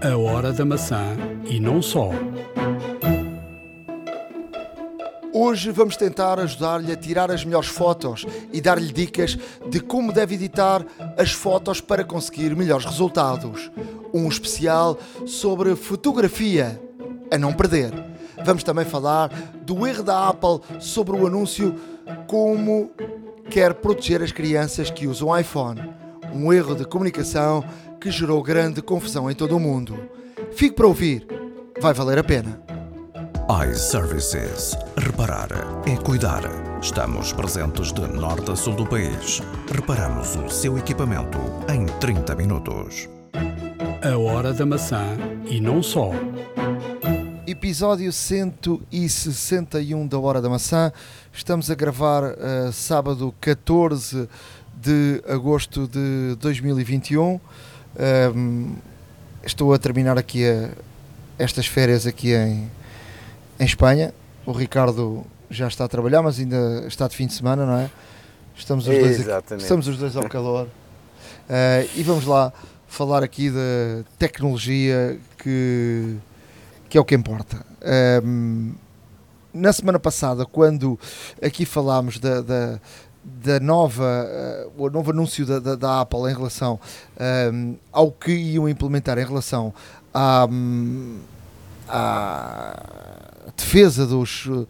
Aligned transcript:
A 0.00 0.16
hora 0.16 0.52
da 0.52 0.64
maçã 0.64 1.16
e 1.44 1.58
não 1.58 1.82
só. 1.82 2.10
Hoje 5.32 5.72
vamos 5.72 5.96
tentar 5.96 6.38
ajudar-lhe 6.38 6.92
a 6.92 6.96
tirar 6.96 7.32
as 7.32 7.44
melhores 7.44 7.68
fotos 7.68 8.24
e 8.52 8.60
dar-lhe 8.60 8.92
dicas 8.92 9.36
de 9.68 9.80
como 9.80 10.12
deve 10.12 10.36
editar 10.36 10.86
as 11.16 11.32
fotos 11.32 11.80
para 11.80 12.04
conseguir 12.04 12.54
melhores 12.54 12.84
resultados. 12.84 13.72
Um 14.14 14.28
especial 14.28 14.96
sobre 15.26 15.74
fotografia 15.74 16.80
a 17.28 17.36
não 17.36 17.52
perder. 17.52 17.92
Vamos 18.44 18.62
também 18.62 18.84
falar 18.84 19.28
do 19.62 19.84
erro 19.84 20.04
da 20.04 20.28
Apple 20.28 20.60
sobre 20.78 21.16
o 21.16 21.26
anúncio 21.26 21.74
como 22.28 22.92
quer 23.50 23.74
proteger 23.74 24.22
as 24.22 24.30
crianças 24.30 24.90
que 24.90 25.08
usam 25.08 25.36
iPhone. 25.36 25.80
Um 26.32 26.52
erro 26.52 26.76
de 26.76 26.84
comunicação 26.84 27.64
que 28.00 28.10
gerou 28.10 28.42
grande 28.42 28.80
confusão 28.80 29.30
em 29.30 29.34
todo 29.34 29.56
o 29.56 29.60
mundo. 29.60 29.98
Fique 30.52 30.74
para 30.74 30.86
ouvir, 30.86 31.26
vai 31.80 31.92
valer 31.92 32.18
a 32.18 32.24
pena. 32.24 32.60
iServices. 33.70 34.76
Reparar 34.96 35.48
é 35.86 35.96
cuidar. 35.96 36.42
Estamos 36.80 37.32
presentes 37.32 37.92
de 37.92 38.06
norte 38.06 38.50
a 38.52 38.56
sul 38.56 38.74
do 38.74 38.86
país. 38.86 39.42
Reparamos 39.72 40.36
o 40.36 40.48
seu 40.48 40.78
equipamento 40.78 41.38
em 41.72 41.86
30 41.98 42.36
minutos. 42.36 43.08
A 44.02 44.16
hora 44.16 44.52
da 44.52 44.64
maçã 44.64 45.16
e 45.46 45.60
não 45.60 45.82
só. 45.82 46.12
Episódio 47.46 48.12
161 48.12 50.06
da 50.06 50.18
Hora 50.18 50.40
da 50.40 50.48
Maçã. 50.48 50.92
Estamos 51.32 51.70
a 51.70 51.74
gravar 51.74 52.22
uh, 52.22 52.72
sábado 52.72 53.34
14 53.40 54.28
de 54.80 55.22
agosto 55.26 55.88
de 55.88 56.36
2021. 56.40 57.40
Um, 58.34 58.76
estou 59.42 59.72
a 59.72 59.78
terminar 59.78 60.16
aqui 60.16 60.46
a, 60.46 60.70
estas 61.38 61.66
férias 61.66 62.06
aqui 62.06 62.32
em, 62.32 62.70
em 63.58 63.64
Espanha. 63.64 64.14
O 64.46 64.52
Ricardo 64.52 65.26
já 65.50 65.66
está 65.68 65.84
a 65.84 65.88
trabalhar, 65.88 66.22
mas 66.22 66.38
ainda 66.38 66.84
está 66.86 67.08
de 67.08 67.16
fim 67.16 67.26
de 67.26 67.34
semana, 67.34 67.66
não 67.66 67.78
é? 67.78 67.90
Estamos 68.56 68.88
os, 68.88 68.98
dois, 68.98 69.28
aqui, 69.28 69.54
estamos 69.54 69.88
os 69.88 69.96
dois 69.96 70.16
ao 70.16 70.28
calor. 70.28 70.66
Uh, 70.66 71.88
e 71.96 72.02
vamos 72.02 72.24
lá 72.24 72.52
falar 72.88 73.22
aqui 73.22 73.50
da 73.50 74.04
tecnologia 74.18 75.18
que, 75.38 76.16
que 76.88 76.98
é 76.98 77.00
o 77.00 77.04
que 77.04 77.14
importa. 77.14 77.64
Um, 78.24 78.74
na 79.52 79.72
semana 79.72 79.98
passada, 79.98 80.44
quando 80.44 80.98
aqui 81.42 81.64
falámos 81.64 82.18
da, 82.18 82.40
da, 82.40 82.80
da 83.42 83.60
nova, 83.60 84.26
uh, 84.76 84.84
o 84.84 84.90
novo 84.90 85.10
anúncio 85.10 85.44
da, 85.44 85.58
da, 85.58 85.74
da, 85.74 86.00
Apple 86.00 86.30
em 86.30 86.34
relação 86.34 86.80
um, 87.52 87.76
ao 87.92 88.10
que 88.10 88.32
iam 88.32 88.68
implementar 88.68 89.18
em 89.18 89.24
relação 89.24 89.72
à, 90.12 90.46
hum, 90.50 91.18
à 91.88 92.82
defesa 93.56 94.06
dos, 94.06 94.46
uh, 94.46 94.66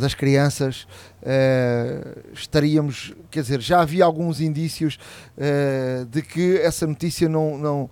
das 0.00 0.14
crianças, 0.14 0.86
uh, 1.26 2.32
estaríamos, 2.32 3.12
quer 3.30 3.42
dizer, 3.42 3.60
já 3.60 3.80
havia 3.80 4.04
alguns 4.04 4.40
indícios 4.40 4.98
uh, 5.36 6.06
de 6.06 6.22
que 6.22 6.58
essa 6.58 6.86
notícia 6.86 7.28
não, 7.28 7.58
não 7.58 7.90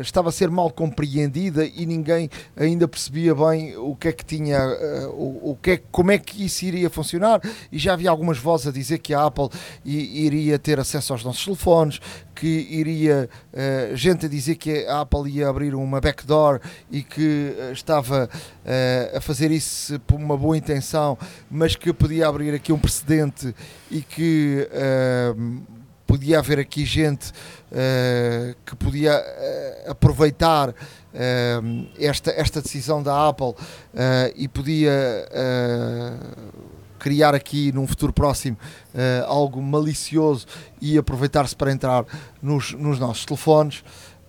estava 0.00 0.28
a 0.28 0.32
ser 0.32 0.50
mal 0.50 0.70
compreendida 0.70 1.64
e 1.64 1.86
ninguém 1.86 2.30
ainda 2.56 2.86
percebia 2.86 3.34
bem 3.34 3.76
o 3.76 3.94
que 3.94 4.08
é 4.08 4.12
que 4.12 4.24
tinha, 4.24 4.58
o, 5.12 5.52
o 5.52 5.58
que 5.60 5.72
é, 5.72 5.80
como 5.90 6.10
é 6.10 6.18
que 6.18 6.44
isso 6.44 6.64
iria 6.64 6.88
funcionar. 6.88 7.40
E 7.70 7.78
já 7.78 7.92
havia 7.92 8.10
algumas 8.10 8.38
vozes 8.38 8.66
a 8.66 8.70
dizer 8.70 8.98
que 8.98 9.14
a 9.14 9.24
Apple 9.24 9.48
iria 9.84 10.58
ter 10.58 10.80
acesso 10.80 11.12
aos 11.12 11.24
nossos 11.24 11.44
telefones, 11.44 12.00
que 12.38 12.68
iria 12.70 13.28
uh, 13.52 13.96
gente 13.96 14.26
a 14.26 14.28
dizer 14.28 14.54
que 14.54 14.86
a 14.86 15.00
Apple 15.00 15.28
ia 15.28 15.48
abrir 15.48 15.74
uma 15.74 16.00
backdoor 16.00 16.60
e 16.88 17.02
que 17.02 17.52
uh, 17.58 17.72
estava 17.72 18.30
uh, 18.30 19.16
a 19.16 19.20
fazer 19.20 19.50
isso 19.50 19.98
por 20.00 20.16
uma 20.16 20.36
boa 20.36 20.56
intenção, 20.56 21.18
mas 21.50 21.74
que 21.74 21.92
podia 21.92 22.28
abrir 22.28 22.54
aqui 22.58 22.72
um 22.72 22.78
precedente 22.78 23.54
e 23.90 24.02
que 24.02 24.68
podia 26.06 26.38
haver 26.38 26.58
aqui 26.58 26.84
gente 26.84 27.32
que 28.64 28.76
podia 28.76 29.14
aproveitar 29.86 30.74
esta, 31.98 32.30
esta 32.30 32.60
decisão 32.60 33.02
da 33.02 33.28
Apple 33.28 33.54
e 34.36 34.46
podia 34.48 34.92
criar 36.98 37.34
aqui 37.34 37.72
num 37.72 37.86
futuro 37.86 38.12
próximo 38.12 38.56
uh, 38.94 39.24
algo 39.26 39.62
malicioso 39.62 40.46
e 40.80 40.98
aproveitar-se 40.98 41.54
para 41.54 41.72
entrar 41.72 42.04
nos, 42.42 42.72
nos, 42.72 42.98
nossos 42.98 43.24
telefones. 43.24 43.84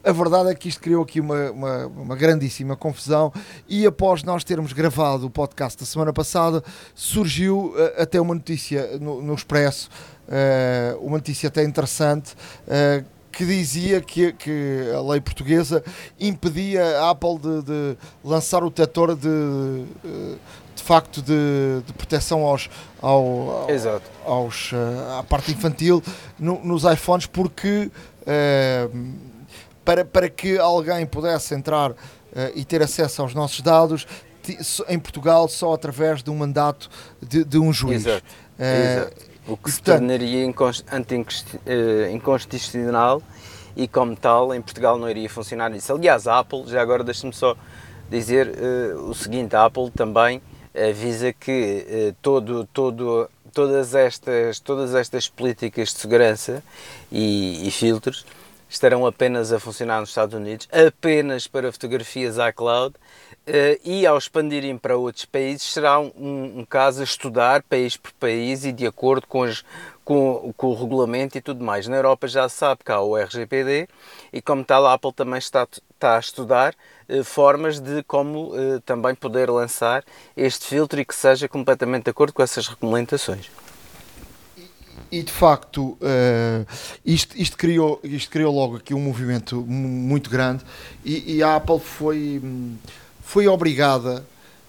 A 0.09 0.12
verdade 0.12 0.50
é 0.50 0.56
que 0.56 0.68
isto 0.68 0.81
criou 0.81 1.03
aqui 1.03 1.20
uma, 1.20 1.52
uma, 1.52 1.86
uma, 1.86 2.16
grandíssima 2.16 2.75
confusão 2.75 3.31
e 3.68 3.86
após 3.86 4.24
nós 4.24 4.44
termos 4.44 4.74
gravado 4.74 5.28
o 5.28 5.30
podcast 5.30 5.80
da 5.80 5.86
semana 5.86 6.12
passada, 6.12 6.64
surgiu 6.96 7.75
uh, 7.75 8.02
até 8.02 8.19
uma 8.19 8.34
notícia 8.34 8.98
no, 8.98 9.22
no 9.22 9.36
Expresso, 9.36 9.88
uh, 10.28 10.98
uma 11.00 11.18
notícia 11.18 11.46
até 11.46 11.64
interessante, 11.64 12.36
que 13.31 13.46
dizia 13.46 14.02
que, 14.02 14.34
que, 14.34 14.92
a 14.96 15.02
lei 15.12 15.22
portuguesa 15.22 15.84
impedia 16.19 16.84
a 17.02 17.12
Apple 17.12 17.38
de, 17.38 17.62
de 17.62 17.98
lançar 18.24 18.64
o 18.64 18.69
detector 18.69 19.16
de, 19.16 19.86
de 20.75 20.84
facto 20.84 21.22
de, 21.22 21.84
de 21.86 21.94
proteção 21.94 22.42
aos, 22.44 22.68
ao, 23.00 23.68
aos, 24.25 24.72
uh, 24.72 25.19
à 25.19 25.24
parte 25.24 25.52
infantil 25.52 26.02
no, 26.40 26.59
nos 26.64 26.84
iPhones 26.84 27.28
porque 27.28 27.92
uh, 28.24 29.29
para, 29.84 30.06
para 30.06 30.30
que 30.30 30.58
alguém 30.58 31.06
pudesse 31.06 31.54
entrar 31.54 31.92
uh, 31.92 31.96
e 32.56 32.64
ter 32.66 32.82
acesso 32.82 33.22
aos 33.22 33.34
nossos 33.34 33.62
dados 33.62 34.08
em 34.88 34.98
Portugal 34.98 35.48
só 35.48 35.74
através 35.74 36.24
de 36.24 36.30
um 36.32 36.36
mandato 36.36 36.90
de, 37.22 37.44
de 37.44 37.60
um 37.60 37.72
juiz. 37.72 38.06
Exato. 38.06 38.26
Exato. 38.58 39.30
O 39.48 39.56
que 39.58 39.72
se 39.72 39.82
tornaria 39.82 40.46
inconstitucional 42.12 43.22
e 43.76 43.88
como 43.88 44.16
tal 44.16 44.54
em 44.54 44.62
Portugal 44.62 44.98
não 44.98 45.10
iria 45.10 45.30
funcionar 45.30 45.72
isso. 45.76 45.94
Aliás, 45.94 46.28
a 46.28 46.40
Apple, 46.40 46.66
já 46.68 46.82
agora 46.82 47.04
deixe-me 47.04 47.34
só 47.34 47.56
dizer 48.10 48.52
o 49.08 49.14
seguinte, 49.14 49.56
a 49.56 49.66
Apple 49.66 49.90
também 49.92 50.42
avisa 50.76 51.34
que 51.34 51.86
eh, 51.88 52.14
todo, 52.22 52.68
todo, 52.72 53.30
todas, 53.54 53.96
estas, 53.96 54.60
todas 54.60 54.94
estas 54.94 55.28
políticas 55.28 55.90
de 55.90 56.00
segurança 56.00 56.64
e, 57.12 57.68
e, 57.68 57.72
filtros 57.72 58.26
estarão 58.69 59.06
apenas 59.06 59.52
a 59.52 59.59
funcionar 59.59 60.00
nos 60.00 60.09
Estados 60.09 60.35
Unidos, 60.35 60.69
apenas 60.72 61.47
para 61.47 61.72
fotografias 61.72 62.38
iCloud, 62.38 62.96
eh, 63.47 63.80
e 63.84 64.06
ao 64.06 64.18
expandirem 64.18 64.78
para 64.78 64.96
outros 64.96 65.25
países 65.25 65.63
será 65.63 66.00
um, 66.00 66.12
um, 66.16 66.66
caso 66.69 67.02
a 67.02 67.03
estudar 67.03 67.63
país 67.63 67.97
por 67.97 68.12
país 68.13 68.63
e 68.63 68.72
de 68.72 68.85
acordo 68.85 69.25
com, 69.25 69.44
com, 70.06 70.53
com, 70.56 70.68
o 70.68 70.75
regulamento 70.75 71.35
e 71.35 71.41
tudo 71.41 71.63
mais. 71.63 71.88
Na 71.88 71.96
Europa 71.96 72.28
já 72.28 72.47
se 72.47 72.57
sabe 72.57 72.81
que 72.85 72.91
há 72.91 73.02
o 73.02 73.18
RGPD 73.18 73.88
e 74.31 74.40
como 74.40 74.63
tal 74.63 74.86
a 74.86 74.94
Apple 74.94 75.13
também 75.13 75.40
está, 75.40 75.68
está 75.94 76.18
a 76.18 76.19
estudar 76.19 76.75
eh, 77.07 77.24
formas 77.24 77.80
de 77.80 78.03
como 78.03 78.53
eh, 78.56 78.80
também 78.86 79.16
poder 79.16 79.50
lançar 79.50 80.03
este 80.38 80.68
filtro 80.68 81.00
e 81.00 81.06
que 81.06 81.16
seja 81.16 81.47
completamente 81.47 82.03
de 82.03 82.12
acordo 82.12 82.34
com 82.34 82.44
essas 82.44 82.68
regulamentações. 82.68 83.50
E 85.12 85.24
de 85.24 85.32
facto, 85.32 85.98
uh, 86.02 86.66
isto, 87.06 87.36
isto, 87.38 87.58
criou, 87.58 88.00
isto 88.04 88.30
criou 88.30 88.54
logo 88.54 88.78
aqui 88.78 88.94
um 88.94 89.00
movimento 89.00 89.62
muito 89.62 90.30
grande 90.30 90.64
e, 91.04 91.38
e 91.38 91.44
a 91.44 91.56
Apple 91.56 91.80
foi, 91.80 92.42
foi 93.22 93.48
obrigada, 93.48 94.24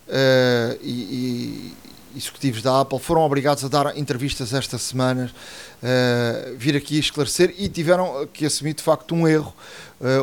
uh, 0.08 0.78
e, 0.82 0.90
e, 0.90 1.74
executivos 2.16 2.60
da 2.60 2.80
Apple 2.80 2.98
foram 2.98 3.22
obrigados 3.22 3.64
a 3.64 3.68
dar 3.68 3.96
entrevistas 3.96 4.52
estas 4.52 4.82
semanas, 4.82 5.30
uh, 5.30 6.56
vir 6.56 6.74
aqui 6.74 6.98
esclarecer 6.98 7.54
e 7.58 7.68
tiveram 7.68 8.26
que 8.32 8.44
assumir 8.46 8.74
de 8.74 8.82
facto 8.82 9.14
um 9.14 9.28
erro. 9.28 9.54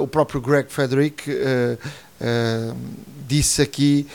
o 0.01 0.07
próprio 0.07 0.41
Greg 0.41 0.69
Frederick 0.72 1.29
uh, 1.29 1.78
disse 3.27 3.62
aqui 3.62 4.07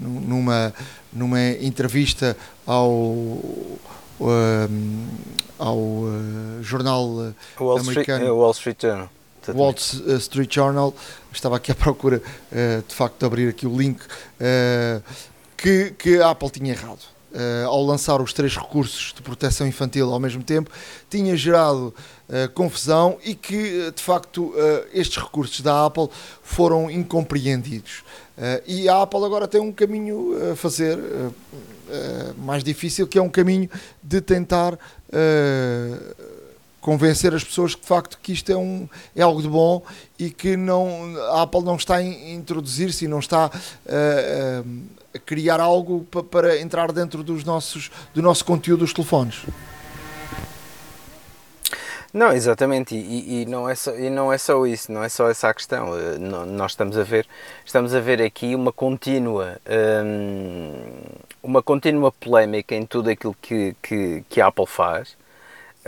numa, 0.00 0.74
numa 1.12 1.40
entrevista 1.60 2.36
ao, 2.66 3.40
um, 4.20 5.06
ao 5.58 5.78
jornal 6.62 7.34
Wall 7.58 7.78
americano 7.78 8.24
Street, 8.24 8.38
Wall 8.38 8.50
Street 8.52 8.82
Journal. 8.82 9.10
Wall 9.54 9.74
Street 10.18 10.54
Journal, 10.54 10.94
estava 11.32 11.56
aqui 11.56 11.72
à 11.72 11.74
procura 11.74 12.22
de 12.86 12.94
facto 12.94 13.18
de 13.18 13.24
abrir 13.26 13.48
aqui 13.48 13.66
o 13.66 13.76
link, 13.76 14.00
que, 15.56 15.90
que 15.98 16.20
a 16.20 16.30
Apple 16.30 16.50
tinha 16.50 16.72
errado. 16.72 17.00
Uh, 17.30 17.66
ao 17.66 17.84
lançar 17.84 18.22
os 18.22 18.32
três 18.32 18.56
recursos 18.56 19.12
de 19.14 19.20
proteção 19.20 19.66
infantil 19.66 20.10
ao 20.10 20.18
mesmo 20.18 20.42
tempo, 20.42 20.70
tinha 21.10 21.36
gerado 21.36 21.94
uh, 22.26 22.50
confusão 22.54 23.18
e 23.22 23.34
que, 23.34 23.92
de 23.94 24.02
facto, 24.02 24.44
uh, 24.44 24.86
estes 24.94 25.22
recursos 25.22 25.60
da 25.60 25.84
Apple 25.84 26.08
foram 26.42 26.90
incompreendidos. 26.90 28.02
e 28.66 28.88
a 28.88 29.02
Apple 29.02 29.22
agora 29.24 29.46
tem 29.46 29.60
um 29.60 29.70
caminho 29.70 30.52
a 30.52 30.56
fazer 30.56 30.98
mais 32.36 32.62
difícil, 32.62 33.06
que 33.06 33.18
é 33.18 33.22
um 33.22 33.28
caminho 33.28 33.68
de 34.02 34.20
tentar 34.20 34.78
convencer 36.80 37.34
as 37.34 37.44
pessoas 37.44 37.74
que 37.74 37.82
de 37.82 37.86
facto 37.86 38.18
que 38.22 38.32
isto 38.32 38.50
é, 38.50 38.56
um, 38.56 38.88
é 39.14 39.22
algo 39.22 39.42
de 39.42 39.48
bom 39.48 39.82
e 40.18 40.30
que 40.30 40.56
não, 40.56 41.14
a 41.32 41.42
Apple 41.42 41.62
não 41.62 41.76
está 41.76 41.96
a 41.96 42.02
introduzir-se 42.02 43.04
e 43.04 43.08
não 43.08 43.18
está 43.18 43.46
uh, 43.46 43.50
uh, 43.50 44.82
a 45.14 45.18
criar 45.18 45.60
algo 45.60 46.06
para, 46.10 46.22
para 46.22 46.60
entrar 46.60 46.90
dentro 46.92 47.22
dos 47.22 47.44
nossos, 47.44 47.90
do 48.14 48.22
nosso 48.22 48.44
conteúdo 48.44 48.80
dos 48.80 48.92
telefones. 48.92 49.44
Não, 52.12 52.32
exatamente, 52.32 52.94
e, 52.94 53.42
e, 53.42 53.46
não 53.46 53.68
é 53.68 53.74
só, 53.74 53.94
e 53.94 54.08
não 54.08 54.32
é 54.32 54.38
só 54.38 54.66
isso, 54.66 54.90
não 54.90 55.04
é 55.04 55.10
só 55.10 55.28
essa 55.28 55.50
a 55.50 55.54
questão. 55.54 55.90
Eh, 55.94 56.18
nós 56.18 56.72
estamos 56.72 56.96
a 56.96 57.02
ver, 57.02 57.26
estamos 57.66 57.94
a 57.94 58.00
ver 58.00 58.22
aqui 58.22 58.54
uma 58.54 58.72
contínua, 58.72 59.60
hum, 60.02 60.72
uma 61.42 61.62
contínua 61.62 62.12
polémica 62.12 62.74
em 62.74 62.84
tudo 62.84 63.10
aquilo 63.10 63.36
que, 63.40 63.74
que, 63.82 64.24
que 64.28 64.40
a 64.40 64.48
Apple 64.48 64.66
faz. 64.66 65.16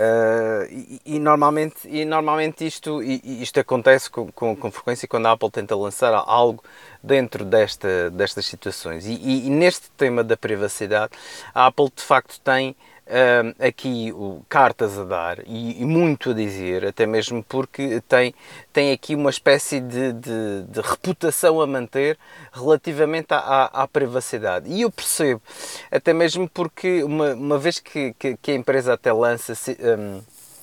Uh, 0.00 0.64
e, 0.70 1.00
e, 1.04 1.18
normalmente, 1.18 1.86
e 1.86 2.04
normalmente 2.06 2.66
isto, 2.66 3.02
isto 3.02 3.60
acontece 3.60 4.08
com, 4.08 4.32
com, 4.32 4.56
com, 4.56 4.70
frequência 4.70 5.06
quando 5.06 5.26
a 5.26 5.32
Apple 5.32 5.50
tenta 5.50 5.76
lançar 5.76 6.14
algo 6.14 6.64
dentro 7.02 7.44
desta, 7.44 8.08
destas 8.10 8.46
situações. 8.46 9.04
E, 9.06 9.12
e, 9.46 9.50
neste 9.50 9.90
tema 9.90 10.24
da 10.24 10.36
privacidade, 10.38 11.12
a 11.54 11.66
Apple 11.66 11.90
de 11.94 12.02
facto 12.02 12.40
tem 12.40 12.74
uh, 13.10 13.64
aqui 13.66 14.12
o, 14.12 14.42
cartas 14.48 14.98
a 14.98 15.04
dar 15.04 15.38
e, 15.46 15.82
e, 15.82 15.84
muito 15.84 16.30
a 16.30 16.32
dizer, 16.32 16.86
até 16.86 17.06
mesmo 17.06 17.42
porque 17.42 18.00
tem, 18.08 18.34
tem 18.72 18.92
aqui 18.92 19.14
uma 19.14 19.30
espécie 19.30 19.80
de, 19.80 20.12
de, 20.12 20.62
de 20.68 20.80
reputação 20.80 21.60
a 21.60 21.66
manter 21.66 22.16
relativamente 22.52 23.34
à, 23.34 23.38
à, 23.38 23.82
à, 23.82 23.88
privacidade. 23.88 24.70
E 24.70 24.82
eu 24.82 24.90
percebo, 24.90 25.42
até 25.90 26.12
mesmo 26.12 26.48
porque 26.48 27.02
uma, 27.02 27.34
uma 27.34 27.58
vez 27.58 27.80
que, 27.80 28.14
que, 28.18 28.36
que 28.36 28.50
a 28.52 28.54
empresa 28.54 28.94
até 28.94 29.12
lança 29.12 29.52
um, 29.80 30.22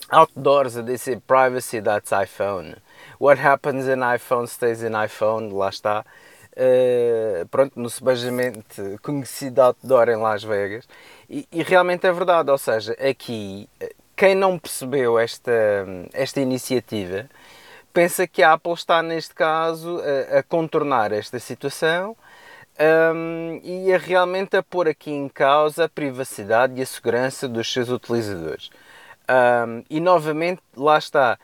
outdoors 0.09 0.77
a 0.77 0.81
dizer 0.81 1.21
privacy 1.27 1.81
that's 1.81 2.11
iPhone. 2.11 2.75
What 3.19 3.39
happens 3.39 3.87
in 3.87 4.01
iPhone 4.01 4.47
stays 4.47 4.81
in 4.81 4.93
iPhone, 4.93 5.51
lá 5.51 5.69
está. 5.69 6.05
Uh, 6.59 7.45
pronto, 7.49 7.79
no 7.79 7.87
sebejamente 7.87 8.97
conhecido 9.03 9.61
outdoor 9.61 10.09
em 10.09 10.15
Las 10.15 10.43
Vegas. 10.43 10.87
E, 11.29 11.47
e, 11.51 11.61
realmente 11.61 12.07
é 12.07 12.11
verdade, 12.11 12.49
ou 12.49 12.57
seja, 12.57 12.93
aqui 12.93 13.69
quem 14.15 14.33
não 14.33 14.57
percebeu 14.57 15.19
esta, 15.19 15.51
esta 16.13 16.41
iniciativa 16.41 17.29
pensa 17.93 18.27
que 18.27 18.41
a 18.41 18.53
Apple 18.53 18.73
está 18.73 19.03
neste 19.03 19.35
caso 19.35 20.01
a, 20.33 20.39
a 20.39 20.43
contornar 20.43 21.11
esta 21.11 21.37
situação 21.37 22.17
um, 22.79 23.59
e 23.63 23.93
a 23.93 23.97
realmente 23.97 24.55
a 24.55 24.63
pôr 24.63 24.87
aqui 24.87 25.11
em 25.11 25.27
causa 25.27 25.85
a 25.85 25.89
privacidade 25.89 26.79
e 26.79 26.81
a 26.81 26.85
segurança 26.85 27.47
dos 27.47 27.71
seus 27.71 27.89
utilizadores. 27.89 28.69
Um, 29.29 29.83
e 29.89 29.99
novamente, 29.99 30.61
lá 30.75 30.97
está. 30.97 31.37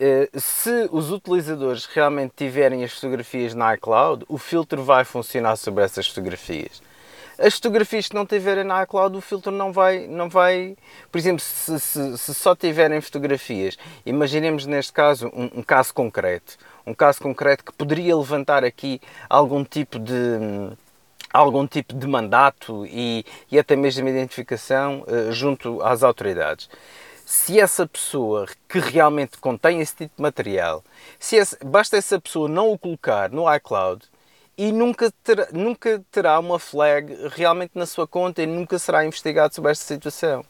Uh, 0.00 0.40
se 0.40 0.88
os 0.90 1.10
utilizadores 1.10 1.84
realmente 1.86 2.32
tiverem 2.36 2.82
as 2.82 2.92
fotografias 2.92 3.54
na 3.54 3.74
iCloud, 3.74 4.24
o 4.28 4.38
filtro 4.38 4.82
vai 4.82 5.04
funcionar 5.04 5.56
sobre 5.56 5.84
essas 5.84 6.08
fotografias 6.08 6.82
as 7.38 7.54
fotografias 7.54 8.08
que 8.08 8.14
não 8.14 8.24
tiverem 8.24 8.62
na 8.62 8.82
iCloud, 8.84 9.16
o 9.16 9.20
filtro 9.20 9.50
não 9.50 9.72
vai, 9.72 10.06
não 10.06 10.28
vai 10.28 10.76
por 11.10 11.18
exemplo, 11.18 11.40
se, 11.40 11.78
se, 11.80 12.18
se 12.18 12.34
só 12.34 12.54
tiverem 12.54 13.00
fotografias, 13.00 13.76
imaginemos 14.06 14.64
neste 14.64 14.92
caso 14.92 15.28
um, 15.34 15.60
um, 15.60 15.62
caso 15.62 15.92
concreto, 15.92 16.56
um 16.86 16.94
caso 16.94 17.20
concreto 17.20 17.64
que 17.64 17.72
poderia 17.72 18.16
levantar 18.16 18.64
aqui 18.64 19.00
algum 19.28 19.64
tipo 19.64 19.98
de 19.98 20.14
algum 21.32 21.66
tipo 21.66 21.94
de 21.94 22.06
mandato 22.06 22.84
e, 22.86 23.24
e 23.50 23.58
até 23.58 23.74
mesmo 23.74 24.06
identificação 24.06 25.02
uh, 25.08 25.32
junto 25.32 25.80
às 25.82 26.02
autoridades. 26.02 26.68
Se 27.34 27.58
essa 27.58 27.86
pessoa 27.86 28.46
que 28.68 28.78
realmente 28.78 29.38
contém 29.38 29.80
esse 29.80 29.96
tipo 29.96 30.16
de 30.16 30.22
material, 30.22 30.84
se 31.18 31.36
esse, 31.36 31.56
basta 31.64 31.96
essa 31.96 32.20
pessoa 32.20 32.46
não 32.46 32.70
o 32.70 32.78
colocar 32.78 33.30
no 33.30 33.52
iCloud, 33.54 34.04
e 34.56 34.70
nunca 34.70 35.10
terá, 35.24 35.48
nunca 35.50 36.04
terá 36.10 36.38
uma 36.38 36.58
flag 36.58 37.16
realmente 37.34 37.70
na 37.74 37.86
sua 37.86 38.06
conta 38.06 38.42
e 38.42 38.46
nunca 38.46 38.78
será 38.78 39.06
investigado 39.06 39.54
sobre 39.54 39.70
esta 39.70 39.82
situação. 39.82 40.44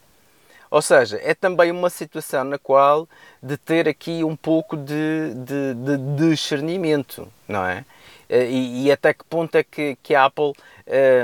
Ou 0.69 0.83
seja, 0.83 1.21
é 1.23 1.35
também 1.35 1.71
uma 1.71 1.89
situação 1.89 2.43
na 2.43 2.59
qual 2.59 3.09
de 3.41 3.57
ter 3.57 3.89
aqui 3.89 4.25
um 4.25 4.35
pouco 4.35 4.77
de, 4.77 5.35
de, 5.37 5.75
de 5.75 6.31
discernimento, 6.31 7.29
não 7.47 7.65
é? 7.65 7.85
E, 8.29 8.87
e, 8.87 8.91
até 8.91 9.15
que 9.15 9.25
ponto 9.25 9.55
é 9.55 9.63
que, 9.63 9.97
que 10.03 10.17
a 10.17 10.25
Apple 10.25 10.53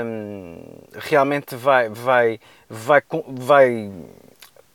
um, 0.05 0.61
realmente 0.93 1.53
vai, 1.53 1.89
vai, 1.89 2.39
vai, 2.69 3.01
vai, 3.27 3.91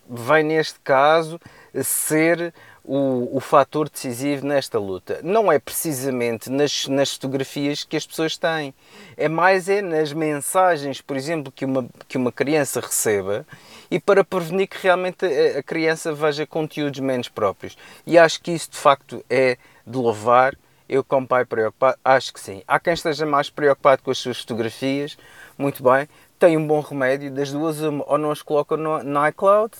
vai, 0.08 0.42
neste 0.42 0.78
caso, 0.80 1.40
ser 1.82 2.52
o, 2.84 3.36
o 3.36 3.40
fator 3.40 3.88
decisivo 3.88 4.46
nesta 4.46 4.78
luta. 4.78 5.20
Não 5.22 5.50
é 5.50 5.58
precisamente 5.58 6.50
nas, 6.50 6.86
nas 6.86 7.14
fotografias 7.14 7.82
que 7.82 7.96
as 7.96 8.06
pessoas 8.06 8.36
têm, 8.36 8.74
é 9.16 9.28
mais 9.28 9.68
é 9.68 9.80
nas 9.80 10.12
mensagens, 10.12 11.00
por 11.00 11.16
exemplo, 11.16 11.50
que 11.50 11.64
uma, 11.64 11.88
que 12.06 12.18
uma 12.18 12.30
criança 12.30 12.80
receba 12.80 13.46
e 13.90 13.98
para 13.98 14.22
prevenir 14.22 14.68
que 14.68 14.76
realmente 14.82 15.24
a, 15.24 15.58
a 15.58 15.62
criança 15.62 16.12
veja 16.12 16.46
conteúdos 16.46 17.00
menos 17.00 17.28
próprios. 17.28 17.76
E 18.06 18.18
acho 18.18 18.40
que 18.42 18.52
isso 18.52 18.70
de 18.70 18.76
facto 18.76 19.24
é 19.30 19.56
de 19.86 19.96
louvar. 19.96 20.54
Eu, 20.86 21.02
como 21.02 21.26
pai 21.26 21.46
preocupado, 21.46 21.98
acho 22.04 22.34
que 22.34 22.38
sim. 22.38 22.62
Há 22.68 22.78
quem 22.78 22.92
esteja 22.92 23.24
mais 23.24 23.48
preocupado 23.48 24.02
com 24.02 24.10
as 24.10 24.18
suas 24.18 24.38
fotografias, 24.40 25.16
muito 25.56 25.82
bem, 25.82 26.06
tem 26.38 26.58
um 26.58 26.66
bom 26.66 26.80
remédio, 26.80 27.30
das 27.30 27.50
duas, 27.50 27.80
ou 27.80 28.18
não 28.18 28.30
as 28.30 28.42
colocam 28.42 28.76
no, 28.76 29.02
no 29.02 29.26
iCloud, 29.28 29.72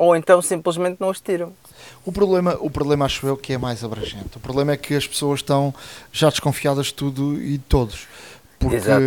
ou 0.00 0.16
então 0.16 0.40
simplesmente 0.40 0.96
não 0.98 1.10
as 1.10 1.20
tiram. 1.20 1.52
O 2.06 2.10
problema, 2.10 2.56
o 2.58 2.70
problema 2.70 3.04
acho 3.04 3.26
eu 3.26 3.36
que 3.36 3.52
é 3.52 3.58
mais 3.58 3.84
abrangente. 3.84 4.34
O 4.34 4.40
problema 4.40 4.72
é 4.72 4.76
que 4.78 4.94
as 4.94 5.06
pessoas 5.06 5.40
estão 5.40 5.74
já 6.10 6.30
desconfiadas 6.30 6.86
de 6.86 6.94
tudo 6.94 7.34
e 7.38 7.58
de 7.58 7.64
todos. 7.68 8.08
Porque 8.58 8.76
Exato. 8.76 9.02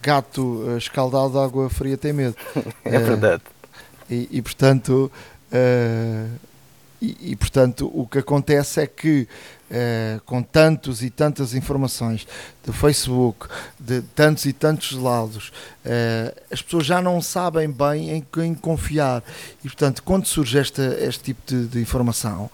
gato 0.00 0.64
escaldado 0.78 1.38
água 1.38 1.68
fria 1.68 1.98
tem 1.98 2.14
medo. 2.14 2.34
é 2.82 2.98
verdade. 2.98 3.42
E, 4.08 4.26
e 4.30 4.40
portanto, 4.40 5.12
uh, 5.52 6.38
e, 7.02 7.36
portanto 7.36 7.90
o 7.92 8.06
que 8.06 8.18
acontece 8.18 8.80
é 8.80 8.86
que 8.86 9.26
eh, 9.74 10.20
com 10.26 10.42
tantos 10.42 11.02
e 11.02 11.08
tantas 11.08 11.54
informações 11.54 12.28
do 12.62 12.74
Facebook, 12.74 13.48
de 13.80 14.02
tantos 14.14 14.44
e 14.44 14.52
tantos 14.52 14.92
lados, 14.92 15.48
uh, 15.86 16.42
as 16.50 16.60
pessoas 16.60 16.84
já 16.84 17.00
não 17.00 17.22
sabem 17.22 17.70
bem 17.70 18.10
em 18.10 18.20
quem 18.20 18.54
confiar. 18.54 19.24
E, 19.64 19.68
portanto, 19.68 20.02
quando 20.02 20.26
surge 20.26 20.58
esta, 20.58 20.82
este 21.00 21.24
tipo 21.24 21.40
de, 21.46 21.68
de 21.68 21.80
informação, 21.80 22.50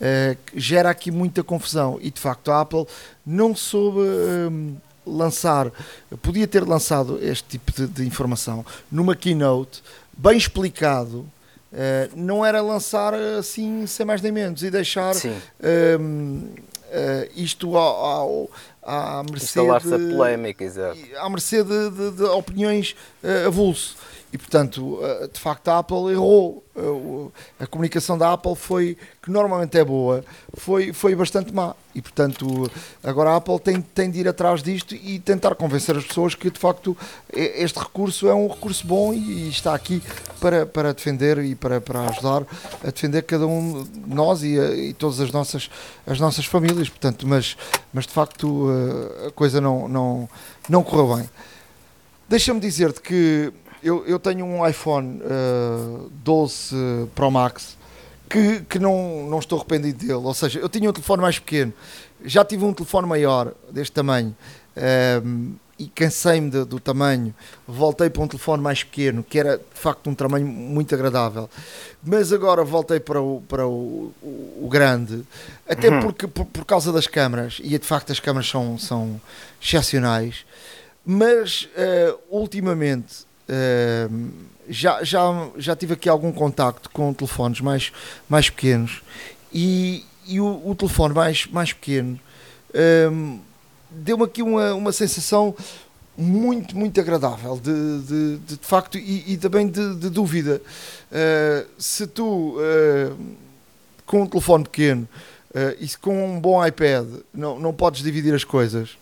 uh, 0.00 0.38
gera 0.56 0.88
aqui 0.88 1.10
muita 1.10 1.44
confusão. 1.44 1.98
E, 2.00 2.10
de 2.10 2.18
facto, 2.18 2.50
a 2.50 2.62
Apple 2.62 2.86
não 3.26 3.54
soube 3.54 4.00
lançar, 5.04 5.70
podia 6.22 6.46
ter 6.46 6.66
lançado 6.66 7.18
este 7.22 7.50
tipo 7.50 7.70
de, 7.70 7.86
de 7.86 8.06
informação 8.06 8.64
numa 8.90 9.14
keynote, 9.14 9.82
bem 10.16 10.38
explicado. 10.38 11.26
Uh, 11.72 12.10
não 12.14 12.44
era 12.44 12.60
lançar 12.60 13.14
assim 13.14 13.86
sem 13.86 14.04
mais 14.04 14.20
nem 14.20 14.30
menos 14.30 14.62
e 14.62 14.70
deixar 14.70 15.16
uh, 15.16 15.20
isto 17.34 17.78
ao, 17.78 18.04
ao, 18.04 18.50
à 18.82 19.22
mercê 19.22 19.58
de, 19.60 20.14
polémica, 20.14 20.62
exato. 20.62 20.98
à 21.16 21.30
mercê 21.30 21.64
de, 21.64 21.90
de, 21.90 22.10
de 22.10 22.24
opiniões 22.24 22.94
uh, 23.24 23.46
avulso. 23.46 23.96
E 24.32 24.38
portanto, 24.38 24.94
uh, 24.94 25.28
de 25.30 25.38
facto, 25.38 25.68
a 25.68 25.78
Apple 25.78 26.10
errou. 26.10 26.64
Uh, 26.74 27.30
a 27.60 27.66
comunicação 27.66 28.16
da 28.16 28.32
Apple 28.32 28.56
foi, 28.56 28.96
que 29.20 29.30
normalmente 29.30 29.76
é 29.76 29.84
boa, 29.84 30.24
foi, 30.54 30.90
foi 30.94 31.14
bastante 31.14 31.52
má. 31.52 31.76
E 31.94 32.00
portanto, 32.00 32.70
agora 33.04 33.32
a 33.32 33.36
Apple 33.36 33.60
tem, 33.60 33.82
tem 33.82 34.10
de 34.10 34.20
ir 34.20 34.26
atrás 34.26 34.62
disto 34.62 34.94
e 34.94 35.18
tentar 35.18 35.54
convencer 35.54 35.94
as 35.94 36.04
pessoas 36.04 36.34
que 36.34 36.50
de 36.50 36.58
facto 36.58 36.96
este 37.30 37.78
recurso 37.78 38.26
é 38.26 38.32
um 38.32 38.48
recurso 38.48 38.86
bom 38.86 39.12
e, 39.12 39.50
está 39.50 39.74
aqui 39.74 40.02
para, 40.40 40.64
para 40.64 40.94
defender 40.94 41.36
e 41.44 41.54
para, 41.54 41.78
para 41.78 42.08
ajudar 42.08 42.46
a 42.82 42.86
defender 42.86 43.20
cada 43.24 43.46
um 43.46 43.84
de 43.84 44.14
nós 44.14 44.42
e, 44.42 44.56
e 44.56 44.94
todas 44.94 45.20
as 45.20 45.30
nossas, 45.30 45.68
as 46.06 46.18
nossas 46.18 46.46
famílias. 46.46 46.88
Portanto, 46.88 47.28
mas, 47.28 47.54
mas 47.92 48.06
de 48.06 48.12
facto 48.14 48.70
a 49.26 49.30
coisa 49.32 49.60
não, 49.60 49.86
não, 49.86 50.26
não 50.70 50.82
correu 50.82 51.16
bem. 51.16 51.28
Deixa-me 52.30 52.58
dizer-te 52.58 53.02
que 53.02 53.52
eu, 53.82 54.04
eu 54.06 54.18
tenho 54.18 54.44
um 54.44 54.66
iPhone 54.66 55.20
uh, 55.22 56.10
12 56.24 56.76
Pro 57.14 57.30
Max 57.30 57.76
que, 58.32 58.60
que 58.60 58.78
não, 58.78 59.26
não 59.28 59.38
estou 59.38 59.58
arrependido 59.58 59.98
dele. 59.98 60.14
Ou 60.14 60.34
seja, 60.34 60.58
eu 60.58 60.68
tinha 60.68 60.88
um 60.88 60.92
telefone 60.92 61.20
mais 61.20 61.38
pequeno, 61.38 61.72
já 62.24 62.44
tive 62.44 62.64
um 62.64 62.72
telefone 62.72 63.06
maior, 63.06 63.52
deste 63.70 63.92
tamanho, 63.92 64.34
um, 65.24 65.54
e 65.78 65.86
cansei-me 65.88 66.50
do 66.50 66.80
tamanho. 66.80 67.34
Voltei 67.66 68.08
para 68.08 68.22
um 68.22 68.28
telefone 68.28 68.62
mais 68.62 68.84
pequeno, 68.84 69.22
que 69.22 69.38
era 69.38 69.58
de 69.58 69.80
facto 69.80 70.08
um 70.08 70.14
tamanho 70.14 70.46
muito 70.46 70.94
agradável. 70.94 71.50
Mas 72.02 72.32
agora 72.32 72.64
voltei 72.64 73.00
para 73.00 73.20
o, 73.20 73.42
para 73.48 73.66
o, 73.66 74.12
o, 74.22 74.60
o 74.62 74.68
grande, 74.70 75.24
até 75.68 75.90
uhum. 75.90 76.00
porque, 76.00 76.26
por, 76.26 76.46
por, 76.46 76.64
causa 76.64 76.92
das 76.92 77.06
câmaras, 77.06 77.60
e 77.62 77.76
de 77.76 77.84
facto 77.84 78.12
as 78.12 78.20
câmaras 78.20 78.48
são, 78.48 78.78
são 78.78 79.20
excepcionais. 79.60 80.46
Mas 81.04 81.68
uh, 81.76 82.18
ultimamente 82.30 83.26
uh, 83.48 84.30
já, 84.68 85.02
já, 85.02 85.48
já 85.56 85.76
tive 85.76 85.94
aqui 85.94 86.08
algum 86.08 86.32
contacto 86.32 86.88
com 86.90 87.12
telefones 87.12 87.60
mais, 87.60 87.92
mais 88.28 88.48
pequenos 88.48 89.02
e, 89.52 90.04
e 90.26 90.40
o, 90.40 90.68
o 90.68 90.74
telefone 90.74 91.14
mais, 91.14 91.46
mais 91.46 91.72
pequeno 91.72 92.18
um, 93.10 93.40
deu-me 93.90 94.24
aqui 94.24 94.42
uma, 94.42 94.74
uma 94.74 94.92
sensação 94.92 95.54
muito, 96.16 96.76
muito 96.76 97.00
agradável 97.00 97.58
de, 97.58 98.02
de, 98.02 98.38
de, 98.38 98.56
de 98.56 98.66
facto 98.66 98.98
e, 98.98 99.32
e, 99.32 99.36
também 99.36 99.66
de, 99.66 99.94
de 99.96 100.10
dúvida. 100.10 100.60
Uh, 101.10 101.66
se 101.78 102.06
tu 102.06 102.56
uh, 102.56 103.16
com 104.06 104.22
um 104.22 104.26
telefone 104.26 104.64
pequeno 104.64 105.08
uh, 105.54 105.76
e 105.80 105.88
com 106.00 106.34
um 106.34 106.40
bom 106.40 106.64
iPad 106.64 107.06
não, 107.32 107.58
não 107.58 107.72
podes 107.72 108.02
dividir 108.02 108.34
as 108.34 108.44
coisas 108.44 108.96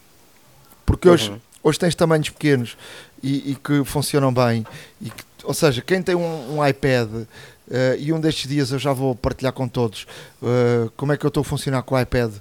porque 0.87 1.09
hoje, 1.09 1.30
uhum. 1.30 1.40
Hoje 1.62 1.79
tens 1.79 1.95
tamanhos 1.95 2.31
pequenos 2.31 2.76
e, 3.23 3.52
e 3.52 3.55
que 3.55 3.85
funcionam 3.85 4.33
bem 4.33 4.67
que, 5.00 5.25
ou 5.45 5.55
seja, 5.55 5.83
quem 5.83 6.02
tem 6.02 6.14
um, 6.14 6.59
um 6.59 6.67
iPad 6.67 7.09
Uh, 7.71 7.95
e 8.00 8.12
um 8.12 8.19
destes 8.19 8.50
dias 8.50 8.73
eu 8.73 8.81
já 8.81 8.93
vou 8.93 9.14
partilhar 9.14 9.52
com 9.52 9.69
todos 9.69 10.05
uh, 10.43 10.90
como 10.97 11.12
é 11.12 11.17
que 11.17 11.25
eu 11.25 11.29
estou 11.29 11.43
a 11.43 11.45
funcionar 11.45 11.85
com 11.85 11.95
o 11.95 12.00
iPad, 12.00 12.33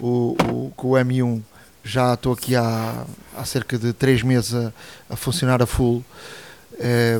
o, 0.00 0.34
o, 0.50 0.72
com 0.74 0.88
o 0.88 0.92
M1. 0.92 1.42
Já 1.84 2.14
estou 2.14 2.32
aqui 2.32 2.56
há, 2.56 3.04
há 3.36 3.44
cerca 3.44 3.76
de 3.76 3.92
3 3.92 4.22
meses 4.22 4.54
a, 4.54 4.72
a 5.10 5.14
funcionar 5.14 5.60
a 5.60 5.66
full. 5.66 6.02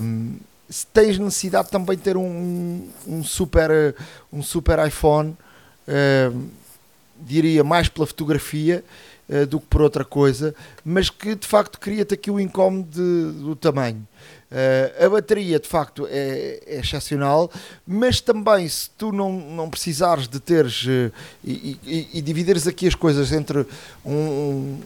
Um, 0.03 0.37
se 0.69 0.87
tens 0.87 1.19
necessidade 1.19 1.71
também 1.71 1.95
de 1.95 2.03
ter 2.03 2.17
um, 2.17 2.89
um, 3.07 3.23
super, 3.23 3.95
um 4.33 4.43
super 4.43 4.79
iPhone, 4.87 5.37
uh, 5.87 6.49
diria 7.21 7.63
mais 7.63 7.89
pela 7.89 8.07
fotografia 8.07 8.83
uh, 9.29 9.47
do 9.47 9.61
que 9.61 9.67
por 9.67 9.83
outra 9.83 10.05
coisa, 10.05 10.55
mas 10.85 11.11
que 11.11 11.35
de 11.35 11.47
facto 11.47 11.79
cria-te 11.79 12.15
aqui 12.15 12.31
o 12.31 12.41
incómodo 12.41 12.89
de, 12.91 13.41
do 13.41 13.57
tamanho. 13.57 14.07
Uh, 14.51 15.05
a 15.05 15.09
bateria 15.11 15.61
de 15.61 15.69
facto 15.69 16.07
é, 16.11 16.59
é, 16.67 16.81
excepcional, 16.81 17.51
mas 17.87 18.19
também 18.19 18.67
se 18.67 18.89
tu 18.97 19.13
não, 19.13 19.31
não 19.31 19.69
precisares 19.69 20.27
de 20.27 20.41
teres 20.41 20.85
uh, 20.85 21.13
e, 21.45 21.79
e, 21.85 22.09
e, 22.15 22.23
dividires 22.23 22.67
aqui 22.67 22.87
as 22.87 22.95
coisas 22.95 23.31
entre 23.31 23.67
um, 24.07 24.81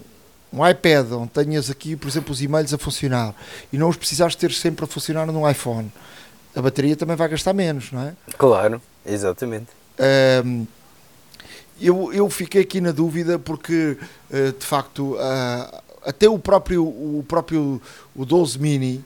um, 0.53 0.69
iPad 0.69 1.13
onde 1.13 1.31
tenhas 1.31 1.71
aqui, 1.71 1.95
por 1.95 2.09
exemplo, 2.09 2.33
os 2.33 2.43
e-mails 2.43 2.75
a 2.75 2.79
funcionar 2.79 3.37
e 3.73 3.79
não 3.79 3.89
os 3.89 3.97
precisares 3.97 4.35
ter 4.35 4.51
sempre 4.51 4.85
a 4.85 4.89
funcionar 4.89 5.27
no 5.27 5.49
iPhone, 5.49 5.93
a 6.57 6.61
bateria 6.61 6.97
também 6.97 7.15
vai 7.15 7.29
gastar 7.29 7.53
menos, 7.53 7.93
não 7.93 8.03
é? 8.03 8.15
Claro, 8.37 8.83
exatamente. 9.07 9.69
Uh, 9.97 10.67
eu, 11.83 12.13
eu 12.13 12.31
fiquei 12.31 12.63
aqui 12.63 12.81
na 12.81 12.93
dúvida 12.93 13.39
porque 13.39 13.97
uh, 14.31 14.53
de 14.59 14.65
facto 14.65 15.17
até 16.05 16.29
o 16.29 16.39
próprio, 16.39 16.85
o 16.85 17.25
próprio 17.27 17.81
o 18.15 18.25
12 18.25 18.59
mini 18.59 19.05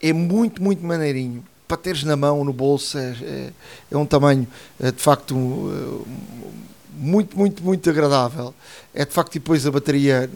é 0.00 0.12
muito, 0.12 0.62
muito 0.62 0.84
maneirinho. 0.84 1.44
Para 1.68 1.76
teres 1.76 2.02
na 2.04 2.16
mão, 2.16 2.44
no 2.44 2.52
bolso, 2.52 2.98
é, 2.98 3.16
é, 3.22 3.52
é 3.90 3.96
um 3.96 4.04
tamanho 4.04 4.46
é, 4.80 4.90
de 4.90 5.00
facto 5.00 5.34
muito, 6.94 7.36
muito, 7.36 7.62
muito 7.62 7.88
agradável. 7.88 8.54
É 8.92 9.04
de 9.04 9.12
facto, 9.12 9.32
depois 9.34 9.66
a 9.66 9.70
bateria 9.70 10.28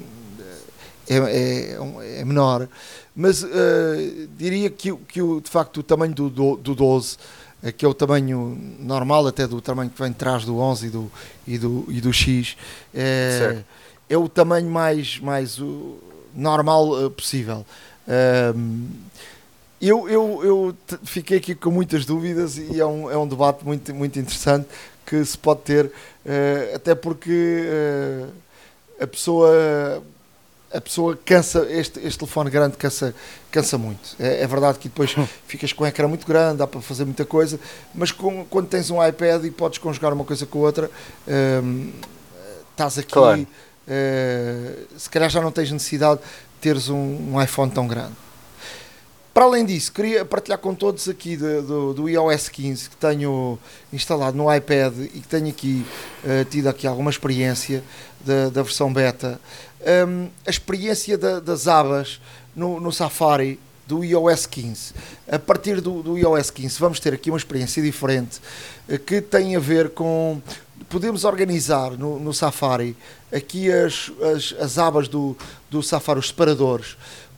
é, 1.08 1.16
é, 1.16 2.20
é 2.20 2.24
menor, 2.24 2.68
mas 3.14 3.42
uh, 3.42 3.48
diria 4.36 4.68
que, 4.70 4.94
que 5.08 5.22
o, 5.22 5.40
de 5.40 5.48
facto 5.48 5.78
o 5.78 5.82
tamanho 5.82 6.14
do, 6.14 6.28
do, 6.28 6.56
do 6.56 6.74
12 6.74 7.16
eh, 7.16 7.20
que 7.72 7.84
é 7.84 7.88
o 7.88 7.94
tamanho 7.94 8.56
normal 8.78 9.26
até 9.26 9.46
do 9.46 9.60
tamanho 9.60 9.90
que 9.90 10.00
vem 10.00 10.10
atrás 10.10 10.44
do 10.44 10.58
11 10.58 10.86
e 10.86 10.90
do, 10.90 11.12
e 11.46 11.58
do, 11.58 11.84
e 11.88 12.00
do 12.00 12.12
X 12.12 12.56
é, 12.94 13.62
é 14.08 14.16
o 14.16 14.28
tamanho 14.28 14.70
mais, 14.70 15.18
mais 15.18 15.58
uh, 15.58 15.98
normal 16.34 17.06
uh, 17.06 17.10
possível. 17.10 17.64
Eu, 19.80 20.08
eu, 20.08 20.40
eu 20.42 20.76
fiquei 21.04 21.36
aqui 21.36 21.54
com 21.54 21.70
muitas 21.70 22.06
dúvidas 22.06 22.56
e 22.56 22.80
é 22.80 22.86
um, 22.86 23.10
é 23.10 23.16
um 23.16 23.28
debate 23.28 23.64
muito, 23.64 23.94
muito 23.94 24.18
interessante 24.18 24.66
que 25.06 25.24
se 25.24 25.38
pode 25.38 25.60
ter, 25.60 25.86
uh, 25.86 26.74
até 26.74 26.94
porque 26.94 27.64
uh, 27.68 28.28
a 29.00 29.06
pessoa 29.06 30.02
a 30.72 30.80
pessoa 30.80 31.18
cansa, 31.24 31.66
este, 31.70 32.00
este 32.00 32.18
telefone 32.18 32.50
grande 32.50 32.76
cansa, 32.76 33.14
cansa 33.50 33.78
muito. 33.78 34.16
É, 34.18 34.42
é 34.42 34.46
verdade 34.46 34.78
que 34.78 34.88
depois 34.88 35.14
ficas 35.46 35.72
com 35.72 35.84
um 35.84 35.86
ecrã 35.86 36.08
muito 36.08 36.26
grande, 36.26 36.58
dá 36.58 36.66
para 36.66 36.80
fazer 36.80 37.04
muita 37.04 37.24
coisa, 37.24 37.58
mas 37.94 38.12
com, 38.12 38.44
quando 38.44 38.68
tens 38.68 38.90
um 38.90 39.04
iPad 39.04 39.44
e 39.44 39.50
podes 39.50 39.78
conjugar 39.78 40.12
uma 40.12 40.24
coisa 40.24 40.44
com 40.46 40.58
a 40.58 40.62
outra, 40.62 40.90
um, 41.62 41.92
estás 42.72 42.98
aqui, 42.98 43.12
claro. 43.12 43.40
uh, 43.42 44.98
se 44.98 45.08
calhar 45.08 45.30
já 45.30 45.40
não 45.40 45.52
tens 45.52 45.70
necessidade 45.70 46.20
de 46.20 46.60
teres 46.60 46.88
um, 46.88 47.34
um 47.34 47.42
iPhone 47.42 47.70
tão 47.70 47.86
grande. 47.86 48.26
Para 49.36 49.44
além 49.44 49.66
disso, 49.66 49.92
queria 49.92 50.24
partilhar 50.24 50.58
com 50.58 50.74
todos 50.74 51.10
aqui 51.10 51.36
de, 51.36 51.60
do, 51.60 51.92
do 51.92 52.08
iOS 52.08 52.48
15 52.48 52.88
que 52.88 52.96
tenho 52.96 53.58
instalado 53.92 54.34
no 54.34 54.50
iPad 54.50 54.94
e 54.98 55.20
que 55.20 55.28
tenho 55.28 55.48
aqui 55.48 55.84
uh, 56.24 56.42
tido 56.46 56.68
aqui 56.68 56.86
alguma 56.86 57.10
experiência 57.10 57.84
da, 58.24 58.48
da 58.48 58.62
versão 58.62 58.90
beta. 58.90 59.38
Um, 59.86 60.28
a 60.44 60.50
experiência 60.50 61.16
da, 61.16 61.38
das 61.38 61.68
abas 61.68 62.20
no, 62.56 62.80
no, 62.80 62.90
Safari 62.90 63.60
do 63.86 64.02
iOS 64.02 64.44
15. 64.46 64.94
A 65.30 65.38
partir 65.38 65.80
do, 65.80 66.02
do, 66.02 66.18
iOS 66.18 66.50
15 66.50 66.80
vamos 66.80 66.98
ter 66.98 67.14
aqui 67.14 67.30
uma 67.30 67.38
experiência 67.38 67.80
diferente 67.80 68.40
uh, 68.88 68.98
que 68.98 69.20
tem 69.20 69.54
a 69.54 69.60
ver 69.60 69.90
com 69.90 70.42
podemos 70.88 71.22
organizar 71.22 71.92
no, 71.92 72.18
no 72.18 72.34
Safari 72.34 72.96
aqui 73.32 73.70
as, 73.70 74.10
as, 74.34 74.54
as 74.60 74.78
abas 74.78 75.06
do, 75.06 75.36
do 75.70 75.80
Safari, 75.82 76.18
os 76.18 76.28
separadores 76.28 76.96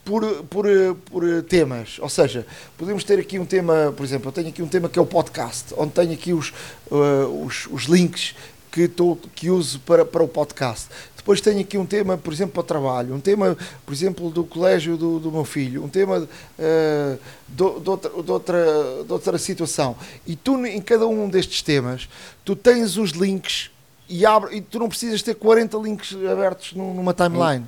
por, 0.08 0.24
por, 0.44 0.66
por 1.10 1.42
temas. 1.42 1.98
Ou 2.00 2.08
seja, 2.08 2.46
podemos 2.78 3.04
ter 3.04 3.18
aqui 3.18 3.38
um 3.38 3.44
tema, 3.44 3.92
por 3.94 4.04
exemplo, 4.04 4.28
eu 4.28 4.32
tenho 4.32 4.48
aqui 4.48 4.62
um 4.62 4.68
tema 4.68 4.88
que 4.88 4.98
é 4.98 5.02
o 5.02 5.06
podcast, 5.06 5.74
onde 5.76 5.92
tenho 5.92 6.12
aqui 6.14 6.32
os, 6.32 6.50
uh, 6.90 7.44
os, 7.44 7.68
os, 7.70 7.84
links 7.84 8.34
que, 8.72 8.88
tô, 8.88 9.18
que 9.34 9.50
uso 9.50 9.78
para, 9.80 10.06
para 10.06 10.22
o 10.22 10.28
podcast. 10.28 10.86
Depois 11.28 11.42
tenho 11.42 11.60
aqui 11.60 11.76
um 11.76 11.84
tema, 11.84 12.16
por 12.16 12.32
exemplo, 12.32 12.54
para 12.54 12.60
o 12.60 12.64
trabalho, 12.64 13.14
um 13.14 13.20
tema, 13.20 13.54
por 13.84 13.92
exemplo, 13.92 14.30
do 14.30 14.44
colégio 14.44 14.96
do, 14.96 15.18
do 15.18 15.30
meu 15.30 15.44
filho, 15.44 15.84
um 15.84 15.88
tema 15.88 16.20
uh, 16.20 17.18
de, 17.46 17.80
de, 17.80 17.90
outra, 17.90 18.22
de, 18.22 18.30
outra, 18.30 18.64
de 19.04 19.12
outra 19.12 19.36
situação. 19.36 19.94
E 20.26 20.34
tu, 20.34 20.64
em 20.64 20.80
cada 20.80 21.06
um 21.06 21.28
destes 21.28 21.60
temas, 21.60 22.08
tu 22.46 22.56
tens 22.56 22.96
os 22.96 23.10
links 23.10 23.70
e, 24.08 24.24
abre, 24.24 24.56
e 24.56 24.62
tu 24.62 24.78
não 24.78 24.88
precisas 24.88 25.20
ter 25.20 25.34
40 25.34 25.76
links 25.76 26.14
abertos 26.14 26.72
numa 26.72 27.12
timeline 27.12 27.66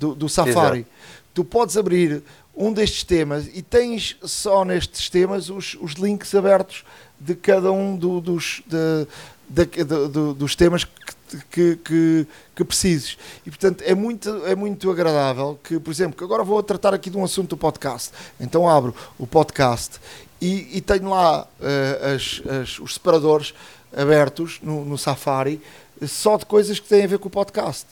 do, 0.00 0.16
do 0.16 0.28
Safari. 0.28 0.80
Exato 0.80 1.18
tu 1.38 1.44
podes 1.44 1.76
abrir 1.76 2.20
um 2.56 2.72
destes 2.72 3.04
temas 3.04 3.48
e 3.54 3.62
tens 3.62 4.16
só 4.24 4.64
nestes 4.64 5.08
temas 5.08 5.48
os, 5.48 5.76
os 5.80 5.92
links 5.92 6.34
abertos 6.34 6.84
de 7.20 7.36
cada 7.36 7.70
um 7.70 7.96
do, 7.96 8.20
dos, 8.20 8.60
de, 8.66 9.06
de, 9.48 9.84
de, 9.84 10.34
dos 10.34 10.56
temas 10.56 10.82
que, 10.82 10.90
que, 11.50 11.76
que, 11.76 12.26
que, 12.54 12.64
precises. 12.64 13.18
E 13.46 13.50
portanto 13.50 13.82
é 13.84 13.94
muito, 13.94 14.28
é 14.46 14.54
muito 14.54 14.90
agradável 14.90 15.58
que, 15.62 15.78
por 15.78 15.90
exemplo, 15.90 16.16
que 16.16 16.24
agora 16.24 16.42
vou 16.42 16.62
tratar 16.62 16.94
aqui 16.94 17.10
de 17.10 17.16
um 17.16 17.24
assunto 17.24 17.50
do 17.50 17.56
podcast. 17.56 18.12
Então 18.40 18.68
abro 18.68 18.94
o 19.18 19.26
podcast 19.26 19.98
e, 20.40 20.78
e 20.78 20.80
tenho 20.80 21.10
lá 21.10 21.42
uh, 21.60 22.14
as, 22.14 22.42
as, 22.62 22.78
os 22.78 22.94
separadores 22.94 23.54
abertos 23.96 24.58
no, 24.62 24.84
no 24.84 24.96
Safari 24.96 25.60
só 26.06 26.36
de 26.36 26.46
coisas 26.46 26.78
que 26.78 26.88
têm 26.88 27.04
a 27.04 27.08
ver 27.08 27.18
com 27.18 27.28
o 27.28 27.30
podcast 27.30 27.86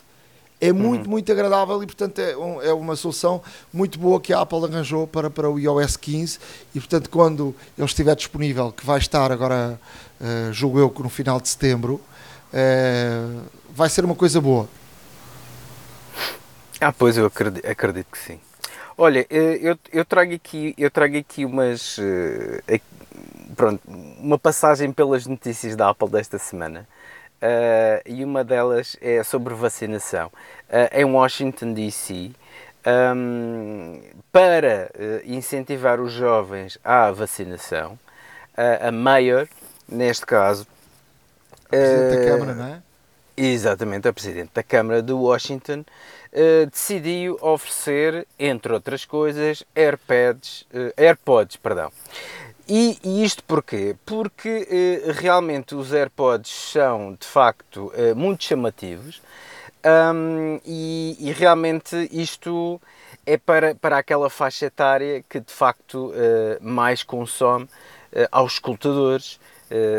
é 0.60 0.72
muito, 0.72 1.04
uhum. 1.04 1.10
muito 1.10 1.30
agradável 1.30 1.82
e, 1.82 1.86
portanto, 1.86 2.18
é, 2.18 2.36
um, 2.36 2.62
é, 2.62 2.72
uma 2.72 2.96
solução 2.96 3.42
muito 3.72 3.98
boa 3.98 4.20
que 4.20 4.32
a 4.32 4.40
Apple 4.40 4.64
arranjou 4.64 5.06
para, 5.06 5.28
para 5.28 5.50
o 5.50 5.58
iOS 5.58 5.96
15 5.96 6.38
e, 6.74 6.80
portanto, 6.80 7.10
quando 7.10 7.54
ele 7.76 7.86
estiver 7.86 8.14
disponível, 8.16 8.72
que 8.72 8.84
vai 8.84 8.98
estar 8.98 9.30
agora, 9.30 9.78
uh, 10.20 10.52
julgo 10.52 10.78
eu, 10.78 10.94
no 10.98 11.10
final 11.10 11.40
de 11.40 11.48
setembro, 11.48 12.00
uh, 12.56 13.42
vai 13.70 13.88
ser 13.88 14.04
uma 14.04 14.14
coisa 14.14 14.40
boa. 14.40 14.68
Ah, 16.80 16.92
pois 16.92 17.16
eu 17.16 17.26
acredito, 17.26 17.66
acredito 17.66 18.06
que 18.10 18.18
sim. 18.18 18.40
Olha, 18.98 19.26
eh, 19.28 19.58
eu, 19.60 19.78
eu, 19.92 20.04
trago 20.04 20.34
aqui, 20.34 20.74
eu 20.78 20.90
trago 20.90 21.18
aqui 21.18 21.44
umas. 21.44 21.98
Pronto, 23.54 23.80
uma 23.86 24.38
passagem 24.38 24.92
pelas 24.92 25.26
notícias 25.26 25.76
da 25.76 25.90
Apple 25.90 26.08
desta 26.08 26.38
semana 26.38 26.86
uh, 27.36 28.02
e 28.04 28.24
uma 28.24 28.44
delas 28.44 28.96
é 29.00 29.22
sobre 29.22 29.54
vacinação. 29.54 30.30
Uh, 30.68 30.98
em 30.98 31.04
Washington, 31.04 31.72
D.C., 31.72 32.30
um, 33.14 34.00
para 34.30 34.90
uh, 34.94 35.30
incentivar 35.30 36.00
os 36.00 36.12
jovens 36.12 36.78
à 36.84 37.10
vacinação, 37.10 37.98
a 38.80 38.90
Mayor, 38.90 39.46
neste 39.86 40.24
caso. 40.24 40.66
A 41.66 41.76
Presidente 41.76 42.16
da 42.16 42.24
Câmara, 42.24 42.54
não 42.54 42.66
é? 42.66 42.82
Exatamente, 43.36 44.08
a 44.08 44.12
Presidente 44.12 44.50
da 44.54 44.62
Câmara 44.62 45.02
de 45.02 45.12
Washington 45.12 45.84
decidiu 46.70 47.38
oferecer, 47.40 48.26
entre 48.38 48.72
outras 48.72 49.04
coisas, 49.04 49.62
AirPods, 49.74 50.66
AirPods 50.96 51.56
perdão, 51.56 51.90
e, 52.68 52.98
e, 53.04 53.24
isto 53.24 53.44
porquê? 53.44 53.94
Porque 54.04 54.66
eh, 54.68 55.12
realmente 55.12 55.74
os 55.74 55.92
AirPods 55.92 56.50
são 56.50 57.16
de 57.18 57.26
facto 57.26 57.92
eh, 57.94 58.12
muito 58.12 58.42
chamativos 58.42 59.22
Um, 59.86 60.58
e, 60.64 61.16
e, 61.20 61.30
realmente 61.30 62.08
isto 62.10 62.80
é 63.24 63.36
para, 63.36 63.72
para 63.72 63.98
aquela 63.98 64.28
faixa 64.28 64.66
etária 64.66 65.24
que 65.28 65.38
de 65.38 65.52
facto 65.52 66.08
uh, 66.08 66.58
mais 66.60 67.04
consome 67.04 67.66
uh, 67.66 68.26
aos 68.32 68.54
escutadores, 68.54 69.34
uh, 69.34 69.38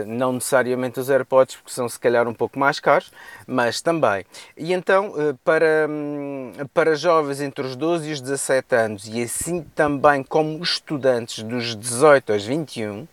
não 0.06 0.34
necessariamente 0.34 1.00
os 1.00 1.10
AirPods, 1.10 1.56
porque 1.56 1.72
são 1.72 1.88
se 1.90 2.00
calhar 2.00 2.28
um 2.28 2.34
pouco 2.34 2.58
mais 2.58 2.80
caros, 2.80 3.12
mas 3.46 3.82
também. 3.82 4.26
E 4.56 4.74
então, 4.74 5.14
para, 5.44 5.88
um, 5.90 6.54
para 6.74 6.96
jovens 6.96 7.42
entre 7.42 7.66
os 7.66 7.76
12 7.76 8.10
e 8.10 8.14
os 8.14 8.22
17 8.22 8.76
anos, 8.76 9.08
e 9.08 9.22
assim 9.22 9.62
também 9.76 10.24
como 10.24 10.64
estudantes 10.64 11.44
dos 11.44 11.76
18 11.76 12.34
aos 12.34 12.46
21, 12.46 13.08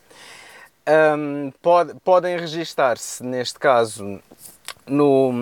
um, 0.87 1.53
pode, 1.63 1.95
podem 2.05 2.37
registar-se, 2.39 3.25
neste 3.25 3.59
caso, 3.59 4.21
no, 4.87 5.33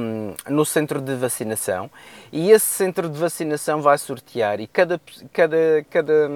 no 0.48 0.64
centro 0.64 1.00
de 1.00 1.14
vacinação 1.16 1.90
e 2.32 2.50
esse 2.50 2.66
centro 2.66 3.08
de 3.08 3.18
vacinação 3.18 3.82
vai 3.82 3.98
sortear 3.98 4.60
e 4.60 4.66
cada, 4.66 5.00
cada, 5.32 5.84
cada, 5.90 6.30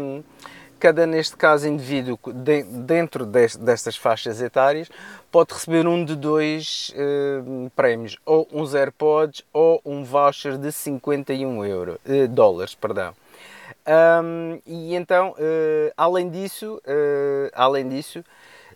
cada 0.79 1.07
neste 1.07 1.37
caso, 1.37 1.69
indivíduo 1.69 2.19
de, 2.33 2.63
dentro 2.63 3.27
dest, 3.27 3.59
destas 3.59 3.97
faixas 3.97 4.41
etárias 4.41 4.89
pode 5.31 5.53
receber 5.55 5.87
um 5.87 6.05
de 6.05 6.15
dois 6.15 6.93
uh, 6.95 7.71
prémios, 7.77 8.19
ou 8.25 8.49
uns 8.53 8.75
AirPods 8.75 9.45
ou 9.53 9.81
um 9.85 10.05
voucher 10.05 10.57
de 10.57 10.71
51 10.71 11.65
euro, 11.65 12.01
uh, 12.07 12.29
dólares. 12.29 12.75
Perdão. 12.75 13.15
Um, 13.87 14.61
e 14.67 14.95
então, 14.95 15.31
uh, 15.31 15.93
além 15.97 16.29
disso, 16.29 16.81
além 17.55 17.89
disso, 17.89 18.25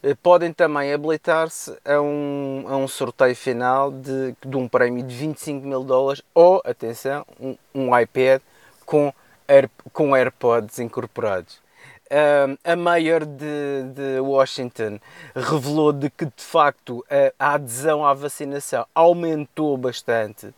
eh, 0.02 0.14
podem 0.14 0.50
também 0.50 0.92
habilitar-se 0.94 1.76
a 1.84 2.00
um, 2.00 2.64
a 2.66 2.76
um 2.76 2.88
sorteio 2.88 3.36
final 3.36 3.92
de, 3.92 4.34
de 4.44 4.56
um 4.56 4.66
prémio 4.66 5.04
de 5.04 5.14
25 5.14 5.66
mil 5.66 5.84
dólares 5.84 6.22
ou, 6.34 6.62
atenção, 6.64 7.26
um, 7.38 7.56
um 7.74 7.98
iPad 7.98 8.40
com, 8.86 9.12
Air, 9.46 9.68
com 9.92 10.16
AirPods 10.16 10.78
incorporados. 10.78 11.60
Uh, 12.10 12.58
a 12.64 12.74
Mayor 12.74 13.24
de, 13.24 13.84
de, 13.94 14.18
Washington 14.18 14.98
revelou 15.32 15.92
de 15.92 16.10
que 16.10 16.24
de 16.24 16.42
facto 16.42 17.06
a, 17.38 17.54
adesão 17.54 18.04
à 18.04 18.12
vacinação 18.12 18.84
aumentou 18.92 19.76
bastante 19.78 20.46
uh, 20.46 20.52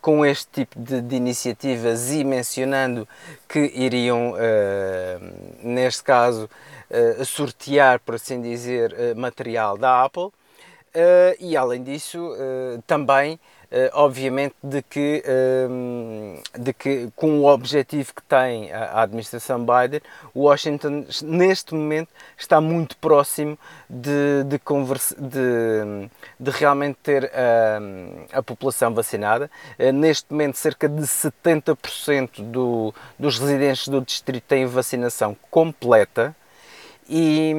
com 0.00 0.26
este 0.26 0.48
tipo 0.50 0.80
de, 0.80 1.00
de, 1.00 1.14
iniciativas 1.14 2.10
e 2.10 2.24
mencionando 2.24 3.06
que 3.48 3.70
iriam, 3.76 4.32
uh, 4.32 4.36
neste 5.62 6.02
caso, 6.02 6.50
sortear, 7.24 8.00
por 8.00 8.16
assim 8.16 8.42
dizer, 8.42 9.14
material 9.16 9.78
da 9.78 10.04
Apple. 10.04 10.28
E 11.40 11.56
além 11.56 11.82
disso, 11.82 12.36
também, 12.86 13.40
obviamente, 13.94 14.54
de 14.62 14.82
que, 14.82 15.22
de 16.58 16.72
que 16.72 17.10
com 17.16 17.40
o 17.40 17.46
objetivo 17.46 18.14
que 18.14 18.22
tem 18.22 18.72
a, 18.72 19.02
administração 19.02 19.64
Biden, 19.64 20.00
Washington, 20.34 21.06
neste 21.22 21.74
momento, 21.74 22.08
está 22.36 22.60
muito 22.60 22.96
próximo 22.96 23.58
de, 23.88 24.44
de, 24.44 24.60
de, 25.18 26.10
de 26.38 26.50
realmente 26.50 26.98
ter 27.02 27.30
a, 27.34 28.38
a 28.38 28.42
população 28.42 28.92
vacinada. 28.92 29.50
neste 29.94 30.30
momento, 30.30 30.56
cerca 30.56 30.88
de 30.88 31.02
70% 31.02 32.42
do, 32.42 32.94
dos 33.18 33.38
residentes 33.38 33.88
do 33.88 34.00
distrito 34.00 34.44
têm 34.44 34.66
vacinação 34.66 35.36
completa. 35.50 36.34
E, 37.08 37.52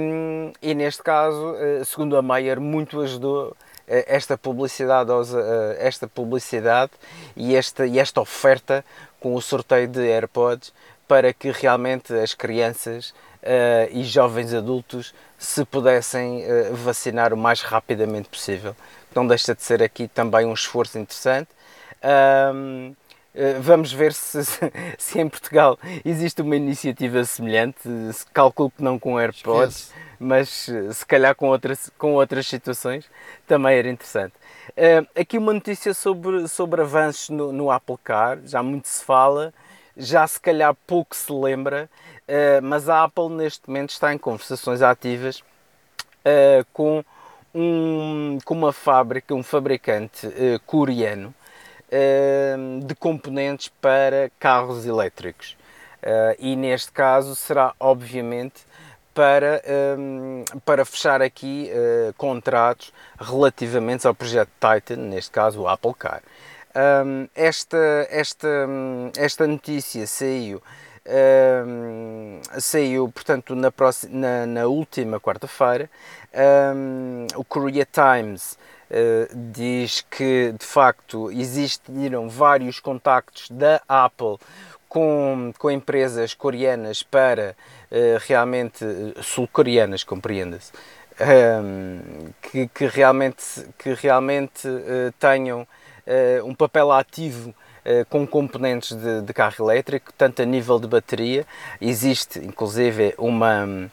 e 0.61 0.73
neste 0.73 1.03
caso, 1.03 1.55
eh, 1.57 1.83
segundo 1.83 2.17
a 2.17 2.21
Mayer, 2.21 2.59
muito 2.59 2.99
ajudou 3.01 3.49
eh, 3.51 3.72
esta 3.87 4.37
publicidade, 4.37 5.11
eh, 5.11 5.77
esta 5.79 6.07
publicidade 6.07 6.91
e 7.35 7.55
esta, 7.55 7.85
e 7.85 7.99
esta 7.99 8.21
oferta 8.21 8.83
com 9.19 9.35
o 9.35 9.41
sorteio 9.41 9.87
de 9.87 9.99
AirPods 10.01 10.73
para 11.07 11.33
que 11.33 11.51
realmente 11.51 12.13
as 12.13 12.33
crianças 12.33 13.09
uh, 13.43 13.89
e 13.91 14.03
jovens 14.03 14.53
adultos 14.53 15.13
se 15.37 15.65
pudessem 15.65 16.43
uh, 16.43 16.75
vacinar 16.75 17.33
o 17.33 17.37
mais 17.37 17.61
rapidamente 17.61 18.29
possível. 18.29 18.75
Não 19.13 19.27
deixa 19.27 19.53
de 19.53 19.61
ser 19.61 19.83
aqui 19.83 20.07
também 20.07 20.45
um 20.45 20.53
esforço 20.53 20.97
interessante. 20.97 21.49
Eh, 23.35 23.57
vamos 23.59 23.91
ver 23.91 24.13
se, 24.13 24.41
se, 24.97 25.19
em 25.19 25.27
Portugal 25.27 25.77
existe 26.05 26.41
uma 26.41 26.55
iniciativa 26.55 27.23
semelhante. 27.23 27.79
Calculo 28.33 28.71
que 28.71 28.83
não 28.83 28.99
com 28.99 29.19
AirPods, 29.19 29.75
Esquece. 29.75 29.93
Mas 30.23 30.69
se 30.91 31.05
calhar 31.05 31.35
com 31.35 31.49
outras, 31.49 31.91
com 31.97 32.13
outras 32.13 32.47
situações 32.47 33.05
também 33.45 33.77
era 33.77 33.89
interessante. 33.89 34.33
Uh, 34.69 35.19
aqui 35.19 35.37
uma 35.37 35.53
notícia 35.53 35.93
sobre, 35.93 36.47
sobre 36.47 36.81
avanços 36.81 37.29
no, 37.29 37.51
no, 37.51 37.69
Apple 37.69 37.97
Car, 38.03 38.39
já 38.45 38.63
muito 38.63 38.87
se 38.87 39.03
fala, 39.03 39.53
já 39.95 40.25
se 40.25 40.39
calhar 40.39 40.73
pouco 40.87 41.15
se 41.15 41.31
lembra, 41.31 41.89
uh, 42.27 42.63
mas 42.63 42.87
a 42.87 43.03
Apple 43.03 43.29
neste 43.29 43.67
momento 43.67 43.89
está 43.89 44.13
em 44.13 44.17
conversações 44.17 44.81
ativas 44.81 45.39
uh, 45.39 46.65
com, 46.71 47.03
um, 47.53 48.39
com 48.45 48.53
uma 48.53 48.71
fábrica, 48.71 49.35
um 49.35 49.43
fabricante 49.43 50.27
coreano 50.65 51.33
de 52.87 52.95
componentes 52.95 53.67
para 53.79 54.31
carros 54.39 54.83
elétricos. 54.83 55.55
E 56.39 56.55
neste 56.55 56.91
caso 56.91 57.35
será, 57.35 57.75
obviamente, 57.79 58.65
para, 59.13 59.61
ehm, 59.65 60.43
para 60.65 60.85
fechar 60.85 61.21
aqui 61.21 61.69
eh, 61.71 62.13
contratos 62.17 62.93
relativamente 63.19 64.07
ao 64.07 64.15
projeto 64.15 64.49
Titan, 64.59 64.97
neste 64.97 65.31
caso 65.31 65.61
o 65.61 65.67
Apple 65.67 65.93
Car. 65.97 66.21
Ehm, 66.75 67.27
esta, 67.35 68.07
esta, 68.09 68.67
esta 69.17 69.47
notícia 69.47 70.07
saiu, 70.07 70.61
saiu 72.59 73.11
portanto, 73.11 73.55
na, 73.55 73.71
próxima, 73.71 74.17
na, 74.17 74.45
na 74.45 74.67
última 74.67 75.19
quarta-feira. 75.19 75.89
o 77.35 77.43
Korea 77.43 77.85
Times 77.85 78.57
eh, 78.95 79.27
diz 79.33 80.05
que 80.07 80.51
de 80.51 80.63
facto 80.63 81.31
existiram 81.31 82.29
vários 82.29 82.79
contactos 82.79 83.49
da 83.49 83.81
Apple 83.87 84.37
com, 84.93 85.51
com 85.57 85.71
empresas 85.71 86.35
coreanas 86.35 87.01
para 87.01 87.55
uh, 87.91 88.19
realmente 88.27 88.85
sul-coreanas, 89.23 90.03
compreenda-se, 90.03 90.71
um, 91.19 91.23
ehm, 91.25 92.31
que, 92.39 92.67
que, 92.67 92.85
realmente, 92.85 93.43
que 93.79 93.91
realmente 93.95 94.67
uh, 94.67 95.11
tenham 95.19 95.67
um 96.43 96.53
papel 96.53 96.91
ativo 96.91 97.55
com 98.09 98.27
componentes 98.27 98.93
de, 98.93 99.21
de, 99.21 99.33
carro 99.33 99.71
elétrico, 99.71 100.11
tanto 100.17 100.41
a 100.41 100.45
nível 100.45 100.77
de 100.77 100.85
bateria, 100.85 101.47
existe 101.79 102.39
inclusive 102.39 103.15
uma, 103.17 103.89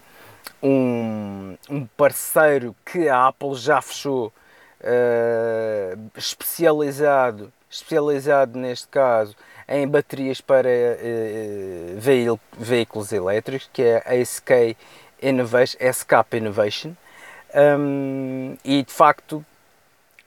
um, 0.60 1.56
um 1.70 1.86
parceiro 1.96 2.74
que 2.84 3.08
a 3.08 3.28
Apple 3.28 3.54
já 3.54 3.80
fechou 3.80 4.32
uh, 4.80 6.10
especializado, 6.16 7.52
especializado 7.70 8.58
neste 8.58 8.88
caso 8.88 9.36
em 9.70 9.86
baterias 9.86 10.40
para 10.40 10.68
uh, 10.68 12.36
veículos 12.58 13.12
elétricos, 13.12 13.70
que 13.72 13.82
é 13.82 14.02
a 14.04 14.24
SK 14.24 14.76
Innovation, 15.22 15.78
SK 15.92 16.36
Innovation. 16.36 16.92
Um, 17.54 18.56
e 18.64 18.82
de 18.82 18.92
facto, 18.92 19.44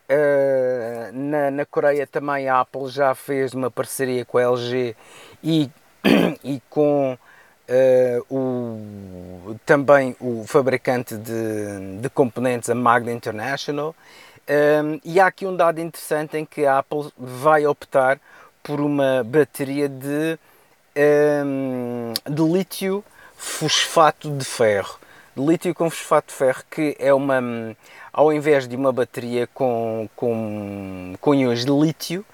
uh, 0.10 1.12
na, 1.12 1.51
na 1.51 1.65
Coreia 1.65 2.08
também 2.08 2.47
a 2.47 2.62
Apple 2.62 2.88
já 2.88 3.13
fez 3.13 3.53
uma 3.53 3.69
parceria 3.69 4.23
com 4.23 4.38
a 4.38 4.43
LG 4.43 4.95
e, 5.43 5.69
e 6.41 6.62
com 6.69 7.17
uh, 7.69 8.34
o, 8.34 9.60
também 9.65 10.15
o 10.21 10.45
fabricante 10.47 11.17
de, 11.17 11.97
de 11.99 12.10
componentes, 12.10 12.69
a 12.69 12.75
Magna 12.75 13.12
International. 13.12 13.93
Um, 14.45 14.99
e 15.06 15.21
há 15.21 15.27
aqui 15.27 15.45
um 15.45 15.56
dado 15.56 15.79
interessante 15.79 16.38
em 16.38 16.45
que 16.45 16.65
a 16.65 16.79
Apple 16.79 17.10
vai 17.17 17.65
optar 17.65 18.19
por 18.63 18.80
uma 18.80 19.23
bateria 19.23 19.89
de, 19.89 20.39
um, 21.45 22.13
de 22.28 22.41
lítio 22.41 23.04
fosfato 23.36 24.32
de 24.32 24.45
ferro. 24.45 24.97
De 25.36 25.45
lítio 25.45 25.76
com 25.76 25.89
fosfato 25.89 26.30
de 26.30 26.34
ferro, 26.34 26.63
que 26.71 26.95
é 26.97 27.13
uma, 27.13 27.41
ao 28.13 28.32
invés 28.32 28.67
de 28.67 28.76
uma 28.76 28.93
bateria 28.93 29.47
com, 29.47 30.10
com, 30.15 31.13
com 31.19 31.36
íons 31.36 31.65
de 31.65 31.71
lítio, 31.71 32.26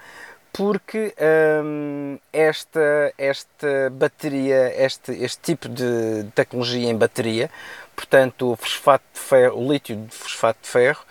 porque 0.53 1.15
hum, 1.63 2.19
esta, 2.33 3.13
esta 3.17 3.89
bateria, 3.91 4.73
este, 4.83 5.11
este 5.13 5.39
tipo 5.41 5.69
de 5.69 6.25
tecnologia 6.35 6.89
em 6.89 6.95
bateria, 6.95 7.49
portanto 7.95 8.51
o 8.51 8.55
fosfato 8.55 9.05
de 9.13 9.19
ferro, 9.19 9.57
o 9.57 9.71
lítio 9.71 9.95
de 9.95 10.13
fosfato 10.13 10.59
de 10.61 10.67
ferro, 10.67 11.03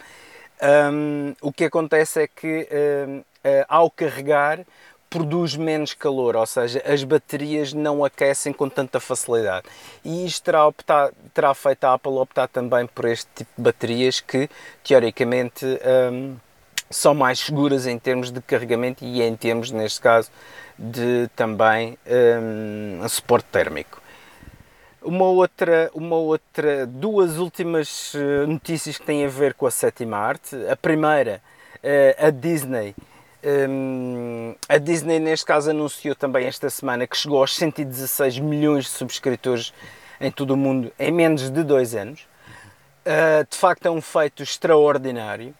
um, 0.92 1.34
o 1.40 1.52
que 1.52 1.64
acontece 1.64 2.22
é 2.22 2.26
que 2.26 2.68
uh, 2.70 3.24
ao 3.68 3.90
carregar 3.90 4.60
produz 5.10 5.56
menos 5.56 5.94
calor, 5.94 6.36
ou 6.36 6.46
seja, 6.46 6.82
as 6.86 7.02
baterias 7.02 7.72
não 7.72 8.04
aquecem 8.04 8.52
com 8.52 8.68
tanta 8.68 9.00
facilidade. 9.00 9.66
E 10.04 10.26
isto 10.26 10.44
terá, 10.44 10.66
optar, 10.66 11.10
terá 11.32 11.54
feito 11.54 11.84
a 11.84 11.94
Apple 11.94 12.12
optar 12.12 12.48
também 12.48 12.86
por 12.86 13.06
este 13.06 13.28
tipo 13.34 13.50
de 13.56 13.62
baterias 13.62 14.20
que, 14.20 14.48
teoricamente, 14.84 15.64
um, 16.12 16.36
são 16.90 17.14
mais 17.14 17.38
seguras 17.38 17.86
em 17.86 17.98
termos 17.98 18.30
de 18.30 18.40
carregamento 18.40 19.04
e 19.04 19.22
em 19.22 19.36
termos, 19.36 19.70
neste 19.70 20.00
caso, 20.00 20.30
de 20.78 21.28
também 21.34 21.98
um, 22.06 23.08
suporte 23.08 23.48
térmico. 23.50 24.00
Uma 25.02 25.26
outra, 25.26 25.90
uma 25.94 26.16
outra, 26.16 26.86
duas 26.86 27.38
últimas 27.38 28.12
eh, 28.14 28.46
notícias 28.46 28.98
que 28.98 29.06
têm 29.06 29.24
a 29.24 29.28
ver 29.28 29.54
com 29.54 29.64
a 29.64 29.70
sétima 29.70 30.18
arte. 30.18 30.56
A 30.68 30.76
primeira, 30.76 31.40
eh, 31.82 32.16
a 32.18 32.30
Disney. 32.30 32.94
Um, 33.48 34.54
a 34.68 34.76
Disney, 34.76 35.18
neste 35.18 35.46
caso, 35.46 35.70
anunciou 35.70 36.14
também 36.14 36.46
esta 36.46 36.68
semana 36.68 37.06
que 37.06 37.16
chegou 37.16 37.40
aos 37.40 37.54
116 37.56 38.38
milhões 38.40 38.84
de 38.84 38.90
subscritores 38.90 39.72
em 40.20 40.30
todo 40.30 40.50
o 40.50 40.56
mundo 40.56 40.92
em 40.98 41.10
menos 41.10 41.48
de 41.48 41.62
dois 41.64 41.94
anos. 41.94 42.26
Uh, 43.06 43.46
de 43.48 43.56
facto, 43.56 43.86
é 43.86 43.90
um 43.90 44.02
feito 44.02 44.42
extraordinário 44.42 45.54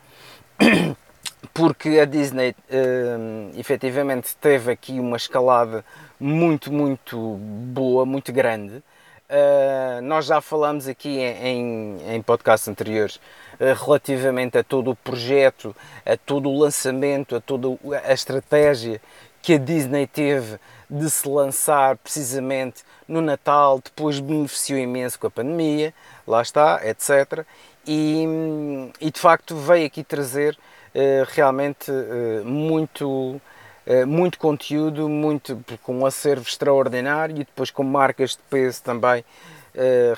porque 1.55 1.99
a 1.99 2.05
Disney 2.05 2.51
uh, 2.51 3.59
efetivamente 3.59 4.37
teve 4.37 4.71
aqui 4.71 5.01
uma 5.01 5.17
escalada 5.17 5.83
muito, 6.21 6.71
muito 6.71 7.17
boa, 7.39 8.05
muito 8.05 8.31
grande. 8.33 8.83
Uh, 9.31 10.03
nós 10.03 10.27
já 10.27 10.43
falamos 10.43 10.89
aqui 10.89 11.21
em, 11.21 11.97
em 12.15 12.21
podcasts 12.21 12.69
anteriores 12.69 13.19
relativamente 13.59 14.57
a 14.59 14.63
todo 14.63 14.91
o 14.91 14.97
projeto, 14.97 15.75
a 16.07 16.17
todo 16.17 16.49
o 16.49 16.59
lançamento, 16.59 17.37
a 17.37 17.41
toda 17.41 17.79
a 18.05 18.13
estratégia 18.13 19.01
que 19.43 19.55
a 19.55 19.59
Disney 19.59 20.07
teve 20.07 20.59
de 20.91 21.11
se 21.11 21.29
lançar 21.29 21.97
precisamente 21.97 22.83
no 23.07 23.21
Natal, 23.21 23.81
depois 23.83 24.21
beneficiou 24.21 24.79
imenso 24.79 25.19
com 25.19 25.27
a 25.27 25.31
pandemia, 25.31 25.93
lá 26.27 26.43
está, 26.43 26.81
etc. 26.87 27.45
E, 27.87 28.25
e 29.01 29.11
de 29.11 29.19
facto 29.19 29.57
veio 29.57 29.87
aqui 29.87 30.03
trazer 30.03 30.55
uh, 30.95 31.27
realmente 31.31 31.91
uh, 31.91 32.45
muito, 32.45 33.41
muito 34.07 34.39
conteúdo, 34.39 35.09
muito, 35.09 35.65
com 35.83 36.01
um 36.01 36.05
acervo 36.05 36.43
extraordinário 36.43 37.37
e 37.37 37.39
depois 37.39 37.71
com 37.71 37.83
marcas 37.83 38.33
de 38.33 38.43
peso 38.51 38.83
também. 38.83 39.25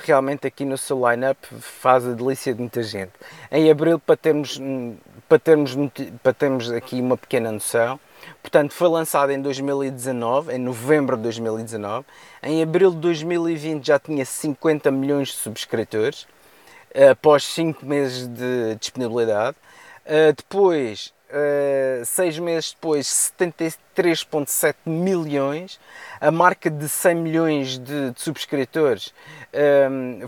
Realmente 0.04 0.46
aqui 0.46 0.64
no 0.64 0.78
seu 0.78 1.08
line-up 1.08 1.38
faz 1.60 2.06
a 2.06 2.12
delícia 2.12 2.54
de 2.54 2.60
muita 2.60 2.82
gente. 2.82 3.12
Em 3.50 3.70
abril, 3.70 3.98
para 3.98 4.16
termos, 4.16 4.60
para 5.28 5.38
termos, 5.38 5.76
para 6.22 6.32
termos 6.32 6.70
aqui 6.70 7.00
uma 7.00 7.16
pequena 7.16 7.52
noção, 7.52 7.98
Portanto, 8.42 8.72
foi 8.72 8.88
lançado 8.88 9.32
em 9.32 9.40
2019, 9.40 10.54
em 10.54 10.58
novembro 10.58 11.16
de 11.16 11.22
2019. 11.24 12.04
Em 12.42 12.62
abril 12.62 12.90
de 12.90 12.98
2020 12.98 13.86
já 13.86 13.98
tinha 13.98 14.24
50 14.24 14.90
milhões 14.90 15.28
de 15.28 15.34
subscritores, 15.34 16.26
eh, 16.92 17.10
após 17.10 17.44
5 17.44 17.84
meses 17.84 18.26
de 18.26 18.76
disponibilidade. 18.76 19.56
Eh, 20.04 20.32
depois, 20.32 21.12
Uh, 21.30 22.04
seis 22.04 22.38
meses 22.38 22.72
depois, 22.72 23.06
73,7 23.06 24.74
milhões. 24.84 25.78
A 26.20 26.30
marca 26.30 26.68
de 26.68 26.88
100 26.88 27.14
milhões 27.14 27.78
de, 27.78 28.10
de 28.10 28.20
subscritores 28.20 29.14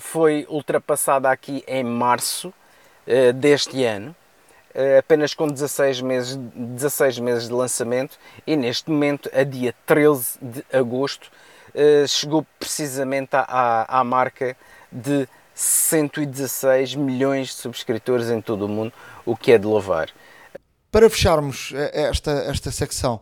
foi 0.01 0.47
ultrapassada 0.49 1.31
aqui 1.31 1.65
em 1.67 1.85
março 1.85 2.49
uh, 2.49 3.33
deste 3.33 3.85
ano. 3.85 4.15
Eh, 4.75 4.99
apenas 4.99 5.35
com 5.35 5.47
16 5.47 6.01
meses, 6.01 6.37
16 6.37 7.19
meses 7.19 7.49
de 7.49 7.53
lançamento 7.53 8.19
e 8.47 8.57
neste 8.57 8.91
momento, 8.91 9.31
a 9.35 9.43
dia 9.43 9.75
13 9.85 10.39
de 10.41 10.65
agosto, 10.73 11.31
eh, 11.75 12.07
chegou 12.07 12.47
precisamente 12.59 13.31
à, 13.33 14.01
à 14.01 14.03
marca 14.03 14.57
de 14.91 15.29
116 15.55 16.95
milhões 16.95 17.49
de 17.49 17.55
subscritores 17.55 18.31
em 18.31 18.41
todo 18.41 18.65
o 18.65 18.69
mundo, 18.69 18.93
o 19.27 19.37
que 19.37 19.53
é 19.53 19.59
de 19.59 19.67
louvar. 19.67 20.09
Para 20.93 21.11
fecharmos 21.11 21.73
eh, 21.75 22.03
esta, 22.09 22.31
esta 22.31 22.71
secção, 22.71 23.21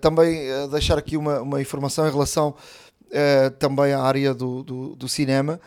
também 0.00 0.46
deixar 0.70 0.96
aqui 0.96 1.16
uma, 1.16 1.40
uma 1.40 1.60
informação 1.60 2.06
em 2.06 2.10
relação 2.10 2.54
também 3.58 3.94
à 3.94 4.02
área 4.02 4.34
do, 4.34 4.62
do, 4.62 4.94
do 4.94 5.08
cinema. 5.08 5.58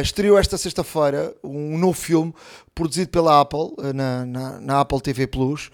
Estreou 0.00 0.38
esta 0.38 0.56
sexta-feira 0.56 1.34
um 1.42 1.76
novo 1.76 1.98
filme 1.98 2.32
produzido 2.72 3.10
pela 3.10 3.40
Apple, 3.40 3.74
na, 3.92 4.24
na, 4.24 4.60
na, 4.60 4.80
Apple 4.80 5.00
TV 5.00 5.26
Plus, 5.26 5.70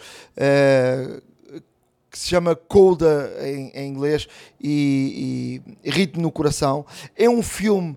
que 2.10 2.18
se 2.18 2.28
chama 2.28 2.56
Coda 2.56 3.32
em, 3.40 3.70
em 3.74 3.88
inglês 3.88 4.26
e, 4.60 5.62
e, 5.84 5.90
Ritmo 5.90 6.22
no 6.22 6.32
Coração. 6.32 6.84
É 7.16 7.28
um 7.28 7.42
filme 7.42 7.96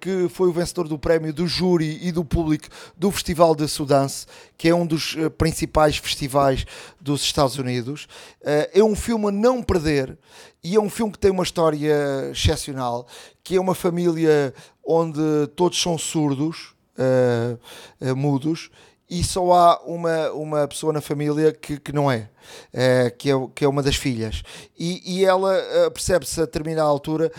que 0.00 0.30
foi 0.30 0.48
o 0.48 0.52
vencedor 0.52 0.88
do 0.88 0.98
prémio 0.98 1.30
do 1.30 1.46
júri 1.46 1.98
e 2.02 2.10
do 2.10 2.24
público 2.24 2.68
do 2.96 3.10
Festival 3.10 3.54
de 3.54 3.68
Sundance, 3.68 4.26
que 4.56 4.66
é 4.66 4.74
um 4.74 4.86
dos 4.86 5.14
principais 5.36 5.98
festivais 5.98 6.64
dos 6.98 7.22
Estados 7.22 7.58
Unidos. 7.58 8.08
é 8.42 8.82
um 8.82 8.96
filme 8.96 9.28
a 9.28 9.30
não 9.30 9.62
perder 9.62 10.16
e 10.64 10.76
é 10.76 10.80
um 10.80 10.88
filme 10.88 11.12
que 11.12 11.18
tem 11.18 11.30
uma 11.30 11.42
história 11.42 12.30
excepcional, 12.30 13.06
que 13.42 13.56
é 13.56 13.60
uma 13.60 13.74
família 13.74 14.54
onde 14.84 15.20
todos 15.56 15.80
são 15.80 15.98
surdos, 15.98 16.74
uh, 16.98 17.58
uh, 18.00 18.16
mudos, 18.16 18.70
e 19.12 19.22
só 19.22 19.52
há 19.52 19.82
uma, 19.82 20.30
uma 20.30 20.66
pessoa 20.66 20.90
na 20.90 21.02
família 21.02 21.52
que, 21.52 21.78
que 21.78 21.92
não 21.92 22.10
é, 22.10 22.30
uh, 22.72 23.16
que 23.18 23.30
é, 23.30 23.34
que 23.54 23.62
é 23.62 23.68
uma 23.68 23.82
das 23.82 23.94
filhas. 23.94 24.42
E, 24.78 25.18
e 25.18 25.24
ela 25.24 25.54
percebe-se 25.90 26.40
a 26.40 26.46
determinada 26.46 26.88
altura 26.88 27.30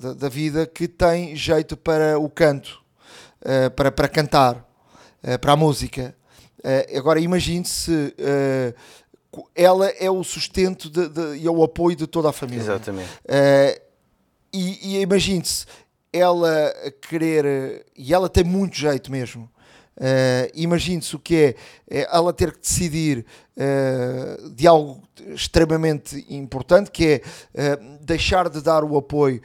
da, 0.00 0.12
da, 0.12 0.28
vida 0.28 0.66
que 0.66 0.86
tem 0.86 1.34
jeito 1.34 1.74
para 1.74 2.18
o 2.18 2.28
canto, 2.28 2.80
para, 3.74 3.90
para 3.90 4.08
cantar, 4.08 4.62
para 5.40 5.52
a 5.52 5.56
música. 5.56 6.14
agora 6.94 7.18
imagine-se 7.18 8.14
ela 9.54 9.88
é 9.88 10.10
o 10.10 10.22
sustento 10.22 10.90
de, 10.90 11.08
de, 11.08 11.38
e 11.38 11.46
é 11.46 11.50
o 11.50 11.62
apoio 11.62 11.96
de 11.96 12.06
toda 12.06 12.28
a 12.28 12.32
família. 12.32 12.62
Exatamente. 12.62 13.08
Uh, 13.24 13.80
e, 14.52 14.96
e 14.96 15.00
imagine-se, 15.00 15.66
ela 16.12 16.72
querer, 17.08 17.86
e 17.96 18.12
ela 18.14 18.28
tem 18.28 18.44
muito 18.44 18.76
jeito 18.76 19.10
mesmo. 19.10 19.48
Uh, 19.98 20.48
Imagine-se 20.54 21.16
o 21.16 21.18
que 21.18 21.34
é, 21.34 21.54
é, 21.90 22.08
ela 22.12 22.32
ter 22.32 22.52
que 22.52 22.60
decidir 22.60 23.26
uh, 23.56 24.48
de 24.50 24.64
algo 24.66 25.02
extremamente 25.34 26.24
importante, 26.30 26.90
que 26.90 27.22
é 27.54 27.74
uh, 27.74 27.98
deixar 28.04 28.48
de 28.48 28.60
dar 28.60 28.84
o 28.84 28.96
apoio 28.96 29.42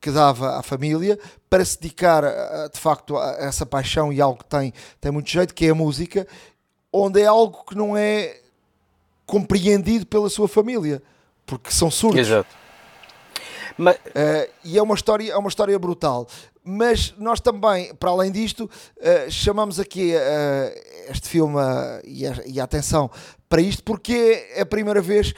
que 0.00 0.10
dava 0.10 0.58
à 0.58 0.62
família 0.62 1.18
para 1.48 1.64
se 1.64 1.80
dedicar 1.80 2.24
de 2.70 2.78
facto 2.78 3.16
a 3.16 3.36
essa 3.38 3.64
paixão 3.64 4.12
e 4.12 4.20
algo 4.20 4.40
que 4.40 4.44
tem, 4.44 4.70
tem 5.00 5.10
muito 5.10 5.30
jeito, 5.30 5.54
que 5.54 5.64
é 5.64 5.70
a 5.70 5.74
música, 5.74 6.26
onde 6.92 7.22
é 7.22 7.26
algo 7.26 7.64
que 7.64 7.74
não 7.74 7.96
é 7.96 8.40
compreendido 9.24 10.04
pela 10.04 10.28
sua 10.28 10.46
família, 10.46 11.02
porque 11.46 11.70
são 11.70 11.90
surdos. 11.90 12.20
Exato. 12.20 12.54
Mas... 13.78 13.96
Uh, 13.96 14.50
e 14.64 14.78
é 14.78 14.82
uma, 14.82 14.94
história, 14.94 15.32
é 15.32 15.36
uma 15.36 15.48
história 15.48 15.78
brutal. 15.78 16.26
Mas 16.64 17.14
nós 17.18 17.40
também, 17.40 17.94
para 17.94 18.10
além 18.10 18.32
disto, 18.32 18.64
uh, 18.64 19.30
chamamos 19.30 19.78
aqui 19.78 20.14
uh, 20.14 21.10
este 21.10 21.28
filme 21.28 21.60
e, 22.04 22.26
a, 22.26 22.34
e 22.46 22.58
a 22.58 22.64
atenção 22.64 23.10
para 23.48 23.60
isto, 23.60 23.84
porque 23.84 24.48
é 24.54 24.62
a 24.62 24.66
primeira 24.66 25.00
vez 25.00 25.32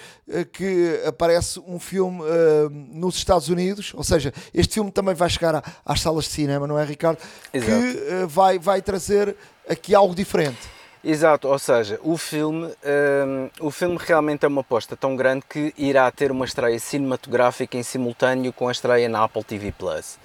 que 0.53 1.03
aparece 1.05 1.61
um 1.67 1.79
filme 1.79 2.23
nos 2.71 3.17
Estados 3.17 3.51
Unidos, 3.51 3.93
ou 3.95 4.03
seja, 4.03 4.33
este 4.55 4.75
filme 4.75 4.91
também 4.91 5.15
vai 5.15 5.29
chegar 5.29 5.62
às 5.85 6.01
salas 6.01 6.25
de 6.25 6.31
cinema, 6.31 6.67
não 6.67 6.79
é, 6.79 6.85
Ricardo? 6.85 7.19
Exato. 7.53 7.83
Que 7.83 8.27
vai, 8.27 8.59
vai 8.59 8.81
trazer 8.81 9.37
aqui 9.69 9.95
algo 9.95 10.15
diferente. 10.15 10.77
Exato, 11.09 11.47
ou 11.47 11.59
seja, 11.59 12.01
o 12.03 12.17
filme, 12.17 12.67
um, 12.67 13.67
o 13.67 13.71
filme 13.71 13.97
realmente 13.97 14.45
é 14.45 14.49
uma 14.49 14.62
aposta 14.62 14.97
tão 14.97 15.15
grande 15.15 15.45
que 15.49 15.73
irá 15.79 16.11
ter 16.11 16.33
uma 16.33 16.45
estreia 16.45 16.81
cinematográfica 16.81 17.77
em 17.77 17.83
simultâneo 17.85 18.53
com 18.53 18.67
a 18.67 18.73
estreia 18.73 19.09
na 19.09 19.23
Apple 19.23 19.45
TV 19.45 19.71
Plus. 19.71 20.19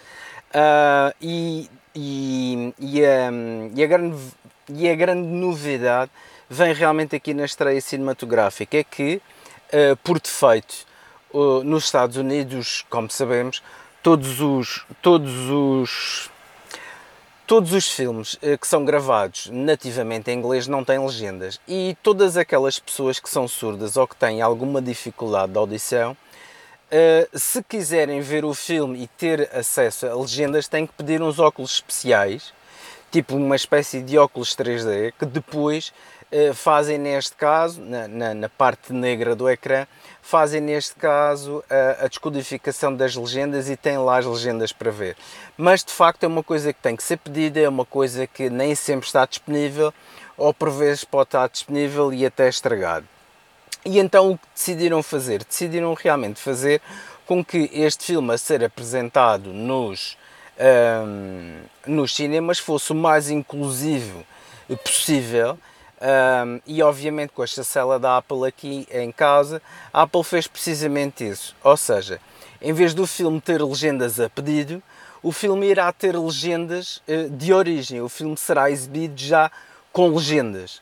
Uh, 0.52 1.16
e, 1.22 1.70
e, 1.96 2.74
e, 2.78 3.06
a, 3.06 3.32
e, 3.74 3.84
a 3.84 3.88
grande, 3.88 4.18
e 4.70 4.90
a 4.90 4.96
grande 4.96 5.28
novidade 5.28 6.12
vem 6.50 6.74
realmente 6.74 7.16
aqui 7.16 7.34
na 7.34 7.46
estreia 7.46 7.80
cinematográfica, 7.80 8.78
é 8.78 8.84
que, 8.84 9.22
uh, 9.74 9.96
por 10.04 10.20
defeito, 10.20 10.86
uh, 11.34 11.64
nos 11.64 11.86
Estados 11.86 12.18
Unidos, 12.18 12.86
como 12.90 13.10
sabemos, 13.10 13.64
todos 14.04 14.42
os, 14.42 14.86
todos 15.02 15.50
os 15.50 16.30
Todos 17.52 17.74
os 17.74 17.86
filmes 17.90 18.38
eh, 18.42 18.56
que 18.56 18.66
são 18.66 18.86
gravados 18.86 19.50
nativamente 19.52 20.32
em 20.32 20.38
inglês 20.38 20.68
não 20.70 20.86
têm 20.86 21.06
legendas. 21.06 21.60
E 21.68 21.98
todas 22.02 22.38
aquelas 22.38 22.80
pessoas 22.80 23.20
que 23.20 23.30
são 23.30 23.46
surdas 23.46 23.98
ou 23.98 24.08
que 24.08 24.16
têm 24.16 24.42
alguma 24.42 24.82
dificuldade 24.82 25.52
de 25.52 25.58
audição, 25.58 26.16
eh, 26.91 27.30
se 27.34 27.63
quiserem 27.63 28.19
ver 28.19 28.43
o 28.43 28.54
filme 28.54 29.01
e 29.04 29.08
ter 29.08 29.49
acesso 29.56 30.06
a 30.06 30.13
legendas, 30.13 30.67
têm 30.67 30.86
que 30.86 30.93
pedir 30.93 31.21
uns 31.21 31.39
óculos 31.39 31.75
especiais, 31.75 32.54
tipo 33.10 33.36
uma 33.36 33.56
espécie 33.56 34.01
de 34.01 34.17
óculos 34.17 34.54
3D, 34.56 35.13
que 35.17 35.25
depois 35.25 35.93
eh, 36.30 36.54
fazem 36.54 36.97
neste 36.97 37.34
caso, 37.36 37.82
na, 37.82 38.10
na, 38.10 38.34
na, 38.34 38.49
parte 38.49 38.91
negra 38.91 39.36
do 39.36 39.49
ecrã, 39.49 39.88
fazem 40.21 40.60
neste 40.60 40.95
caso 40.95 41.63
a, 41.69 42.06
a, 42.06 42.08
descodificação 42.10 42.93
das 42.93 43.15
legendas 43.15 43.69
e 43.69 43.77
têm 43.77 43.97
lá 43.97 44.17
as 44.17 44.25
legendas 44.25 44.73
para 44.73 44.91
ver. 44.91 45.15
Mas 45.58 45.86
de 45.86 45.93
facto 45.93 46.25
é 46.25 46.27
uma 46.27 46.43
coisa 46.43 46.73
que 46.73 46.82
tem 46.82 46.95
que 46.97 47.04
ser 47.04 47.17
pedida, 47.17 47.60
é 47.60 47.69
uma 47.69 47.86
coisa 47.86 48.27
que 48.27 48.49
nem 48.49 48.75
sempre 48.75 49.08
está 49.08 49.25
disponível, 49.25 49.93
ou 50.38 50.54
por 50.54 50.69
vezes 50.69 51.06
pode 51.06 51.27
estar 51.27 51.47
disponível 51.47 52.13
e 52.13 52.25
até 52.25 52.49
estragado. 52.49 53.06
E 53.84 54.00
então 54.00 54.32
o 54.32 54.38
que 54.38 54.48
decidiram 54.54 55.02
fazer? 55.02 55.44
Decidiram 55.44 55.94
realmente 55.94 56.39
fazer 56.39 56.82
com 57.26 57.44
que 57.44 57.70
este 57.74 58.06
filme 58.06 58.34
a 58.34 58.38
ser 58.38 58.63
apresentado 58.63 59.52
nos, 59.52 60.17
um, 61.06 61.62
nos 61.88 62.13
cinemas 62.15 62.60
fosse 62.60 62.91
o 62.91 62.96
mais 62.96 63.30
inclusivo 63.30 64.24
possível. 64.84 65.58
Um, 66.02 66.60
e 66.65 66.82
obviamente 66.82 67.32
com 67.32 67.44
a 67.44 67.48
chancela 67.48 68.00
da 68.00 68.17
Apple 68.17 68.48
aqui 68.48 68.88
em 68.91 69.12
casa, 69.12 69.62
a 69.94 70.02
Apple 70.04 70.24
fez 70.24 70.48
precisamente 70.48 71.28
isso. 71.28 71.56
Ou 71.63 71.78
seja, 71.78 72.20
em 72.62 72.74
vez 72.74 72.94
do 72.94 73.06
filme 73.08 73.39
ter 73.39 73.63
legendas 73.63 74.20
a 74.20 74.30
pedido, 74.30 74.82
o 75.24 75.32
filme 75.32 75.67
irá 75.67 75.91
ter 75.91 76.17
legendas 76.17 77.02
uh, 77.08 77.30
de 77.30 77.54
origem. 77.54 78.02
O 78.02 78.10
filme 78.10 78.36
será 78.38 78.70
exibido 78.70 79.20
já 79.20 79.52
com 79.91 80.10
legendas. 80.10 80.82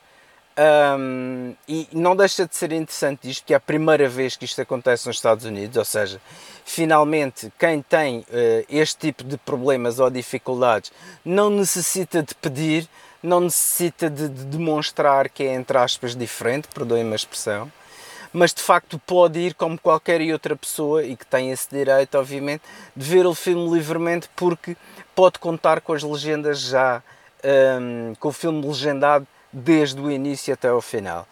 Um, 0.60 1.56
e 1.70 1.88
não 1.94 2.18
deixa 2.18 2.46
de 2.46 2.54
ser 2.54 2.74
interessante 2.74 3.30
isto, 3.30 3.46
que 3.46 3.54
é 3.54 3.56
a 3.56 3.62
primeira 3.62 4.10
vez 4.10 4.36
que 4.36 4.44
isto 4.44 4.62
acontece 4.62 5.08
nos 5.08 5.16
Estados 5.16 5.46
Unidos, 5.46 5.78
ou 5.78 5.86
seja, 5.86 6.20
finalmente 6.66 7.50
quem 7.58 7.82
tem 7.82 8.20
uh, 8.20 8.26
este 8.68 8.98
tipo 8.98 9.24
de 9.24 9.38
problemas 9.38 10.00
ou 10.00 10.10
dificuldades 10.10 10.92
não 11.24 11.50
necessita 11.50 12.22
de 12.22 12.36
pedir, 12.36 12.90
não 13.24 13.40
necessita 13.40 14.10
de, 14.10 14.28
de 14.28 14.44
demonstrar 14.44 15.30
que 15.30 15.44
é, 15.44 15.54
entre 15.54 15.78
aspas, 15.78 16.14
diferente, 16.14 16.68
perdoem-me 16.74 17.14
a 17.14 17.16
expressão, 17.16 17.72
mas 18.34 18.54
de 18.54 18.62
facto 18.62 19.00
pode 19.00 19.40
ir 19.40 19.54
como 19.54 19.80
qualquer 19.80 20.20
outra 20.34 20.58
pessoa 20.58 21.06
e 21.06 21.16
que 21.16 21.26
tem 21.26 21.52
esse 21.52 21.70
direito, 21.70 22.18
obviamente, 22.18 22.64
de 22.94 23.06
ver 23.06 23.26
o 23.26 23.34
filme 23.34 23.72
livremente 23.72 24.30
porque 24.36 24.76
pode 25.16 25.40
contar 25.40 25.80
com 25.80 25.94
as 25.94 26.04
legendas 26.04 26.60
já, 26.60 27.02
um, 27.80 28.14
com 28.20 28.28
o 28.28 28.34
filme 28.34 28.68
legendado 28.68 29.26
desde 29.52 30.00
o 30.00 30.12
início 30.12 30.54
até 30.54 30.70
ao 30.70 30.82
final. 30.82 31.28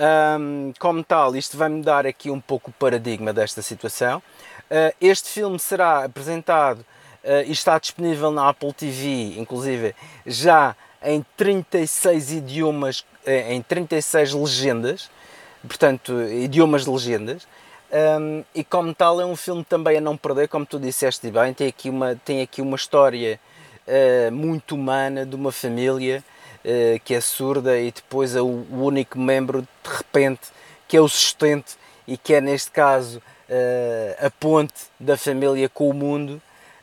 Um, 0.00 0.72
como 0.78 1.04
tal, 1.04 1.36
isto 1.36 1.58
vai 1.58 1.68
mudar 1.68 2.06
aqui 2.06 2.30
um 2.30 2.40
pouco 2.40 2.70
o 2.70 2.72
paradigma 2.72 3.32
desta 3.32 3.60
situação. 3.60 4.22
Uh, 4.70 4.94
este 5.00 5.28
filme 5.28 5.58
será 5.58 6.04
apresentado 6.04 6.80
uh, 6.80 7.44
e 7.46 7.52
está 7.52 7.78
disponível 7.78 8.30
na 8.30 8.48
Apple 8.48 8.72
TV, 8.72 9.34
inclusive 9.36 9.94
já 10.24 10.74
em 11.02 11.24
36 11.36 12.32
idiomas, 12.32 13.00
uh, 13.26 13.30
em 13.50 13.60
36 13.60 14.32
legendas, 14.32 15.10
portanto, 15.66 16.22
idiomas 16.22 16.84
de 16.84 16.90
legendas. 16.90 17.46
Um, 17.92 18.44
e 18.54 18.62
como 18.62 18.94
tal 18.94 19.20
é 19.20 19.26
um 19.26 19.34
filme 19.34 19.64
também 19.64 19.98
a 19.98 20.00
não 20.00 20.16
perder, 20.16 20.48
como 20.48 20.64
tu 20.64 20.78
disseste 20.78 21.28
bem, 21.30 21.52
tem 21.52 21.66
aqui 21.66 21.90
uma, 21.90 22.14
tem 22.14 22.40
aqui 22.40 22.62
uma 22.62 22.76
história 22.76 23.38
muito 24.30 24.76
humana 24.76 25.26
de 25.26 25.34
uma 25.34 25.50
família 25.50 26.22
uh, 26.22 26.39
que 27.04 27.14
é 27.14 27.20
surda 27.20 27.78
e 27.78 27.90
depois 27.90 28.36
é 28.36 28.40
o, 28.40 28.66
único 28.70 29.18
membro 29.18 29.62
de 29.62 29.90
repente 29.96 30.48
que 30.86 30.96
é 30.96 31.00
o 31.00 31.08
sustento 31.08 31.78
e 32.06 32.16
que 32.16 32.34
é 32.34 32.40
neste 32.40 32.72
caso 32.72 33.22
uh, 33.48 34.26
a 34.26 34.30
ponte 34.30 34.74
da 34.98 35.16
família 35.16 35.68
com 35.68 35.88
o 35.88 35.94
mundo 35.94 36.42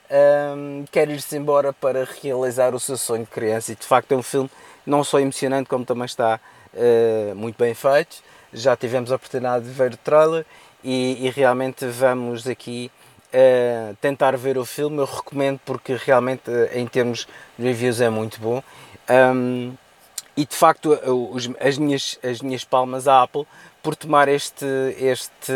ehm, 0.10 0.86
quer 0.90 1.10
ir-se 1.10 1.36
embora 1.36 1.74
para 1.74 2.08
realizar 2.22 2.74
o 2.74 2.80
seu 2.80 2.98
sonho 2.98 3.26
de 3.26 3.30
criança. 3.30 3.74
E 3.74 3.76
de 3.76 3.86
facto 3.86 4.14
é 4.14 4.16
um 4.16 4.24
filme 4.24 4.50
não 4.86 5.04
só 5.04 5.20
emocionante 5.20 5.70
como 5.70 5.84
também 5.84 6.06
está 6.06 6.40
uh, 6.74 7.36
muito 7.36 7.58
bem 7.58 7.74
feito. 7.74 8.24
Já 8.54 8.78
tivemos 8.78 9.12
a 9.12 9.16
oportunidade 9.16 9.66
de 9.66 9.72
ver 9.72 9.94
o 9.94 9.98
trailer 9.98 10.46
e, 10.84 11.26
e 11.26 11.30
realmente 11.30 11.86
vamos 11.86 12.48
aqui 12.48 12.90
Uh, 13.28 13.94
tentar 14.00 14.38
ver 14.38 14.58
o 14.58 14.64
filme, 14.64 15.00
eu 15.00 15.06
recomendo 15.06 15.60
porque 15.66 15.98
realmente 15.98 16.50
uh, 16.50 16.70
em 16.74 16.88
termos 16.88 17.28
de 17.60 17.68
reviews 17.68 18.00
é 18.00 18.10
muito 18.10 18.40
bom 18.40 18.64
um, 19.10 19.74
e 20.36 20.46
de 20.46 20.56
facto, 20.56 20.92
os, 21.32 21.50
as, 21.60 21.78
minhas, 21.78 22.20
as 22.24 22.42
minhas 22.42 22.64
palmas 22.64 23.08
à 23.08 23.24
Apple 23.24 23.46
por 23.82 23.96
tomar 23.96 24.28
este, 24.28 24.66
este 25.00 25.54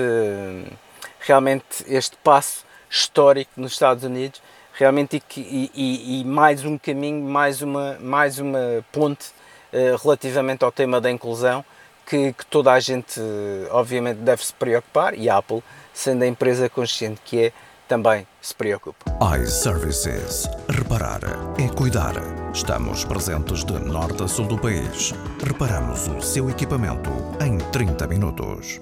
realmente 1.19 1.85
este 1.87 2.17
passo 2.17 2.65
histórico 2.89 3.51
nos 3.55 3.73
Estados 3.73 4.03
Unidos, 4.03 4.41
realmente 4.73 5.21
e, 5.37 5.71
e, 5.73 6.21
e 6.21 6.25
mais 6.25 6.65
um 6.65 6.77
caminho, 6.77 7.23
mais 7.23 7.61
uma, 7.61 7.97
mais 7.99 8.39
uma 8.39 8.83
ponte 8.91 9.27
uh, 9.71 9.95
relativamente 10.01 10.63
ao 10.63 10.71
tema 10.71 10.99
da 10.99 11.11
inclusão 11.11 11.63
que, 12.05 12.33
que, 12.33 12.45
toda 12.47 12.73
a 12.73 12.79
gente 12.79 13.21
obviamente 13.69 14.17
deve 14.17 14.43
se 14.43 14.53
preocupar 14.53 15.13
e 15.17 15.29
a 15.29 15.37
Apple, 15.37 15.63
sendo 15.93 16.23
a 16.23 16.27
empresa 16.27 16.67
consciente 16.69 17.21
que 17.23 17.45
é, 17.45 17.53
também 17.91 18.25
se 18.41 18.55
preocupa. 18.55 19.03
iServices. 19.37 20.47
Reparar 20.69 21.19
é 21.59 21.67
cuidar. 21.67 22.13
Estamos 22.53 23.03
presentes 23.03 23.65
de 23.65 23.73
norte 23.79 24.23
a 24.23 24.29
sul 24.29 24.47
do 24.47 24.57
país. 24.57 25.13
Reparamos 25.45 26.07
o 26.07 26.21
seu 26.21 26.49
equipamento 26.49 27.09
em 27.45 27.57
30 27.57 28.07
minutos. 28.07 28.79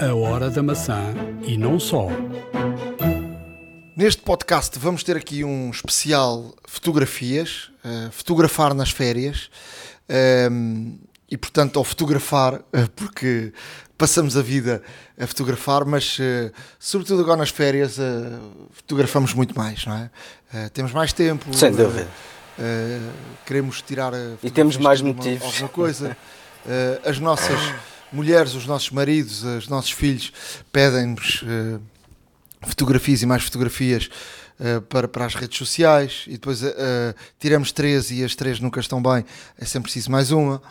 A 0.00 0.14
hora 0.14 0.48
da 0.48 0.62
maçã 0.62 1.12
e 1.42 1.58
não 1.58 1.78
só. 1.78 2.08
Neste 3.94 4.22
podcast 4.22 4.78
vamos 4.78 5.02
ter 5.02 5.18
aqui 5.18 5.44
um 5.44 5.68
especial 5.68 6.54
fotografias, 6.66 7.70
uh, 7.84 8.10
fotografar 8.10 8.72
nas 8.72 8.90
férias. 8.90 9.50
Um, 10.50 10.98
e 11.30 11.36
portanto 11.36 11.78
ao 11.78 11.84
fotografar, 11.84 12.62
eh, 12.72 12.86
porque 12.94 13.52
passamos 13.96 14.36
a 14.36 14.42
vida 14.42 14.82
a 15.18 15.26
fotografar, 15.26 15.84
mas 15.84 16.18
uh, 16.18 16.52
sobretudo 16.78 17.22
agora 17.22 17.38
nas 17.38 17.50
férias 17.50 17.98
uh, 17.98 18.68
fotografamos 18.72 19.32
muito 19.32 19.56
mais, 19.56 19.86
não 19.86 19.94
é? 19.94 20.10
Uh, 20.52 20.70
temos 20.70 20.92
mais 20.92 21.12
tempo. 21.12 21.52
Sem 21.54 21.72
dúvida. 21.72 22.08
queremos 23.44 23.82
tirar 23.82 24.12
e 24.42 24.50
temos 24.50 24.76
mais 24.76 25.00
motivos. 25.00 25.46
Alguma 25.46 25.68
coisa. 25.68 26.16
as 27.04 27.18
nossas 27.18 27.58
mulheres, 28.12 28.54
os 28.54 28.66
nossos 28.66 28.90
maridos, 28.90 29.42
os 29.42 29.68
nossos 29.68 29.90
filhos 29.90 30.32
pedem-nos 30.72 31.44
fotografias 32.62 33.22
e 33.22 33.26
mais 33.26 33.42
fotografias 33.42 34.08
para, 34.88 35.06
para 35.06 35.26
as 35.26 35.34
redes 35.34 35.58
sociais 35.58 36.24
e 36.26 36.32
depois 36.32 36.62
tiramos 37.38 37.72
três 37.72 38.10
e 38.10 38.24
as 38.24 38.34
três 38.34 38.58
nunca 38.58 38.80
estão 38.80 39.02
bem, 39.02 39.24
é 39.58 39.64
sempre 39.66 39.90
preciso 39.90 40.10
mais 40.10 40.30
uma. 40.30 40.62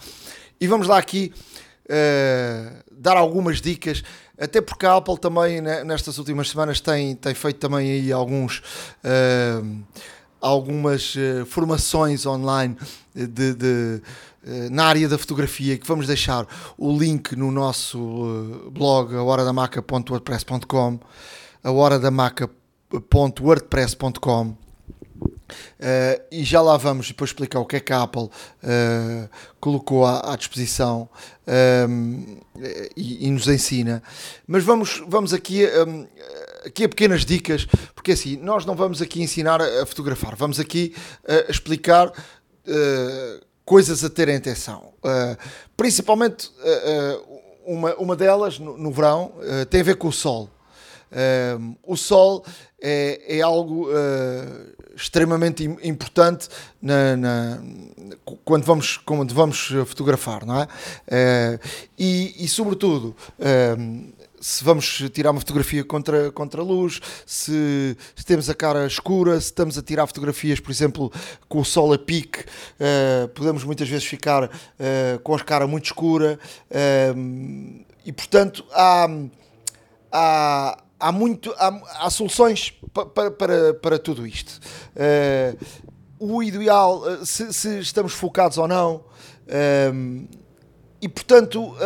E 0.59 0.65
vamos 0.67 0.87
lá 0.87 0.97
aqui 0.97 1.31
uh, 1.85 2.83
dar 2.91 3.17
algumas 3.17 3.61
dicas, 3.61 4.03
até 4.37 4.61
porque 4.61 4.85
a 4.85 4.95
Apple 4.95 5.17
também 5.17 5.61
né, 5.61 5.83
nestas 5.83 6.17
últimas 6.17 6.49
semanas 6.49 6.79
tem, 6.79 7.15
tem 7.15 7.33
feito 7.33 7.59
também 7.59 7.91
aí 7.91 8.11
alguns. 8.11 8.61
Uh, 9.03 9.83
algumas 10.41 11.15
uh, 11.15 11.45
formações 11.47 12.25
online 12.25 12.75
de, 13.15 13.55
de 13.55 14.01
na 14.69 14.85
área 14.85 15.09
da 15.09 15.17
fotografia 15.17 15.75
que 15.75 15.87
vamos 15.87 16.05
deixar 16.05 16.45
o 16.77 16.95
link 16.95 17.35
no 17.35 17.51
nosso 17.51 18.69
blog 18.71 19.15
ahoradamaca.wordpress.com 19.15 20.99
ahoradamaca.wordpress.com 21.63 24.55
Uh, 25.79 26.21
e 26.31 26.43
já 26.43 26.61
lá 26.61 26.75
vamos 26.77 27.07
depois 27.07 27.29
explicar 27.29 27.59
o 27.59 27.65
que 27.65 27.75
é 27.75 27.79
que 27.79 27.93
a 27.93 28.01
Apple 28.01 28.23
uh, 28.23 29.29
colocou 29.59 30.05
à, 30.05 30.33
à 30.33 30.35
disposição 30.35 31.07
um, 31.89 32.37
eh, 32.59 32.89
e, 32.95 33.27
e, 33.27 33.31
nos 33.31 33.47
ensina. 33.47 34.01
Mas 34.47 34.63
vamos, 34.63 35.03
vamos 35.07 35.33
aqui, 35.33 35.63
um, 35.87 36.07
aqui 36.65 36.85
a 36.85 36.89
pequenas 36.89 37.23
dicas, 37.23 37.67
porque 37.93 38.13
assim, 38.13 38.37
nós 38.37 38.65
não 38.65 38.75
vamos 38.75 39.01
aqui 39.01 39.21
ensinar 39.21 39.61
a, 39.61 39.85
fotografar, 39.85 40.35
vamos 40.35 40.59
aqui 40.59 40.95
uh, 41.23 41.51
explicar 41.51 42.11
coisas 43.63 44.03
a 44.03 44.09
terem 44.09 44.37
atenção. 44.37 44.91
principalmente 45.77 46.49
uma, 47.63 47.93
uma 47.95 48.15
delas, 48.15 48.57
no, 48.57 48.75
no 48.75 48.91
verão, 48.91 49.33
tem 49.69 49.81
a 49.81 49.83
ver 49.83 49.97
com 49.97 50.07
o 50.07 50.11
sol. 50.11 50.49
o 51.83 51.95
sol 51.95 52.43
é, 52.81 53.37
é 53.37 53.41
algo 53.41 53.87
extremamente 54.95 55.63
importante 55.83 56.47
na, 56.81 57.17
na, 57.17 57.63
quando, 58.43 58.63
vamos, 58.63 58.97
quando 58.97 59.33
vamos 59.33 59.71
fotografar, 59.85 60.45
não 60.45 60.61
é? 60.61 60.65
Uh, 60.65 61.59
e, 61.97 62.45
e, 62.45 62.47
sobretudo, 62.47 63.15
uh, 63.39 64.15
se 64.45 64.63
vamos 64.63 65.03
tirar 65.11 65.31
uma 65.31 65.39
fotografia 65.39 65.83
contra, 65.83 66.31
contra 66.31 66.61
a 66.61 66.63
luz, 66.63 67.01
se, 67.25 67.97
se, 68.15 68.23
temos 68.23 68.47
a 68.47 68.53
cara 68.53 68.85
escura, 68.85 69.39
se 69.41 69.47
estamos 69.47 69.75
a 69.75 69.81
tirar 69.81 70.05
fotografias, 70.05 70.59
por 70.59 70.69
exemplo, 70.69 71.11
com 71.49 71.61
o 71.61 71.65
sol 71.65 71.91
a 71.93 71.97
pique, 71.97 72.41
uh, 72.41 73.27
podemos 73.29 73.63
muitas 73.63 73.89
vezes 73.89 74.05
ficar 74.05 74.43
uh, 74.43 75.19
com 75.23 75.33
a 75.33 75.39
cara 75.39 75.65
muito 75.65 75.85
escura 75.85 76.39
uh, 76.69 77.85
e, 78.05 78.11
portanto, 78.11 78.63
há, 78.71 79.07
há, 80.11 80.83
há, 80.99 81.11
muito, 81.11 81.53
há, 81.57 82.05
há 82.05 82.09
soluções 82.09 82.73
para, 83.13 83.31
para, 83.31 83.73
para 83.73 83.99
tudo 83.99 84.25
isto. 84.25 84.59
Uh, 84.95 85.85
o 86.19 86.41
ideal, 86.41 87.01
uh, 87.01 87.25
se, 87.25 87.51
se, 87.53 87.79
estamos 87.79 88.13
focados 88.13 88.57
ou 88.57 88.67
não. 88.67 89.03
Uh, 89.47 90.27
e 91.01 91.09
portanto, 91.09 91.61
uh, 91.61 91.77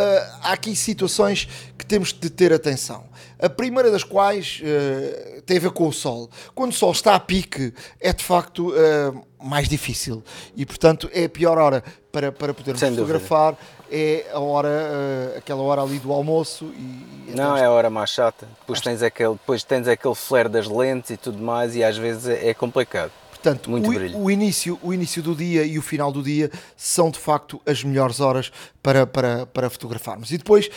há 0.41 0.53
aqui 0.53 0.75
situações 0.75 1.47
que 1.77 1.85
temos 1.85 2.13
de 2.13 2.29
ter 2.29 2.53
atenção. 2.53 3.08
A 3.41 3.49
primeira 3.49 3.89
das 3.89 4.03
quais 4.03 4.61
uh, 4.61 5.41
tem 5.43 5.57
a 5.57 5.59
ver 5.61 5.71
com 5.71 5.87
o 5.87 5.93
sol. 5.93 6.29
Quando 6.53 6.71
o 6.71 6.75
sol 6.75 6.91
está 6.91 7.15
a 7.15 7.19
pique, 7.19 7.73
é 7.99 8.11
de 8.11 8.23
facto 8.23 8.71
uh, 8.71 9.25
mais 9.41 9.69
difícil. 9.69 10.21
E 10.55 10.65
portanto 10.65 11.09
é 11.13 11.25
a 11.25 11.29
pior 11.29 11.57
hora 11.57 11.83
para, 12.11 12.31
para 12.31 12.53
podermos 12.53 12.79
Sem 12.79 12.89
dúvida. 12.89 13.19
fotografar, 13.19 13.57
é 13.91 14.25
a 14.33 14.39
hora, 14.39 14.67
eh, 14.69 15.37
aquela 15.37 15.61
hora 15.61 15.81
ali 15.81 15.99
do 15.99 16.11
almoço. 16.11 16.65
E, 16.75 17.31
Não, 17.35 17.55
é 17.55 17.65
a 17.65 17.71
hora 17.71 17.89
mais 17.89 18.09
chata. 18.09 18.47
Depois 18.59 18.81
tens, 18.81 19.01
aquele, 19.01 19.33
depois 19.33 19.63
tens 19.63 19.87
aquele 19.87 20.15
flare 20.15 20.49
das 20.49 20.67
lentes 20.67 21.11
e 21.11 21.17
tudo 21.17 21.41
mais 21.41 21.75
e 21.75 21.83
às 21.83 21.97
vezes 21.97 22.27
é 22.27 22.49
é 22.49 22.53
complicado. 22.53 23.11
Portanto, 23.29 23.69
Muito 23.69 23.89
o, 23.89 24.23
o 24.23 24.31
início, 24.31 24.77
o 24.83 24.93
início 24.93 25.23
do 25.23 25.33
dia 25.33 25.63
e 25.63 25.77
o 25.77 25.81
final 25.81 26.11
do 26.11 26.21
dia 26.21 26.51
são 26.75 27.09
de 27.09 27.17
facto 27.17 27.61
as 27.65 27.83
melhores 27.83 28.19
horas 28.19 28.51
para, 28.83 29.07
para, 29.07 29.45
para 29.45 29.69
fotografarmos. 29.69 30.31
E 30.31 30.37
depois 30.37 30.69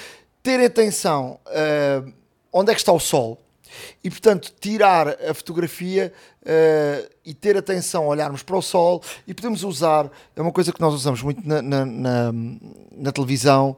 ter 0.42 0.64
atenção 0.64 1.40
ah, 1.46 2.04
onde 2.52 2.70
é 2.70 2.74
que 2.74 2.80
está 2.80 2.92
o 2.92 3.00
sol. 3.00 3.38
E 4.04 4.10
portanto, 4.10 4.52
tirar 4.60 5.08
a 5.08 5.32
fotografia 5.32 6.12
ah, 6.44 7.08
e 7.24 7.32
ter 7.32 7.56
atenção, 7.56 8.06
olharmos 8.06 8.42
para 8.42 8.56
o 8.56 8.60
sol 8.62 9.02
e 9.26 9.32
podemos 9.32 9.64
usar, 9.64 10.10
é 10.36 10.42
uma 10.42 10.52
coisa 10.52 10.72
que 10.72 10.80
nós 10.80 10.92
usamos 10.92 11.22
muito 11.22 11.46
na, 11.46 11.62
na, 11.62 11.86
na- 11.86 12.32
na 12.94 13.12
televisão, 13.12 13.76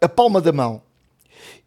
a 0.00 0.08
palma 0.08 0.40
da 0.40 0.52
mão. 0.52 0.80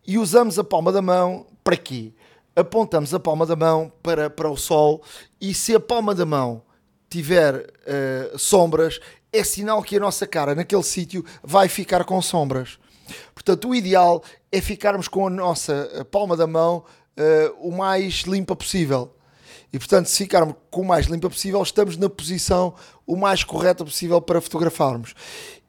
E 0.08 0.18
usamos 0.18 0.58
a 0.58 0.64
palma 0.64 0.92
da 0.92 1.02
mão 1.02 1.46
para 1.64 1.78
quê? 1.78 2.12
Apontamos 2.56 3.14
a 3.14 3.20
palma 3.20 3.46
da 3.46 3.56
mão 3.56 3.92
para, 4.02 4.30
para 4.30 4.50
o 4.50 4.58
sol 4.58 5.04
e 5.40 5.54
se 5.54 5.76
a 5.76 5.80
palma 5.80 6.16
da 6.16 6.26
mão 6.26 6.64
tiver 7.10 7.72
eh, 7.86 8.32
sombras, 8.38 9.00
é 9.32 9.44
sinal 9.44 9.82
que 9.84 9.96
a 9.98 10.00
nossa 10.00 10.26
cara 10.26 10.56
naquele 10.56 10.82
sítio 10.84 11.24
vai 11.44 11.68
ficar 11.70 12.04
com 12.04 12.20
sombras. 12.22 12.80
Portanto, 13.34 13.70
o 13.70 13.76
ideal 13.76 14.24
é 14.52 14.62
ficarmos 14.62 15.08
com 15.08 15.28
a 15.28 15.30
nossa 15.30 15.90
eh, 15.94 16.04
palma 16.04 16.36
da 16.36 16.48
mão 16.48 16.84
eh, 17.16 17.52
o 17.60 17.72
mais 17.72 18.22
limpa 18.22 18.56
possível. 18.56 19.16
E 19.72 19.78
portanto, 19.78 20.08
se 20.08 20.18
ficarmos 20.24 20.56
com 20.72 20.82
o 20.82 20.86
mais 20.86 21.06
limpa 21.06 21.30
possível, 21.30 21.62
estamos 21.62 21.96
na 21.98 22.10
posição 22.10 22.74
o 23.06 23.16
mais 23.16 23.44
correta 23.44 23.86
possível 23.86 24.20
para 24.20 24.42
fotografarmos. 24.42 25.14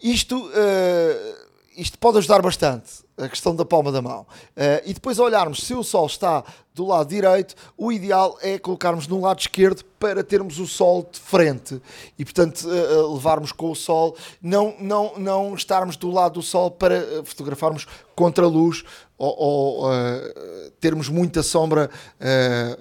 Isto, 0.02 0.50
eh, 0.54 1.34
isto 1.76 1.98
pode 1.98 2.18
ajudar 2.18 2.40
bastante, 2.40 2.90
a 3.22 3.28
questão 3.28 3.54
da 3.54 3.64
palma 3.64 3.90
da 3.92 4.00
mão. 4.02 4.26
Eh, 4.56 4.82
e 4.86 4.94
depois 4.94 5.18
olharmos 5.18 5.62
se 5.64 5.74
o 5.74 5.82
sol 5.82 6.06
está 6.06 6.42
do 6.74 6.86
lado 6.86 7.08
direito, 7.08 7.54
o 7.76 7.90
ideal 7.92 8.38
é 8.40 8.58
colocarmos 8.58 9.06
no 9.08 9.20
lado 9.20 9.40
esquerdo 9.40 9.84
para 9.98 10.22
termos 10.24 10.58
o 10.58 10.66
sol 10.66 11.06
de 11.10 11.18
frente 11.18 11.80
e, 12.18 12.24
portanto, 12.24 12.66
eh, 12.70 12.76
eh, 12.94 13.12
levarmos 13.12 13.52
com 13.52 13.70
o 13.70 13.74
sol, 13.74 14.16
não, 14.40 14.74
não, 14.80 15.18
não 15.18 15.54
estarmos 15.54 15.96
do 15.96 16.10
lado 16.10 16.34
do 16.34 16.42
sol 16.42 16.70
para 16.70 17.22
fotografarmos 17.24 17.86
contra 18.14 18.44
a 18.44 18.48
luz 18.48 18.82
ou, 19.18 19.36
ou, 19.38 19.92
eh, 19.92 20.70
termos 20.80 21.08
muita 21.10 21.42
sombra 21.42 21.90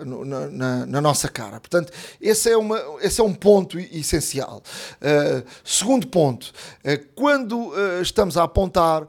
no- 0.05 0.23
na, 0.23 0.47
na- 0.47 0.85
na 0.85 1.01
nossa 1.01 1.27
cara. 1.27 1.59
Portanto, 1.59 1.91
esse 2.21 2.49
é, 2.49 2.55
uma, 2.57 2.79
esse 3.01 3.19
é 3.19 3.23
um 3.23 3.33
ponto 3.33 3.77
essencial. 3.79 4.61
Eh, 5.01 5.43
segundo 5.63 6.07
ponto, 6.07 6.53
quando 7.15 7.73
estamos 8.01 8.37
a 8.37 8.43
apontar, 8.43 9.05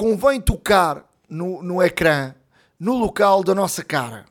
convém 0.00 0.40
tocar 0.40 1.04
no, 1.28 1.62
no 1.62 1.82
ecrã, 1.82 2.34
no 2.78 2.94
local 2.94 3.44
da 3.44 3.54
nossa 3.54 3.84
cara. 3.84 4.24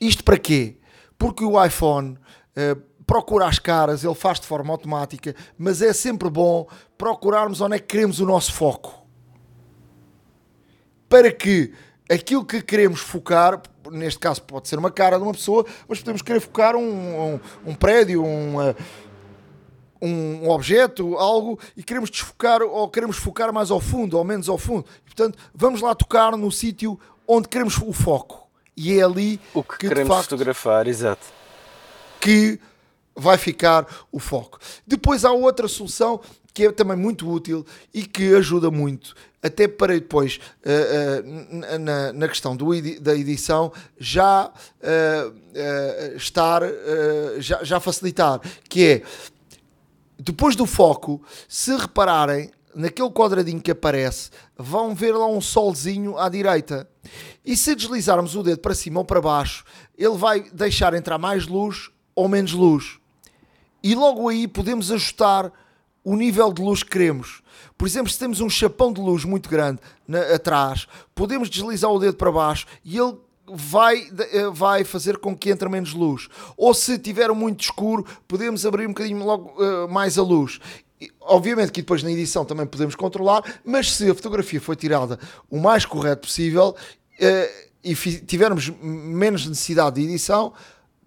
Isto 0.00 0.24
para 0.24 0.38
quê? 0.38 0.78
Porque 1.18 1.44
o 1.44 1.62
iPhone 1.62 2.16
eh, 2.56 2.74
procura 3.06 3.46
as 3.46 3.58
caras, 3.58 4.02
ele 4.02 4.14
faz 4.14 4.40
de 4.40 4.46
forma 4.46 4.72
automática, 4.72 5.36
mas 5.58 5.82
é 5.82 5.92
sempre 5.92 6.30
bom 6.30 6.66
procurarmos 6.96 7.60
onde 7.60 7.76
é 7.76 7.78
que 7.78 7.84
queremos 7.84 8.18
o 8.18 8.24
nosso 8.24 8.50
foco. 8.50 9.06
Para 11.06 11.30
que 11.32 11.74
aquilo 12.10 12.42
que 12.42 12.62
queremos 12.62 13.00
focar, 13.00 13.60
neste 13.92 14.18
caso 14.18 14.42
pode 14.42 14.68
ser 14.68 14.78
uma 14.78 14.90
cara 14.90 15.18
de 15.18 15.22
uma 15.22 15.32
pessoa, 15.32 15.66
mas 15.86 15.98
podemos 15.98 16.22
querer 16.22 16.40
focar 16.40 16.74
um, 16.74 17.34
um, 17.34 17.40
um 17.66 17.74
prédio, 17.74 18.24
um, 18.24 18.62
eh, 18.62 18.74
um 20.00 20.48
objeto, 20.50 21.16
algo, 21.16 21.58
e 21.76 21.82
queremos 21.82 22.10
desfocar 22.10 22.62
ou 22.62 22.88
queremos 22.88 23.16
focar 23.16 23.52
mais 23.52 23.70
ao 23.70 23.80
fundo 23.80 24.16
ou 24.16 24.24
menos 24.24 24.48
ao 24.48 24.58
fundo. 24.58 24.84
E, 25.00 25.04
portanto, 25.06 25.38
vamos 25.54 25.80
lá 25.80 25.94
tocar 25.94 26.36
no 26.36 26.50
sítio 26.52 26.98
onde 27.26 27.48
queremos 27.48 27.76
o 27.78 27.92
foco. 27.92 28.46
E 28.76 28.98
é 28.98 29.02
ali 29.02 29.40
O 29.52 29.62
que, 29.62 29.72
de 29.72 29.88
queremos 29.88 30.08
facto, 30.14 30.30
fotografar, 30.30 30.86
exato. 30.86 31.26
que 32.20 32.58
vai 33.16 33.36
ficar 33.36 33.86
o 34.12 34.20
foco. 34.20 34.58
Depois 34.86 35.24
há 35.24 35.32
outra 35.32 35.66
solução 35.66 36.20
que 36.54 36.66
é 36.66 36.72
também 36.72 36.96
muito 36.96 37.28
útil 37.30 37.64
e 37.94 38.02
que 38.04 38.34
ajuda 38.34 38.68
muito, 38.70 39.14
até 39.40 39.68
para 39.68 39.94
depois, 39.94 40.40
eh, 40.64 41.22
n- 41.24 41.78
na, 41.78 42.12
na 42.12 42.28
questão 42.28 42.56
do 42.56 42.70
da 43.00 43.14
edição, 43.14 43.72
já 43.96 44.50
eh, 44.82 46.12
estar, 46.16 46.62
já, 47.38 47.62
já 47.62 47.78
facilitar, 47.78 48.40
que 48.68 48.84
é, 48.86 49.02
depois 50.18 50.56
do 50.56 50.66
foco, 50.66 51.22
se 51.48 51.74
repararem, 51.76 52.50
naquele 52.74 53.10
quadradinho 53.10 53.60
que 53.60 53.70
aparece, 53.70 54.30
vão 54.56 54.94
ver 54.94 55.12
lá 55.12 55.26
um 55.26 55.40
solzinho 55.40 56.18
à 56.18 56.28
direita. 56.28 56.88
E 57.44 57.56
se 57.56 57.74
deslizarmos 57.74 58.34
o 58.36 58.42
dedo 58.42 58.60
para 58.60 58.74
cima 58.74 59.00
ou 59.00 59.04
para 59.04 59.20
baixo, 59.20 59.64
ele 59.96 60.16
vai 60.16 60.42
deixar 60.52 60.94
entrar 60.94 61.18
mais 61.18 61.46
luz 61.46 61.90
ou 62.14 62.28
menos 62.28 62.52
luz. 62.52 62.98
E 63.82 63.94
logo 63.94 64.28
aí 64.28 64.46
podemos 64.46 64.90
ajustar 64.90 65.52
o 66.04 66.16
nível 66.16 66.52
de 66.52 66.62
luz 66.62 66.82
que 66.82 66.90
queremos. 66.90 67.42
Por 67.76 67.86
exemplo, 67.86 68.10
se 68.10 68.18
temos 68.18 68.40
um 68.40 68.50
chapão 68.50 68.92
de 68.92 69.00
luz 69.00 69.24
muito 69.24 69.48
grande 69.48 69.80
na- 70.06 70.34
atrás, 70.34 70.86
podemos 71.14 71.48
deslizar 71.48 71.90
o 71.90 71.98
dedo 71.98 72.16
para 72.16 72.30
baixo 72.32 72.66
e 72.84 72.98
ele 72.98 73.16
vai, 73.52 74.08
eh, 74.32 74.48
vai 74.52 74.84
fazer 74.84 75.18
com 75.18 75.36
que 75.36 75.50
entre 75.50 75.68
menos 75.68 75.92
luz. 75.94 76.28
Ou 76.56 76.72
se 76.74 76.98
tiver 76.98 77.30
muito 77.32 77.62
escuro, 77.64 78.04
podemos 78.26 78.64
abrir 78.66 78.84
um 78.86 78.90
bocadinho 78.90 79.24
logo 79.24 79.54
eh, 79.62 79.86
mais 79.88 80.18
a 80.18 80.22
luz. 80.22 80.58
E, 81.00 81.10
Obviamente 81.20 81.70
que 81.72 81.80
depois 81.82 82.02
na 82.02 82.10
edição 82.10 82.44
também 82.44 82.66
podemos 82.66 82.94
controlar, 82.94 83.42
mas 83.64 83.92
se 83.92 84.10
a 84.10 84.14
fotografia 84.14 84.60
foi 84.60 84.74
tirada 84.76 85.18
o 85.50 85.58
mais 85.60 85.84
correto 85.84 86.22
possível 86.26 86.74
eh, 87.20 87.66
e 87.84 87.94
tivermos 87.94 88.68
menos 88.82 89.46
necessidade 89.46 89.96
de 90.00 90.08
edição, 90.08 90.52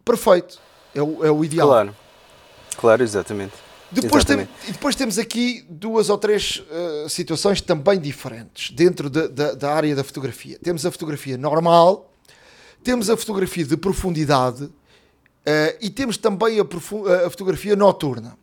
perfeito. 0.05 0.59
É 0.95 1.01
o, 1.01 1.25
é 1.25 1.31
o 1.31 1.43
ideal. 1.43 1.67
Claro. 1.67 1.95
Claro, 2.77 3.03
exatamente. 3.03 3.53
Depois, 3.91 4.23
tem- 4.23 4.47
e 4.69 4.71
depois 4.71 4.95
temos 4.95 5.17
aqui 5.19 5.65
duas 5.69 6.09
ou 6.09 6.17
três 6.17 6.63
eh, 6.71 7.05
situações 7.09 7.59
também 7.59 7.99
diferentes 7.99 8.71
dentro 8.71 9.09
da, 9.09 9.27
da- 9.27 9.53
da 9.53 9.73
área 9.73 9.93
da 9.93 10.03
fotografia. 10.03 10.57
Temos 10.63 10.85
a 10.85 10.91
fotografia 10.91 11.37
normal, 11.37 12.10
temos 12.83 13.09
a 13.09 13.17
fotografia 13.17 13.65
de 13.65 13.77
profundidade 13.77 14.69
eh, 15.45 15.77
e 15.81 15.89
temos 15.89 16.17
também 16.17 16.59
a, 16.59 16.63
a 16.63 17.29
fotografia 17.29 17.75
noturna. 17.75 18.37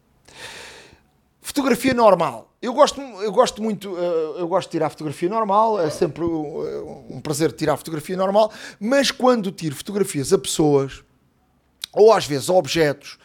Fotografia 1.41 1.95
normal. 1.95 2.53
Eu 2.61 2.73
gosto, 2.73 3.01
eu 3.01 3.33
gosto 3.33 3.63
muito, 3.63 3.97
eh, 3.97 4.41
eu 4.41 4.49
gosto 4.49 4.69
de 4.69 4.73
tirar 4.73 4.91
fotografia 4.91 5.29
normal, 5.29 5.81
é 5.81 5.91
sempre 5.91 6.25
um, 6.25 7.05
um 7.11 7.21
prazer 7.21 7.53
tirar 7.53 7.77
fotografia 7.77 8.17
normal, 8.17 8.53
mas 8.81 9.11
quando 9.11 9.53
tiro 9.53 9.75
fotografias 9.75 10.33
a 10.33 10.39
pessoas 10.39 11.03
ou 11.93 12.13
às 12.13 12.27
vezes 12.27 12.51
a 12.51 12.53
objetos, 12.53 13.19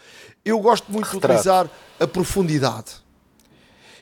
eu 0.46 0.60
gosto 0.60 0.92
muito 0.92 1.06
de 1.06 1.14
Retrato. 1.14 1.34
utilizar 1.34 1.70
a 2.00 2.08
profundidade. 2.08 3.04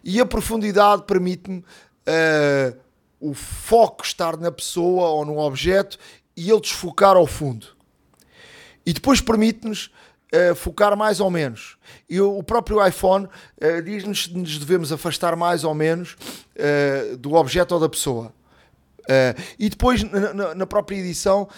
E 0.04 0.20
a 0.20 0.26
profundidade 0.26 1.04
permite-me 1.04 1.64
eh, 2.06 2.76
o 3.20 3.34
foco 3.34 4.04
estar 4.04 4.36
na 4.38 4.52
pessoa 4.52 5.10
ou 5.10 5.26
no 5.26 5.38
objeto 5.38 5.98
e 6.42 6.50
ele 6.52 6.62
desfocar 6.62 7.16
ao 7.16 7.28
fundo. 7.28 7.68
E 8.86 8.94
depois 8.94 9.22
permite-nos 9.22 9.92
eh, 10.32 10.56
focar 10.56 10.96
mais 10.98 11.20
ou 11.20 11.30
menos. 11.30 11.78
E 12.10 12.20
o, 12.20 12.38
o 12.38 12.44
próprio 12.44 12.86
iPhone 12.86 13.28
eh, 13.60 13.82
diz-nos 13.82 14.24
se 14.24 14.34
nos 14.38 14.58
devemos 14.58 14.92
afastar 14.92 15.36
mais 15.36 15.64
ou 15.64 15.74
menos 15.76 16.16
eh, 16.56 17.16
do 17.20 17.34
objeto 17.36 17.74
ou 17.76 17.80
da 17.80 17.88
pessoa. 17.90 18.34
E 19.60 19.68
depois, 19.68 20.04
na, 20.04 20.54
na- 20.56 20.66
própria 20.66 20.96
edição, 20.96 21.50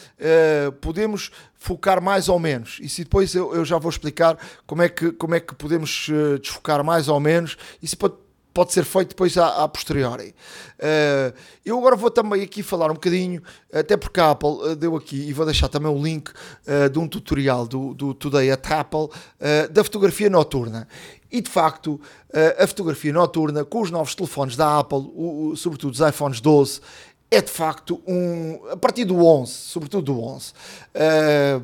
podemos 0.82 1.30
focar 1.54 2.02
mais 2.02 2.28
ou 2.28 2.39
menos. 2.39 2.80
Isso 2.82 3.04
depois 3.04 3.36
eu, 3.36 3.54
eu 3.54 3.63
já 3.63 3.78
vou 3.78 3.91
explicar 3.91 4.38
como 4.65 4.82
é 4.82 4.89
que, 4.89 5.12
como 5.12 5.36
é 5.36 5.39
que 5.39 5.54
podemos 5.54 6.08
desfocar 6.41 6.84
mais 6.84 7.10
ou 7.10 7.19
menos. 7.19 7.56
Pode, 8.00 8.15
pode 8.54 8.72
ser 8.72 8.84
feito 8.84 9.10
depois 9.10 9.38
à, 9.38 9.63
à 9.63 9.68
posteriori. 9.68 10.36
Eh, 10.80 11.34
eu 11.66 11.78
agora 11.80 11.96
vou 11.96 12.12
também 12.12 12.42
aqui 12.44 12.62
falar 12.62 12.92
um 12.92 12.94
bocadinho, 12.94 13.42
até 13.74 13.98
porque 13.98 14.20
a 14.20 14.32
Apple 14.32 14.58
eh, 14.66 14.76
deu 14.76 14.96
aqui, 14.96 15.28
e 15.28 15.34
vou 15.34 15.46
deixar 15.46 15.68
também 15.70 15.92
o 15.92 16.02
link 16.02 16.30
eh, 16.68 16.88
de 16.89 17.00
um 17.00 17.08
tutorial 17.08 17.66
do, 17.68 17.94
do 17.94 18.13
Today 18.13 18.52
at 18.52 18.72
Apple, 18.72 19.08
da 19.72 19.84
fotografia 19.84 20.30
noturna. 20.30 20.88
E 21.32 21.42
de 21.42 21.50
facto, 21.50 22.00
a 22.60 22.67
fotografia 22.67 23.12
noturna 23.12 23.65
com 23.65 23.82
os 23.82 23.90
novos 23.90 24.13
telefones 24.13 24.56
da 24.56 24.80
Apple, 24.80 25.00
o- 25.15 25.50
o- 25.52 25.58
sobretudo 25.58 25.94
os 25.94 26.00
iPhones 26.00 26.40
12, 26.40 26.80
é 27.32 27.42
de 27.42 27.50
facto 27.50 28.00
um. 28.08 28.60
A 28.69 28.77
partir 28.77 29.04
do 29.06 29.17
11, 29.25 29.52
sobretudo 29.52 30.13
do 30.13 30.21
11, 30.21 30.54
eh, 30.94 31.60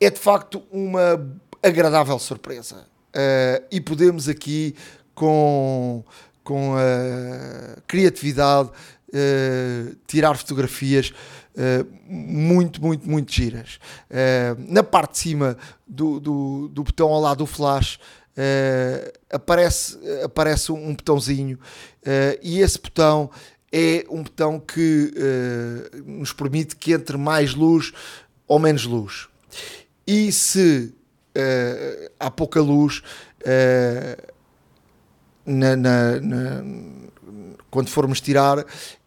é 0.00 0.10
de 0.10 0.18
facto 0.18 0.62
uma 0.72 1.24
agradável 1.62 2.18
surpresa. 2.18 2.86
E 3.70 3.80
podemos 3.80 4.28
aqui, 4.28 4.74
com, 5.18 6.04
com 6.44 6.76
a 6.76 7.80
criatividade, 7.88 8.70
eh, 9.12 9.94
tirar 10.06 10.36
fotografias 10.36 11.12
eh, 11.56 11.84
muito, 12.06 12.80
muito, 12.80 13.10
muito 13.10 13.32
giras. 13.32 13.80
Na 14.68 14.84
parte 14.84 15.12
de 15.12 15.18
cima 15.18 15.58
do, 15.84 16.20
do, 16.20 16.68
do 16.68 16.84
botão 16.84 17.08
ao 17.08 17.20
lado 17.20 17.38
do 17.38 17.46
flash, 17.46 17.98
aparece, 19.32 19.98
aparece 20.22 20.70
um 20.70 20.94
botãozinho 20.94 21.58
e 22.40 22.60
esse 22.60 22.78
botão 22.78 23.28
é 23.72 24.06
um 24.08 24.22
botão 24.22 24.60
que 24.60 25.12
nos 26.06 26.32
permite 26.32 26.76
que 26.76 26.92
entre 26.92 27.16
mais 27.16 27.54
luz 27.54 27.92
ou 28.46 28.60
menos 28.60 28.84
luz. 28.84 29.26
E 30.06 30.30
se 30.30 30.94
há 32.20 32.30
pouca 32.30 32.60
luz, 32.60 33.02
na, 35.48 35.76
na, 35.76 36.20
na, 36.20 36.64
quando 37.70 37.88
formos 37.88 38.20
tirar, 38.20 38.64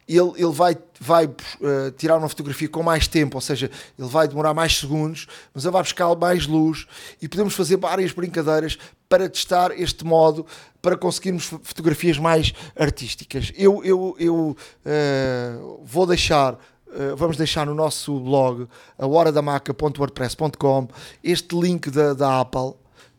ele, 0.08 0.32
ele 0.36 0.52
vai, 0.52 0.76
vai 1.00 1.26
uh, 1.26 1.90
tirar 1.96 2.18
uma 2.18 2.28
fotografia 2.28 2.68
com 2.68 2.82
mais 2.82 3.06
tempo, 3.06 3.36
ou 3.36 3.40
seja, 3.40 3.70
ele 3.98 4.08
vai 4.08 4.26
demorar 4.28 4.52
mais 4.52 4.78
segundos, 4.78 5.26
mas 5.54 5.64
ele 5.64 5.72
vai 5.72 5.82
buscar 5.82 6.14
mais 6.16 6.46
luz 6.46 6.86
e 7.20 7.28
podemos 7.28 7.54
fazer 7.54 7.76
várias 7.76 8.12
brincadeiras 8.12 8.78
para 9.08 9.28
testar 9.28 9.78
este 9.78 10.04
modo 10.04 10.46
para 10.80 10.96
conseguirmos 10.96 11.44
fotografias 11.44 12.18
mais 12.18 12.52
artísticas. 12.76 13.52
Eu, 13.56 13.84
eu, 13.84 14.16
eu 14.18 14.36
uh, 14.36 15.80
vou 15.84 16.06
deixar 16.06 16.58
Uh, 16.94 17.16
vamos 17.16 17.38
deixar 17.38 17.64
no 17.64 17.74
nosso 17.74 18.20
blog 18.20 18.68
a 18.98 19.06
horadamaca.wordpress.com 19.06 20.88
este 21.24 21.58
link 21.58 21.90
da, 21.90 22.12
da 22.12 22.40
Apple, 22.40 22.74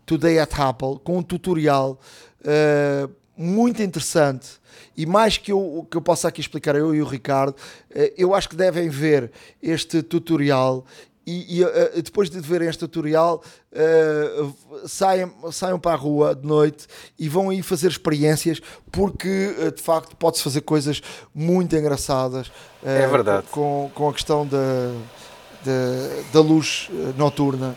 Today 0.06 0.38
at 0.38 0.54
Apple, 0.60 1.00
com 1.04 1.18
um 1.18 1.24
tutorial 1.24 2.00
uh, 2.44 3.12
muito 3.36 3.82
interessante 3.82 4.62
e 4.96 5.06
mais 5.06 5.38
que 5.38 5.52
eu, 5.52 5.88
que 5.90 5.98
eu 5.98 6.02
possa 6.02 6.28
aqui 6.28 6.40
explicar 6.40 6.76
eu 6.76 6.94
e 6.94 7.02
o 7.02 7.06
Ricardo, 7.06 7.52
uh, 7.52 8.14
eu 8.18 8.34
acho 8.34 8.50
que 8.50 8.56
devem 8.56 8.90
ver 8.90 9.32
este 9.62 10.02
tutorial 10.02 10.86
e, 11.26 11.60
e 11.60 11.64
uh, 11.64 11.70
depois 12.02 12.30
de 12.30 12.40
verem 12.42 12.68
este 12.68 12.80
tutorial 12.80 13.42
uh, 13.72 14.88
saiam, 14.88 15.32
saiam 15.52 15.80
para 15.80 15.94
a 15.94 15.96
rua 15.96 16.36
de 16.36 16.46
noite 16.46 16.86
e 17.18 17.30
vão 17.30 17.50
aí 17.50 17.62
fazer 17.62 17.88
experiências 17.88 18.62
porque 18.92 19.56
uh, 19.58 19.72
de 19.72 19.82
facto 19.82 20.16
pode-se 20.18 20.44
fazer 20.44 20.62
coisas 20.62 21.02
muito 21.34 21.76
engraçadas 21.76 22.52
é 22.84 23.08
verdade. 23.08 23.48
Com, 23.50 23.90
com 23.96 24.10
a 24.10 24.14
questão 24.14 24.46
da, 24.46 24.58
da, 25.64 26.24
da 26.34 26.42
luz 26.42 26.90
noturna 27.18 27.76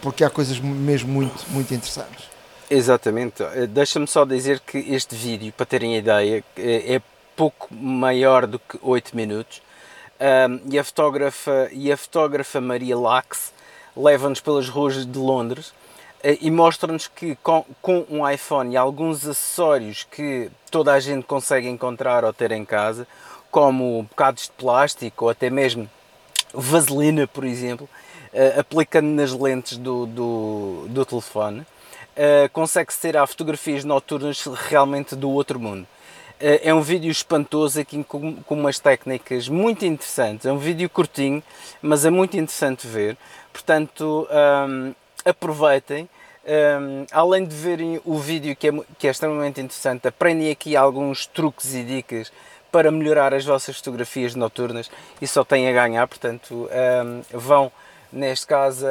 porque 0.00 0.24
há 0.24 0.30
coisas 0.30 0.58
mesmo 0.58 1.12
muito, 1.12 1.44
muito 1.50 1.74
interessantes. 1.74 2.24
Exatamente. 2.70 3.42
Deixa-me 3.68 4.06
só 4.06 4.24
dizer 4.24 4.60
que 4.60 4.78
este 4.78 5.14
vídeo, 5.14 5.52
para 5.56 5.64
terem 5.64 5.96
ideia, 5.96 6.44
é 6.56 7.00
pouco 7.34 7.72
maior 7.72 8.46
do 8.46 8.58
que 8.58 8.78
8 8.82 9.16
minutos 9.16 9.62
um, 10.20 10.72
e, 10.72 10.78
a 10.78 10.82
fotógrafa, 10.82 11.68
e 11.70 11.92
a 11.92 11.96
fotógrafa 11.96 12.60
Maria 12.60 12.98
Lax 12.98 13.52
leva-nos 13.96 14.40
pelas 14.40 14.68
ruas 14.68 15.06
de 15.06 15.18
Londres 15.18 15.68
uh, 15.68 16.36
e 16.40 16.50
mostra-nos 16.50 17.06
que 17.06 17.36
com, 17.36 17.64
com, 17.80 18.04
um 18.10 18.28
iPhone 18.28 18.72
e 18.72 18.76
alguns 18.76 19.24
acessórios 19.24 20.04
que 20.10 20.50
toda 20.68 20.92
a 20.92 20.98
gente 20.98 21.24
consegue 21.24 21.68
encontrar 21.68 22.24
ou 22.24 22.32
ter 22.32 22.50
em 22.50 22.64
casa, 22.64 23.06
como 23.52 24.02
bocados 24.02 24.44
de 24.44 24.50
plástico 24.50 25.26
ou 25.26 25.30
até 25.30 25.48
mesmo 25.48 25.88
vaselina, 26.52 27.26
por 27.28 27.44
exemplo, 27.44 27.88
aplicando 28.58 29.06
nas 29.06 29.32
lentes 29.32 29.78
do, 29.78 30.06
do, 30.06 30.86
do 30.88 31.04
telefone, 31.04 31.64
uh, 32.18 32.48
consegue-se 32.52 33.00
ter 33.00 33.26
fotografias 33.26 33.84
noturnas 33.84 34.44
realmente 34.68 35.14
do 35.14 35.30
outro 35.30 35.58
mundo. 35.58 35.86
Eh, 36.40 36.68
é 36.68 36.74
um 36.74 36.80
vídeo 36.80 37.10
espantoso 37.10 37.80
aqui 37.80 38.02
com, 38.04 38.36
com 38.36 38.54
umas 38.54 38.78
técnicas 38.78 39.48
muito 39.48 39.84
interessantes. 39.84 40.46
É 40.46 40.52
um 40.52 40.58
vídeo 40.58 40.88
curtinho, 40.88 41.42
mas 41.82 42.04
é 42.04 42.10
muito 42.10 42.36
interessante 42.36 42.86
ver. 42.86 43.16
Portanto, 43.52 44.28
um, 44.68 44.94
aproveitem. 45.24 46.08
Um, 46.80 47.04
além 47.12 47.44
de 47.44 47.54
verem 47.54 48.00
o 48.06 48.16
vídeo 48.16 48.56
que 48.56 48.68
é, 48.68 48.72
que 48.98 49.06
é 49.06 49.10
extremamente 49.10 49.60
interessante, 49.60 50.08
aprendem 50.08 50.50
aqui 50.50 50.76
alguns 50.76 51.26
truques 51.26 51.74
e 51.74 51.82
dicas 51.82 52.32
para 52.72 52.90
melhorar 52.90 53.34
as 53.34 53.44
vossas 53.44 53.76
fotografias 53.76 54.34
noturnas 54.34 54.90
e 55.20 55.26
só 55.26 55.44
têm 55.44 55.68
a 55.68 55.72
ganhar. 55.72 56.06
Portanto, 56.06 56.68
um, 57.04 57.38
vão 57.38 57.72
neste 58.12 58.46
caso 58.46 58.86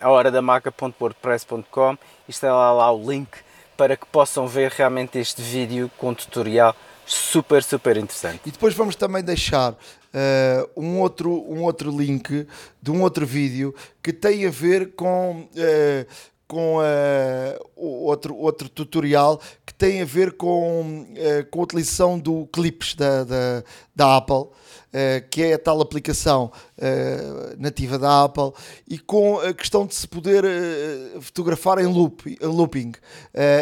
a 0.00 0.10
hora 0.10 0.30
da 0.30 0.40
maca.wordpress.com 0.40 1.98
e 2.26 2.30
está 2.30 2.54
lá, 2.54 2.72
lá 2.72 2.92
o 2.92 3.10
link 3.10 3.28
para 3.76 3.96
que 3.96 4.06
possam 4.06 4.46
ver 4.46 4.72
realmente 4.72 5.18
este 5.18 5.40
vídeo 5.40 5.90
com 5.96 6.12
tutorial 6.12 6.74
super, 7.06 7.62
super 7.62 7.96
interessante. 7.96 8.40
E 8.46 8.50
depois 8.50 8.74
vamos 8.74 8.94
também 8.96 9.22
deixar 9.22 9.72
uh, 9.72 10.70
um, 10.76 11.00
outro, 11.00 11.30
um 11.48 11.62
outro 11.62 11.96
link 11.96 12.46
de 12.82 12.90
um 12.90 13.02
outro 13.02 13.26
vídeo 13.26 13.74
que 14.02 14.12
tem 14.12 14.46
a 14.46 14.50
ver 14.50 14.92
com. 14.92 15.48
Uh, 15.54 16.38
com 16.46 16.78
uh, 16.78 17.68
outro, 17.76 18.34
outro 18.34 18.70
tutorial 18.70 19.38
que 19.66 19.74
tem 19.74 20.00
a 20.00 20.04
ver 20.06 20.32
com, 20.32 21.06
com 21.50 21.60
a 21.60 21.62
utilização 21.62 22.18
do 22.18 22.46
Clips 22.46 22.94
da, 22.94 23.22
da, 23.22 23.62
da 23.94 24.16
Apple. 24.16 24.46
Uh, 24.88 25.20
que 25.28 25.42
é 25.42 25.52
a 25.52 25.58
tal 25.58 25.82
aplicação 25.82 26.50
uh, 26.78 27.54
nativa 27.58 27.98
da 27.98 28.24
Apple, 28.24 28.52
e 28.88 28.98
com 28.98 29.38
a 29.38 29.52
questão 29.52 29.86
de 29.86 29.94
se 29.94 30.08
poder 30.08 30.46
uh, 30.46 31.20
fotografar 31.20 31.78
em 31.78 31.84
loop, 31.84 32.38
looping. 32.40 32.92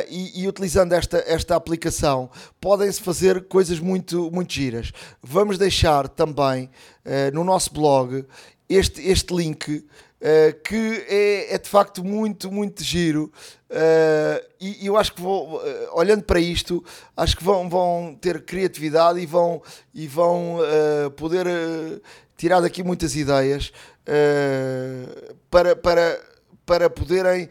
E, 0.08 0.40
e, 0.40 0.46
utilizando 0.46 0.92
esta, 0.92 1.18
esta 1.26 1.56
aplicação, 1.56 2.30
podem-se 2.60 3.00
fazer 3.00 3.48
coisas 3.48 3.80
muito, 3.80 4.30
muito 4.30 4.52
giras. 4.52 4.92
Vamos 5.20 5.58
deixar 5.58 6.08
também 6.08 6.70
no 7.32 7.42
nosso 7.42 7.72
blog 7.72 8.24
este, 8.68 9.02
este 9.02 9.34
link 9.34 9.84
Uh, 10.18 10.58
que 10.62 11.04
é, 11.08 11.54
é, 11.54 11.58
de 11.58 11.68
facto 11.68 12.02
muito, 12.02 12.50
muito 12.50 12.82
giro. 12.82 13.30
Uh, 13.68 14.42
e, 14.58 14.86
eu 14.86 14.96
acho 14.96 15.12
que 15.12 15.20
vou, 15.20 15.58
uh, 15.58 15.62
olhando 15.92 16.22
para 16.22 16.40
isto, 16.40 16.82
acho 17.14 17.36
que 17.36 17.44
vão, 17.44 17.68
vão 17.68 18.16
ter 18.18 18.42
criatividade 18.42 19.20
e 19.20 19.26
vão, 19.26 19.62
e 19.92 20.06
vão 20.06 20.58
poder 21.16 21.46
tirar 22.34 22.60
daqui 22.60 22.82
muitas 22.82 23.14
ideias 23.14 23.70
para, 25.50 25.76
para, 25.76 26.20
para 26.64 26.90
poderem 26.90 27.48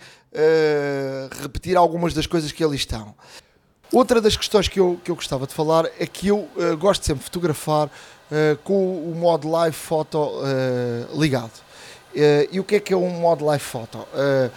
repetir 1.41 1.78
algumas 1.78 2.13
das 2.13 2.26
coisas 2.26 2.51
que 2.51 2.63
ali 2.63 2.78
estão. 2.78 3.13
Outra 3.93 4.20
das 4.20 4.36
questões 4.36 4.68
que 4.68 4.80
eu, 4.80 4.99
que 5.03 5.11
eu 5.11 5.16
gostava 5.16 5.45
de 5.45 5.53
falar 5.53 5.86
é 5.99 6.07
que 6.07 6.30
eu 6.30 6.49
gosto 6.80 7.05
sempre 7.05 7.20
de 7.20 7.26
fotografar 7.26 7.89
com 8.63 8.97
o 9.11 9.16
modo 9.16 9.49
live 9.49 9.76
foto 9.76 10.32
ligado. 11.13 11.64
Uh, 12.16 12.47
e 12.49 12.59
o 12.61 12.63
que 12.63 12.76
é 12.76 12.80
que 12.80 12.93
é 12.93 12.97
um 12.97 13.09
modo 13.09 13.43
live 13.43 13.61
photo? 13.61 13.97
Uh, 13.97 14.49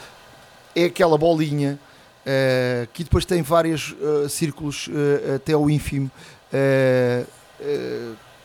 é 0.76 0.84
aquela 0.84 1.18
bolinha 1.18 1.76
uh, 2.24 2.86
que 2.92 3.02
depois 3.02 3.24
tem 3.24 3.42
vários 3.42 3.96
círculos 4.30 4.88
até 5.34 5.56
o 5.56 5.68
ínfimo 5.68 6.09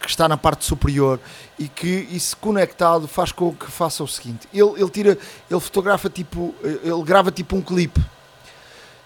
que 0.01 0.09
está 0.09 0.28
na 0.28 0.36
parte 0.36 0.66
superior 0.66 1.20
e 1.59 1.68
que 1.68 2.07
isso 2.11 2.36
conectado 2.38 3.07
faz 3.07 3.32
com 3.32 3.53
que 3.53 3.68
faça 3.68 4.03
o 4.03 4.07
seguinte 4.07 4.47
ele, 4.51 4.74
ele 4.78 4.89
tira 4.89 5.18
ele 5.49 5.59
fotografa 5.59 6.09
tipo 6.09 6.55
ele 6.64 7.03
grava 7.03 7.32
tipo 7.32 7.55
um 7.55 7.61
clipe 7.61 8.01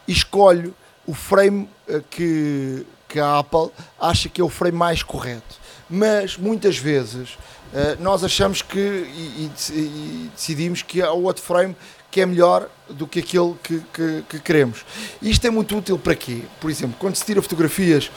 e 0.07 0.13
escolhe 0.13 0.73
o 1.05 1.13
frame 1.13 1.69
que, 2.09 2.85
que 3.07 3.19
a 3.19 3.39
Apple 3.39 3.69
acha 3.99 4.29
que 4.29 4.41
é 4.41 4.43
o 4.43 4.49
frame 4.49 4.77
mais 4.77 5.03
correto 5.03 5.67
mas 5.89 6.37
muitas 6.37 6.77
vezes 6.77 7.37
eh, 7.73 7.97
nós 7.99 8.23
achamos 8.23 8.61
que 8.61 8.79
e, 8.79 9.51
e, 9.71 10.31
decidimos 10.35 10.81
que 10.81 11.01
há 11.01 11.11
outro 11.11 11.43
frame 11.43 11.75
que 12.11 12.21
é 12.21 12.25
melhor 12.25 12.69
do 12.89 13.07
que 13.07 13.19
aquele 13.19 13.55
que, 13.63 13.79
que, 13.93 14.23
que, 14.29 14.39
queremos. 14.39 14.85
Isto 15.21 15.47
é 15.47 15.49
muito 15.49 15.77
útil 15.77 15.99
para 15.99 16.15
quê? 16.15 16.43
Por 16.59 16.69
exemplo, 16.69 16.95
quando 16.99 17.15
se 17.15 17.25
tira 17.25 17.41
fotografias 17.41 18.09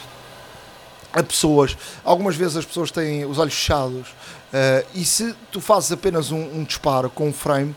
a 1.13 1.23
pessoas, 1.23 1.77
algumas 2.05 2.37
vezes 2.37 2.57
as 2.57 2.65
pessoas 2.65 2.91
têm 2.91 3.25
os 3.25 3.39
olhos 3.39 3.55
fechados 3.55 4.09
uh, 4.09 4.87
e 4.95 5.05
se 5.05 5.35
tu 5.51 5.61
fazes 5.61 5.91
apenas 5.91 6.31
um, 6.31 6.41
um 6.41 6.63
disparo 6.63 7.11
com 7.11 7.29
um 7.29 7.33
frame, 7.33 7.75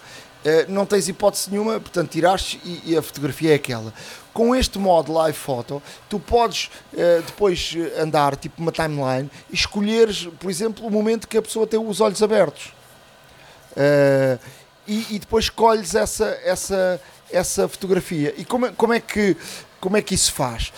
não 0.68 0.86
tens 0.86 1.08
hipótese 1.08 1.50
nenhuma, 1.50 1.80
portanto 1.80 2.10
tiraste 2.10 2.60
e, 2.66 2.92
e 2.92 2.98
a 2.98 3.02
fotografia 3.02 3.52
é 3.52 3.56
aquela 3.56 3.94
com 4.34 4.56
este 4.56 4.80
modo 4.80 5.14
live 5.14 5.38
photo, 5.38 5.82
tu 6.10 6.20
podes 6.20 6.70
uh, 6.94 7.22
depois 7.22 7.78
andar 8.00 8.36
tipo 8.36 8.60
uma 8.60 8.72
timeline 8.72 9.30
e 9.50 9.56
escolheres, 9.56 10.28
por 10.40 10.50
exemplo, 10.50 10.86
o 10.86 10.90
momento 10.90 11.28
que 11.28 11.38
a 11.38 11.42
pessoa 11.42 11.68
tem 11.68 11.80
os 11.80 12.02
olhos 12.02 12.22
abertos. 12.24 12.74
Uh, 13.72 14.40
e, 14.86 15.16
e, 15.16 15.20
depois 15.20 15.46
escolhes 15.46 15.96
essa, 15.96 16.26
essa, 16.44 17.00
essa 17.32 17.68
fotografia. 17.70 18.34
E 18.38 18.44
como, 18.44 18.66
é, 18.66 18.72
como, 18.74 18.92
é 18.92 19.00
que, 19.00 19.38
como 19.80 19.96
é 19.96 20.02
que 20.02 20.14
isso 20.14 20.34
faz? 20.34 20.74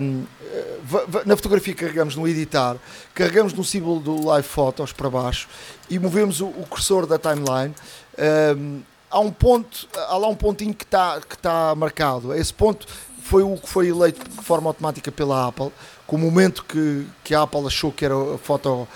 Um, 0.00 0.24
ehm, 0.50 1.26
na 1.26 1.36
fotografia 1.36 1.74
carregamos 1.74 2.16
no 2.16 2.26
editar, 2.26 2.78
carregamos 3.14 3.52
no 3.52 3.62
símbolo 3.62 4.00
do 4.00 4.24
live 4.24 4.48
photos 4.48 4.90
para 4.90 5.10
baixo 5.10 5.48
e 5.90 5.98
movemos 5.98 6.40
o, 6.40 6.46
o 6.46 6.66
cursor 6.66 7.04
da 7.04 7.18
timeline. 7.18 7.74
Um, 8.18 8.22
ehm, 8.22 8.82
há 9.12 9.20
um 9.20 9.30
ponto, 9.30 9.86
há 10.08 10.16
lá 10.16 10.26
um 10.26 10.34
pontinho 10.34 10.74
que 10.74 10.84
está 10.84 11.20
que 11.20 11.36
tá 11.36 11.74
marcado. 11.74 12.34
Esse 12.34 12.52
ponto 12.52 12.86
foi 13.20 13.42
o 13.42 13.56
que 13.56 13.68
foi 13.68 13.88
eleito 13.88 14.28
de 14.28 14.42
forma 14.42 14.68
automática 14.68 15.12
pela 15.12 15.46
Apple, 15.46 15.70
com 16.06 16.16
o 16.16 16.18
momento 16.18 16.64
que, 16.64 17.06
que 17.22 17.34
a 17.34 17.42
Apple 17.42 17.66
achou 17.66 17.92
que 17.92 18.04
era 18.04 18.14
a 18.34 18.38
foto 18.38 18.68
uh, 18.70 18.88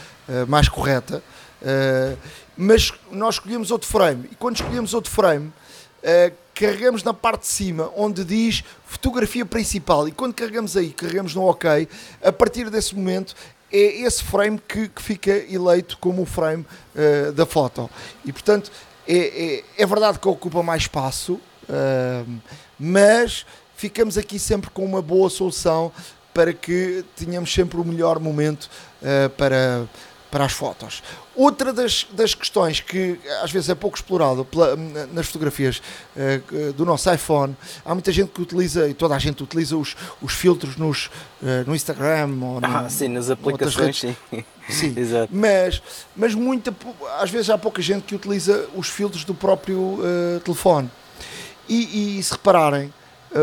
mais 0.48 0.68
correta. 0.68 1.22
Uh, 1.62 2.18
mas 2.56 2.92
nós 3.10 3.36
escolhemos 3.36 3.70
outro 3.70 3.88
frame 3.88 4.28
e 4.32 4.34
quando 4.34 4.56
escolhemos 4.56 4.94
outro 4.94 5.10
frame 5.10 5.48
uh, 5.48 6.34
carregamos 6.54 7.02
na 7.02 7.12
parte 7.14 7.42
de 7.42 7.48
cima 7.48 7.90
onde 7.96 8.24
diz 8.24 8.62
fotografia 8.84 9.44
principal 9.44 10.08
e 10.08 10.12
quando 10.12 10.34
carregamos 10.34 10.76
aí, 10.76 10.90
carregamos 10.90 11.34
no 11.34 11.48
OK, 11.48 11.88
a 12.22 12.32
partir 12.32 12.70
desse 12.70 12.94
momento 12.94 13.34
é 13.72 14.02
esse 14.02 14.22
frame 14.22 14.60
que, 14.66 14.88
que 14.88 15.02
fica 15.02 15.30
eleito 15.30 15.98
como 15.98 16.22
o 16.22 16.26
frame 16.26 16.64
da 17.34 17.44
foto. 17.44 17.90
E 18.24 18.32
portanto 18.32 18.70
é, 19.08 19.16
é, 19.16 19.64
é, 19.78 19.86
verdade 19.86 20.18
que 20.18 20.28
ocupa 20.28 20.62
mais 20.62 20.82
espaço, 20.82 21.34
uh, 21.34 22.40
mas 22.78 23.46
ficamos 23.76 24.18
aqui 24.18 24.38
sempre 24.38 24.70
com 24.70 24.84
uma 24.84 25.00
boa 25.00 25.30
solução 25.30 25.92
para 26.34 26.52
que 26.52 27.04
tenhamos 27.14 27.52
sempre 27.52 27.80
o 27.80 27.84
melhor 27.84 28.18
momento 28.18 28.68
uh, 29.02 29.30
para, 29.30 29.86
para 30.30 30.44
as 30.44 30.52
fotos. 30.52 31.02
Outra 31.36 31.70
das, 31.70 32.06
das 32.12 32.34
questões 32.34 32.80
que 32.80 33.20
às 33.42 33.52
vezes 33.52 33.68
é 33.68 33.74
pouco 33.74 33.94
explorado 33.94 34.42
pela, 34.42 34.74
nas 35.12 35.26
fotografias 35.26 35.82
uh, 36.16 36.72
do 36.72 36.86
nosso 36.86 37.12
iPhone, 37.12 37.54
há 37.84 37.92
muita 37.92 38.10
gente 38.10 38.30
que 38.30 38.40
utiliza, 38.40 38.88
e 38.88 38.94
toda 38.94 39.14
a 39.14 39.18
gente 39.18 39.42
utiliza 39.42 39.76
os, 39.76 39.94
os 40.22 40.32
filtros 40.32 40.76
nos, 40.78 41.10
uh, 41.42 41.66
no 41.66 41.76
Instagram 41.76 42.30
ou 42.40 42.58
no, 42.58 42.66
ah, 42.66 42.88
sim, 42.88 43.08
nas 43.08 43.28
aplicações, 43.28 44.00
sim. 44.00 44.16
sim. 44.66 44.94
Exato. 44.96 45.28
Mas, 45.30 45.82
mas 46.16 46.34
muita, 46.34 46.74
às 47.20 47.28
vezes 47.28 47.50
há 47.50 47.58
pouca 47.58 47.82
gente 47.82 48.04
que 48.04 48.14
utiliza 48.14 48.66
os 48.74 48.88
filtros 48.88 49.22
do 49.22 49.34
próprio 49.34 49.78
uh, 49.78 50.40
telefone. 50.42 50.90
E, 51.68 52.18
e, 52.18 52.22
se 52.22 52.32
repararem, 52.32 52.94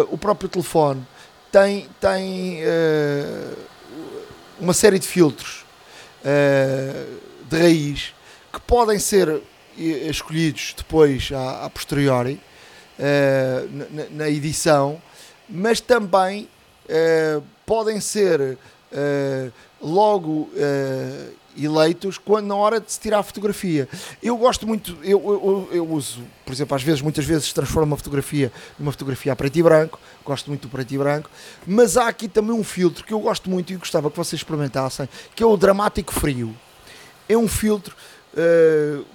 o 0.09 0.17
próprio 0.17 0.49
telefone 0.49 1.05
tem, 1.51 1.89
tem 1.99 2.61
uma 4.57 4.73
série 4.73 4.97
de 4.97 5.05
filtros 5.05 5.65
de 7.53 7.61
raiz 7.61 8.13
que 8.51 8.59
podem 8.61 8.97
ser 8.97 9.41
escolhidos 9.77 10.73
depois 10.75 11.29
a, 11.31 11.65
a 11.65 11.69
posteriori 11.69 12.39
uh, 12.99 13.69
na, 13.91 14.03
na, 14.09 14.29
edição, 14.29 15.01
mas 15.47 15.79
também 15.79 16.49
uh, 16.85 17.43
podem 17.65 17.99
ser 17.99 18.41
uh, 18.41 19.53
logo 19.79 20.49
eleitos 21.55 22.17
quando 22.17 22.47
na 22.47 22.55
hora 22.55 22.79
de 22.79 22.91
se 22.91 22.99
tirar 22.99 23.19
a 23.19 23.23
fotografia. 23.23 23.87
Eu 24.21 24.35
gosto 24.37 24.65
muito, 24.65 24.97
eu, 25.03 25.21
eu, 25.21 25.69
eu, 25.71 25.91
uso, 25.91 26.23
por 26.43 26.51
exemplo, 26.51 26.75
às 26.75 26.81
vezes, 26.81 27.01
muitas 27.01 27.25
vezes 27.25 27.53
transformo 27.53 27.91
uma 27.91 27.97
fotografia 27.97 28.51
numa 28.79 28.91
fotografia 28.91 29.33
a 29.33 29.35
preto 29.35 29.59
e 29.59 29.61
branco, 29.61 29.99
gosto 30.25 30.47
muito 30.47 30.63
do 30.63 30.69
preto 30.69 30.91
e 30.91 30.97
branco, 30.97 31.29
mas 31.67 31.97
há 31.97 32.07
aqui 32.07 32.27
também 32.27 32.55
um 32.55 32.63
filtro 32.63 33.03
que 33.03 33.13
eu 33.13 33.19
gosto 33.19 33.49
muito 33.49 33.71
e 33.71 33.75
gostava 33.75 34.09
que 34.09 34.17
vocês 34.17 34.39
experimentassem, 34.39 35.07
que 35.35 35.43
é 35.43 35.45
o 35.45 35.55
dramático 35.55 36.11
frio 36.11 36.55
é 37.27 37.37
um 37.37 37.47
filtro 37.47 37.95
uh, 38.33 39.05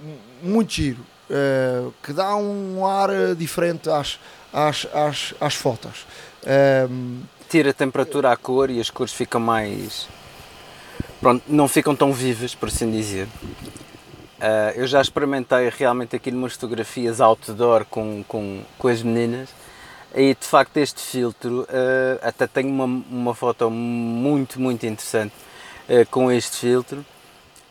muito 0.41 0.73
giro, 0.73 1.05
uh, 1.29 1.93
que 2.03 2.13
dá 2.13 2.35
um 2.35 2.85
ar 2.85 3.09
diferente 3.35 3.89
às, 3.89 4.19
às, 4.53 4.87
às, 4.93 5.33
às 5.39 5.55
fotos. 5.55 6.05
Um, 6.89 7.21
Tira 7.49 7.71
a 7.71 7.73
temperatura 7.73 8.31
à 8.31 8.37
cor 8.37 8.69
e 8.69 8.79
as 8.79 8.91
cores 8.91 9.11
ficam 9.11 9.41
mais. 9.41 10.07
Pronto, 11.19 11.43
não 11.47 11.67
ficam 11.67 11.95
tão 11.95 12.13
vivas, 12.13 12.53
por 12.53 12.69
assim 12.69 12.91
dizer. 12.91 13.27
Uh, 14.39 14.71
eu 14.75 14.85
já 14.85 15.01
experimentei 15.01 15.67
realmente 15.69 16.15
aqui 16.15 16.29
numas 16.29 16.53
fotografias 16.53 17.19
outdoor 17.19 17.85
com, 17.85 18.23
com, 18.27 18.61
com 18.77 18.87
as 18.87 19.01
meninas 19.01 19.49
e 20.15 20.33
de 20.33 20.45
facto 20.45 20.77
este 20.77 21.01
filtro 21.01 21.63
uh, 21.63 22.19
até 22.21 22.47
tenho 22.47 22.69
uma, 22.69 22.85
uma 22.85 23.35
foto 23.35 23.69
muito 23.69 24.57
muito 24.61 24.85
interessante 24.85 25.33
uh, 25.89 26.05
com 26.09 26.31
este 26.31 26.55
filtro 26.55 27.05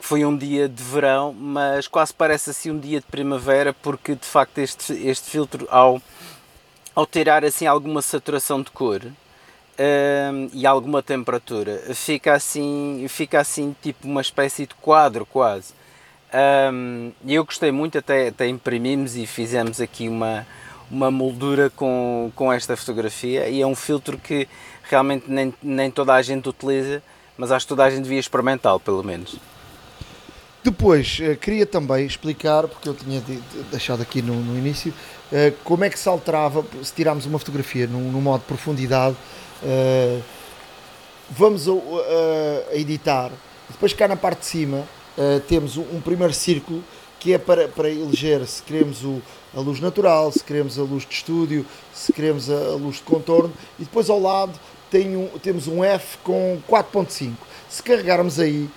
foi 0.08 0.24
um 0.24 0.34
dia 0.34 0.66
de 0.70 0.82
verão, 0.82 1.34
mas 1.34 1.86
quase 1.86 2.14
parece 2.14 2.48
assim 2.48 2.70
um 2.70 2.78
dia 2.78 2.98
de 2.98 3.04
primavera, 3.04 3.74
porque 3.74 4.14
de 4.14 4.24
facto 4.24 4.56
este, 4.56 4.94
este 5.06 5.28
filtro, 5.28 5.68
ao, 5.70 6.00
ao 6.94 7.04
tirar 7.04 7.44
assim 7.44 7.66
alguma 7.66 8.00
saturação 8.00 8.62
de 8.62 8.70
cor 8.70 9.02
um, 9.04 10.48
e 10.54 10.66
alguma 10.66 11.02
temperatura, 11.02 11.94
fica 11.94 12.32
assim, 12.32 13.04
fica 13.06 13.38
assim 13.38 13.76
tipo 13.82 14.08
uma 14.08 14.22
espécie 14.22 14.66
de 14.66 14.74
quadro 14.76 15.26
quase. 15.26 15.74
Um, 16.72 17.12
eu 17.26 17.44
gostei 17.44 17.70
muito, 17.70 17.98
até, 17.98 18.28
até 18.28 18.48
imprimimos 18.48 19.14
e 19.14 19.26
fizemos 19.26 19.78
aqui 19.78 20.08
uma, 20.08 20.46
uma 20.90 21.10
moldura 21.10 21.68
com, 21.68 22.32
com 22.34 22.50
esta 22.50 22.78
fotografia 22.78 23.46
e 23.46 23.60
é 23.60 23.66
um 23.66 23.76
filtro 23.76 24.16
que 24.16 24.48
realmente 24.84 25.30
nem, 25.30 25.52
nem 25.62 25.90
toda 25.90 26.14
a 26.14 26.22
gente 26.22 26.48
utiliza, 26.48 27.02
mas 27.36 27.52
acho 27.52 27.66
que 27.66 27.68
toda 27.68 27.84
a 27.84 27.90
gente 27.90 28.04
devia 28.04 28.18
experimentá-lo 28.18 28.80
pelo 28.80 29.04
menos. 29.04 29.38
Depois, 30.62 31.18
uh, 31.20 31.36
queria 31.36 31.64
também 31.64 32.04
explicar, 32.04 32.66
porque 32.66 32.88
eu 32.88 32.94
tinha 32.94 33.20
de, 33.20 33.36
de, 33.36 33.62
deixado 33.70 34.02
aqui 34.02 34.20
no, 34.20 34.34
no 34.34 34.58
início, 34.58 34.92
uh, 35.32 35.54
como 35.64 35.84
é 35.84 35.90
que 35.90 35.98
se 35.98 36.08
alterava 36.08 36.64
se 36.82 36.92
tirarmos 36.92 37.26
uma 37.26 37.38
fotografia 37.38 37.86
no, 37.86 38.00
modo 38.20 38.40
de 38.40 38.46
profundidade. 38.46 39.16
Uh, 39.62 40.20
vamos 41.30 41.68
a, 41.68 41.72
a, 41.72 42.76
editar. 42.76 43.30
Depois, 43.70 43.92
cá 43.92 44.08
na 44.08 44.16
parte 44.16 44.40
de 44.40 44.46
cima, 44.46 44.84
temos 45.46 45.76
um, 45.76 46.00
primeiro 46.00 46.32
círculo 46.32 46.82
que 47.18 47.34
é 47.34 47.38
para, 47.38 47.66
para 47.66 47.90
eleger 47.90 48.46
se 48.46 48.62
queremos 48.62 49.04
o, 49.04 49.20
a 49.54 49.60
luz 49.60 49.80
natural, 49.80 50.30
se 50.30 50.42
queremos 50.42 50.78
a 50.78 50.82
luz 50.82 51.04
de 51.04 51.12
estúdio, 51.12 51.66
se 51.92 52.12
queremos 52.12 52.48
a, 52.48 52.54
a 52.54 52.76
luz 52.76 52.96
de 52.96 53.02
contorno. 53.02 53.52
E 53.78 53.82
depois, 53.82 54.08
ao 54.08 54.18
lado, 54.18 54.58
tem 54.90 55.16
um, 55.16 55.26
temos 55.42 55.66
um 55.66 55.84
F 55.84 56.18
com 56.24 56.58
4.5. 56.68 57.32
Se 57.68 57.82
carregarmos 57.82 58.38
aí 58.38 58.70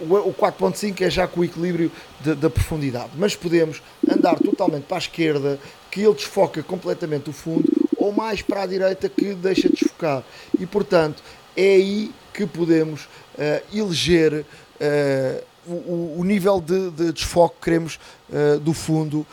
o 0.00 0.34
4.5 0.34 1.00
é 1.02 1.10
já 1.10 1.26
com 1.26 1.40
o 1.40 1.44
equilíbrio 1.44 1.90
da 2.20 2.50
profundidade, 2.50 3.10
mas 3.16 3.34
podemos 3.34 3.82
andar 4.08 4.38
totalmente 4.38 4.84
para 4.84 4.96
a 4.96 4.98
esquerda, 4.98 5.58
que 5.90 6.02
ele 6.02 6.14
desfoca 6.14 6.62
completamente 6.62 7.30
o 7.30 7.32
fundo, 7.32 7.70
ou 7.96 8.12
mais 8.12 8.42
para 8.42 8.62
a 8.62 8.66
direita, 8.66 9.08
que 9.08 9.34
deixa 9.34 9.68
desfocar. 9.68 10.22
E 10.58 10.66
portanto, 10.66 11.22
é 11.56 11.74
aí 11.74 12.12
que 12.34 12.46
podemos 12.46 13.04
uh, 13.04 13.76
eleger 13.76 14.44
uh, 14.44 15.44
o, 15.66 16.20
o, 16.20 16.24
nível 16.24 16.60
de, 16.60 16.90
de, 16.90 17.12
desfoque 17.12 17.56
que 17.56 17.64
queremos 17.64 17.98
uh, 18.28 18.60
do 18.60 18.72
fundo 18.72 19.26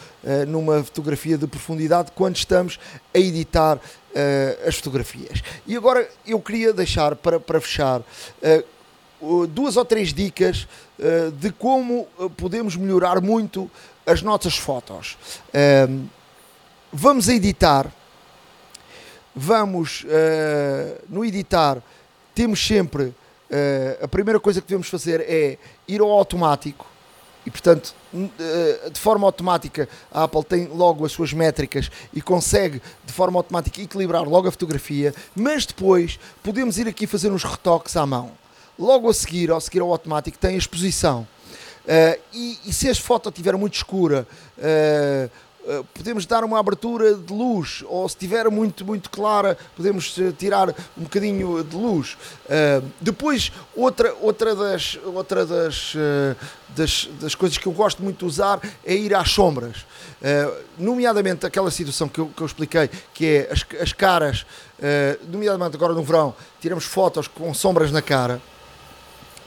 numa 0.47 0.83
fotografia 0.83 1.37
de 1.37 1.45
profundidade 1.45 2.11
quando 2.15 2.37
estamos 2.37 2.79
a 3.13 3.19
editar 3.19 3.77
as 4.65 4.75
fotografias. 4.75 5.43
E 5.67 5.75
agora 5.75 6.09
eu 6.25 6.39
queria 6.39 6.71
deixar 6.73 7.15
para, 7.15 7.39
para 7.39 7.59
fechar 7.59 8.01
duas 9.49 9.77
ou 9.77 9.85
três 9.85 10.13
dicas 10.13 10.67
uh, 10.99 11.31
de 11.31 11.51
como 11.51 12.07
eh, 12.19 12.29
podemos 12.35 12.75
melhorar 12.75 13.21
muito 13.21 13.69
as 14.05 14.21
nossas 14.21 14.57
fotos. 14.57 15.17
Vamos 16.91 17.29
editar, 17.29 17.89
vamos 19.33 20.05
no 21.07 21.23
editar, 21.23 21.81
temos 22.35 22.59
sempre 22.67 23.15
a 24.01 24.07
primeira 24.09 24.41
coisa 24.41 24.59
que 24.59 24.67
devemos 24.67 24.89
fazer 24.89 25.21
é 25.21 25.57
ir 25.87 26.01
ao 26.01 26.11
automático. 26.11 26.85
E 27.45 27.49
portanto, 27.49 27.95
de 28.91 28.99
forma 28.99 29.25
automática, 29.25 29.87
a 30.11 30.23
Apple 30.23 30.43
tem 30.43 30.67
logo 30.67 31.05
as 31.05 31.13
suas 31.13 31.31
métricas 31.31 31.89
e 32.13 32.21
consegue 32.21 32.81
de 33.05 33.13
forma 33.13 33.39
automática 33.39 33.81
equilibrar 33.81 34.23
logo 34.23 34.49
a 34.49 34.51
fotografia, 34.51 35.15
mas 35.33 35.65
depois 35.65 36.19
podemos 36.43 36.77
ir 36.77 36.89
aqui 36.89 37.07
fazer 37.07 37.31
uns 37.31 37.45
retoques 37.45 37.95
à 37.95 38.05
mão. 38.05 38.42
Logo 38.77 39.09
a 39.09 39.13
seguir, 39.13 39.51
ao 39.51 39.61
seguir 39.61 39.81
ao 39.81 39.91
automático, 39.91 40.37
tem 40.37 40.55
a 40.55 40.57
exposição. 40.57 41.27
Uh, 41.83 42.19
e, 42.33 42.59
e, 42.65 42.73
se 42.73 42.89
a 42.89 42.95
foto 42.95 43.27
estiver 43.29 43.55
muito 43.57 43.75
escura, 43.75 44.25
uh, 44.57 45.29
uh, 45.69 45.83
podemos 45.93 46.25
dar 46.25 46.43
uma 46.45 46.57
abertura 46.57 47.13
de 47.13 47.33
luz, 47.33 47.83
ou 47.87 48.07
se 48.07 48.15
estiver 48.15 48.49
muito, 48.49 48.85
muito 48.85 49.09
clara, 49.09 49.57
podemos 49.75 50.15
tirar 50.39 50.69
um 50.97 51.03
bocadinho 51.03 51.61
de 51.61 51.75
luz. 51.75 52.17
depois, 53.01 53.51
outra, 53.75 54.15
outra, 54.21 54.55
das, 54.55 54.97
outra 55.03 55.45
das, 55.45 55.93
das, 56.69 57.09
das, 57.19 57.35
coisas 57.35 57.57
que 57.57 57.67
eu 57.67 57.73
gosto 57.73 58.01
muito 58.01 58.19
de 58.19 58.25
usar 58.25 58.61
é 58.85 58.95
ir 58.95 59.13
às 59.13 59.29
sombras. 59.29 59.85
nomeadamente 60.79 61.45
aquela 61.45 61.69
situação 61.69 62.07
que 62.07 62.19
eu, 62.19 62.27
que 62.27 62.41
eu 62.41 62.47
expliquei, 62.47 62.89
que 63.13 63.25
é 63.25 63.51
as, 63.51 63.65
as 63.81 63.91
caras, 63.91 64.45
nomeadamente 65.27 65.75
agora 65.75 65.93
no 65.93 66.01
verão, 66.01 66.33
tiramos 66.61 66.85
fotos 66.85 67.27
com 67.27 67.53
sombras 67.53 67.91
na 67.91 68.01
cara 68.01 68.41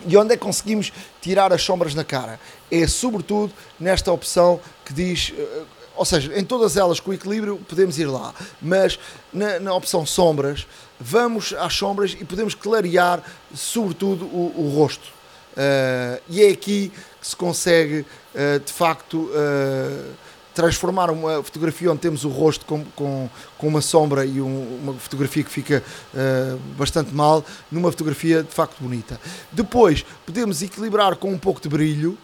e 0.06 0.16
onde 0.16 0.34
é 0.34 0.36
que 0.36 0.42
conseguimos 0.42 0.92
tirar 1.20 1.52
as 1.52 1.62
sombras 1.62 1.94
na 1.94 2.04
cara? 2.04 2.40
É 2.70 2.86
sobretudo 2.86 3.52
nesta 3.78 4.12
opção 4.12 4.60
que 4.84 4.92
diz, 4.92 5.32
eh, 5.36 5.62
ou 5.94 6.04
seja, 6.04 6.38
em 6.38 6.44
todas 6.44 6.76
elas 6.76 7.00
com 7.00 7.12
equilíbrio 7.12 7.58
podemos 7.68 7.98
ir 7.98 8.06
lá, 8.06 8.34
mas 8.60 8.98
na, 9.32 9.58
na 9.60 9.74
opção 9.74 10.04
sombras, 10.04 10.66
vamos 11.00 11.54
às 11.54 11.74
sombras 11.74 12.16
e 12.18 12.24
podemos 12.24 12.54
clarear 12.54 13.22
sobretudo 13.54 14.26
o, 14.26 14.52
o 14.56 14.76
rosto. 14.76 15.16
Uh, 15.56 16.20
e 16.28 16.44
é 16.44 16.50
aqui 16.50 16.92
que 17.18 17.26
se 17.26 17.34
consegue 17.34 18.00
uh, 18.00 18.60
de 18.60 18.70
facto 18.70 19.22
uh, 19.22 20.14
transformar 20.56 21.10
uma 21.10 21.42
fotografia 21.42 21.92
onde 21.92 22.00
temos 22.00 22.24
o 22.24 22.30
rosto 22.30 22.64
com, 22.64 22.82
com, 22.96 23.28
com 23.58 23.68
uma 23.68 23.82
sombra 23.82 24.24
e 24.24 24.40
um, 24.40 24.80
uma 24.82 24.94
fotografia 24.94 25.44
que 25.44 25.50
fica 25.50 25.84
uh, 26.14 26.58
bastante 26.78 27.14
mal, 27.14 27.44
numa 27.70 27.90
fotografia 27.90 28.42
de 28.42 28.50
facto 28.50 28.80
bonita. 28.80 29.20
Depois 29.52 30.02
podemos 30.24 30.62
equilibrar 30.62 31.14
com 31.16 31.30
um 31.30 31.36
pouco 31.36 31.60
de 31.60 31.68
brilho 31.68 32.16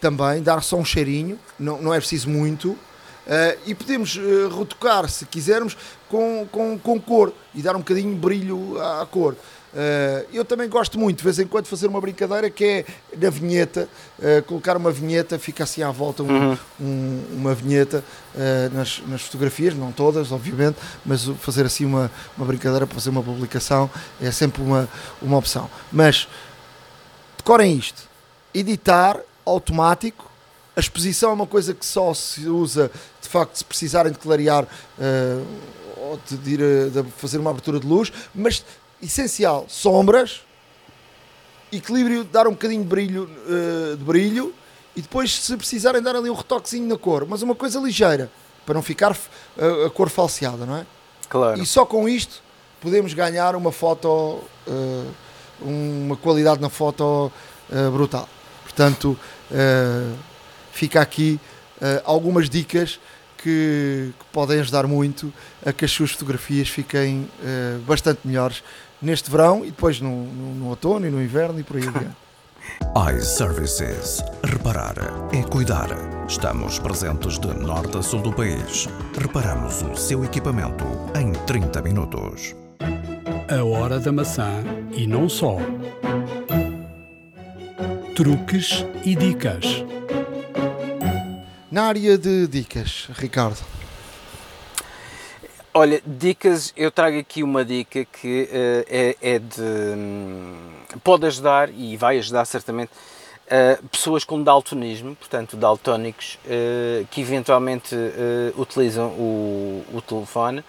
também, 0.00 0.42
dar 0.42 0.64
só 0.64 0.76
um 0.76 0.84
cheirinho, 0.84 1.38
não, 1.56 1.80
não 1.80 1.94
é 1.94 1.98
preciso 1.98 2.28
muito. 2.28 2.76
Uh, 3.26 3.58
e 3.66 3.74
podemos 3.74 4.16
uh, 4.16 4.56
retocar, 4.56 5.08
se 5.08 5.26
quisermos, 5.26 5.76
com, 6.08 6.46
com, 6.50 6.78
com 6.78 7.00
cor 7.00 7.32
e 7.54 7.60
dar 7.60 7.74
um 7.74 7.80
bocadinho 7.80 8.14
de 8.14 8.20
brilho 8.20 8.80
à, 8.80 9.02
à 9.02 9.06
cor. 9.06 9.34
Uh, 9.76 10.24
eu 10.32 10.42
também 10.42 10.70
gosto 10.70 10.98
muito, 10.98 11.18
de 11.18 11.24
vez 11.24 11.38
em 11.38 11.46
quando, 11.46 11.66
fazer 11.66 11.86
uma 11.86 12.00
brincadeira 12.00 12.48
que 12.48 12.64
é 12.64 12.84
na 13.14 13.28
vinheta, 13.28 13.86
uh, 14.18 14.42
colocar 14.44 14.74
uma 14.74 14.90
vinheta, 14.90 15.38
fica 15.38 15.64
assim 15.64 15.82
à 15.82 15.90
volta 15.90 16.22
um, 16.22 16.28
uhum. 16.28 16.58
um, 16.80 17.24
uma 17.32 17.54
vinheta 17.54 18.02
uh, 18.34 18.74
nas, 18.74 19.02
nas, 19.06 19.20
fotografias, 19.20 19.74
não 19.74 19.92
todas, 19.92 20.32
obviamente, 20.32 20.78
mas 21.04 21.24
fazer 21.40 21.66
assim 21.66 21.84
uma, 21.84 22.10
uma 22.38 22.46
brincadeira 22.46 22.86
para 22.86 22.94
fazer 22.94 23.10
uma 23.10 23.22
publicação 23.22 23.90
é 24.18 24.30
sempre 24.30 24.62
uma, 24.62 24.88
uma 25.20 25.36
opção. 25.36 25.68
Mas 25.92 26.26
decorem 27.36 27.76
isto: 27.76 28.08
editar 28.54 29.20
automático. 29.44 30.24
A 30.74 30.80
exposição 30.80 31.30
é 31.30 31.32
uma 31.32 31.46
coisa 31.46 31.72
que 31.72 31.86
só 31.86 32.12
se 32.12 32.46
usa 32.48 32.90
de 33.26 33.32
facto 33.32 33.56
se 33.56 33.64
precisarem 33.64 34.12
de 34.12 34.18
clarear 34.18 34.66
ou 35.96 36.20
de, 36.28 36.36
de, 36.36 36.90
de 36.90 37.10
fazer 37.12 37.38
uma 37.38 37.50
abertura 37.50 37.80
de 37.80 37.86
luz, 37.86 38.12
mas 38.34 38.64
essencial, 39.02 39.66
sombras, 39.68 40.42
equilíbrio, 41.72 42.24
dar 42.24 42.46
um 42.46 42.52
bocadinho 42.52 42.82
de 42.82 42.88
brilho, 42.88 43.24
uh, 43.24 43.96
de 43.96 44.04
brilho 44.04 44.54
e 44.94 45.02
depois, 45.02 45.34
se 45.34 45.56
precisarem, 45.56 46.00
dar 46.00 46.16
ali 46.16 46.30
um 46.30 46.34
retoquezinho 46.34 46.88
na 46.88 46.96
cor, 46.96 47.26
mas 47.28 47.42
uma 47.42 47.54
coisa 47.54 47.78
ligeira, 47.78 48.30
para 48.64 48.74
não 48.74 48.82
ficar 48.82 49.12
uh, 49.12 49.86
a 49.86 49.90
cor 49.90 50.08
falseada, 50.08 50.64
não 50.64 50.76
é? 50.76 50.86
Claro. 51.28 51.60
E 51.60 51.66
só 51.66 51.84
com 51.84 52.08
isto 52.08 52.42
podemos 52.80 53.12
ganhar 53.12 53.56
uma 53.56 53.72
foto, 53.72 54.08
uh, 54.08 55.12
uma 55.60 56.16
qualidade 56.16 56.60
na 56.60 56.70
foto 56.70 57.32
brutal. 57.90 58.28
Portanto, 58.62 59.18
fica 60.70 61.00
aqui 61.00 61.40
algumas 62.04 62.48
dicas 62.48 63.00
que, 63.46 64.12
que, 64.18 64.24
podem 64.32 64.58
ajudar 64.58 64.88
muito 64.88 65.32
a 65.64 65.72
que 65.72 65.84
as 65.84 65.92
suas 65.92 66.10
fotografias 66.10 66.68
fiquem 66.68 67.28
bastante 67.86 68.20
melhores 68.24 68.64
neste 69.00 69.30
verão 69.30 69.64
e 69.64 69.68
depois 69.68 70.00
no, 70.00 70.24
no, 70.24 70.54
no 70.54 70.66
outono 70.66 71.06
e 71.06 71.10
no 71.10 71.22
inverno 71.22 71.60
e 71.60 71.62
por 71.62 71.76
aí 71.76 71.86
adiante. 71.86 72.16
iServices. 73.16 74.24
Reparar 74.42 74.96
é 75.32 75.42
cuidar. 75.42 75.88
Estamos 76.28 76.80
presentes 76.80 77.38
de 77.38 77.54
norte 77.54 77.98
a 77.98 78.02
sul 78.02 78.20
do 78.20 78.32
país. 78.32 78.88
Reparamos 79.16 79.82
o 79.82 79.94
seu 79.94 80.24
equipamento 80.24 80.84
em 81.14 81.32
30 81.46 81.82
minutos. 81.82 82.56
A 83.48 83.62
hora 83.62 84.00
da 84.00 84.10
maçã 84.10 84.50
e 84.92 85.06
não 85.06 85.28
só. 85.28 85.58
Truques 88.16 88.84
e 89.04 89.14
dicas. 89.14 89.84
Na 91.76 91.88
área 91.88 92.16
de 92.16 92.46
dicas, 92.46 93.06
Ricardo. 93.18 93.58
Olha, 95.74 96.00
dicas, 96.06 96.72
eu 96.74 96.90
trago 96.90 97.18
aqui 97.18 97.42
uma 97.42 97.66
dica 97.66 98.02
que 98.02 98.44
uh, 98.44 98.86
é, 98.88 99.16
é, 99.20 99.38
de. 99.38 99.60
Um, 99.60 100.56
pode 101.04 101.26
ajudar 101.26 101.68
e 101.68 101.94
vai 101.98 102.16
ajudar 102.16 102.46
certamente 102.46 102.92
uh, 102.92 103.88
pessoas 103.88 104.24
com 104.24 104.42
daltonismo, 104.42 105.14
portanto, 105.16 105.54
daltónicos, 105.54 106.38
uh, 106.46 107.06
que 107.10 107.20
eventualmente 107.20 107.94
utilizam 108.56 109.08
o, 109.08 109.84
o, 109.92 110.00
telefone. 110.00 110.64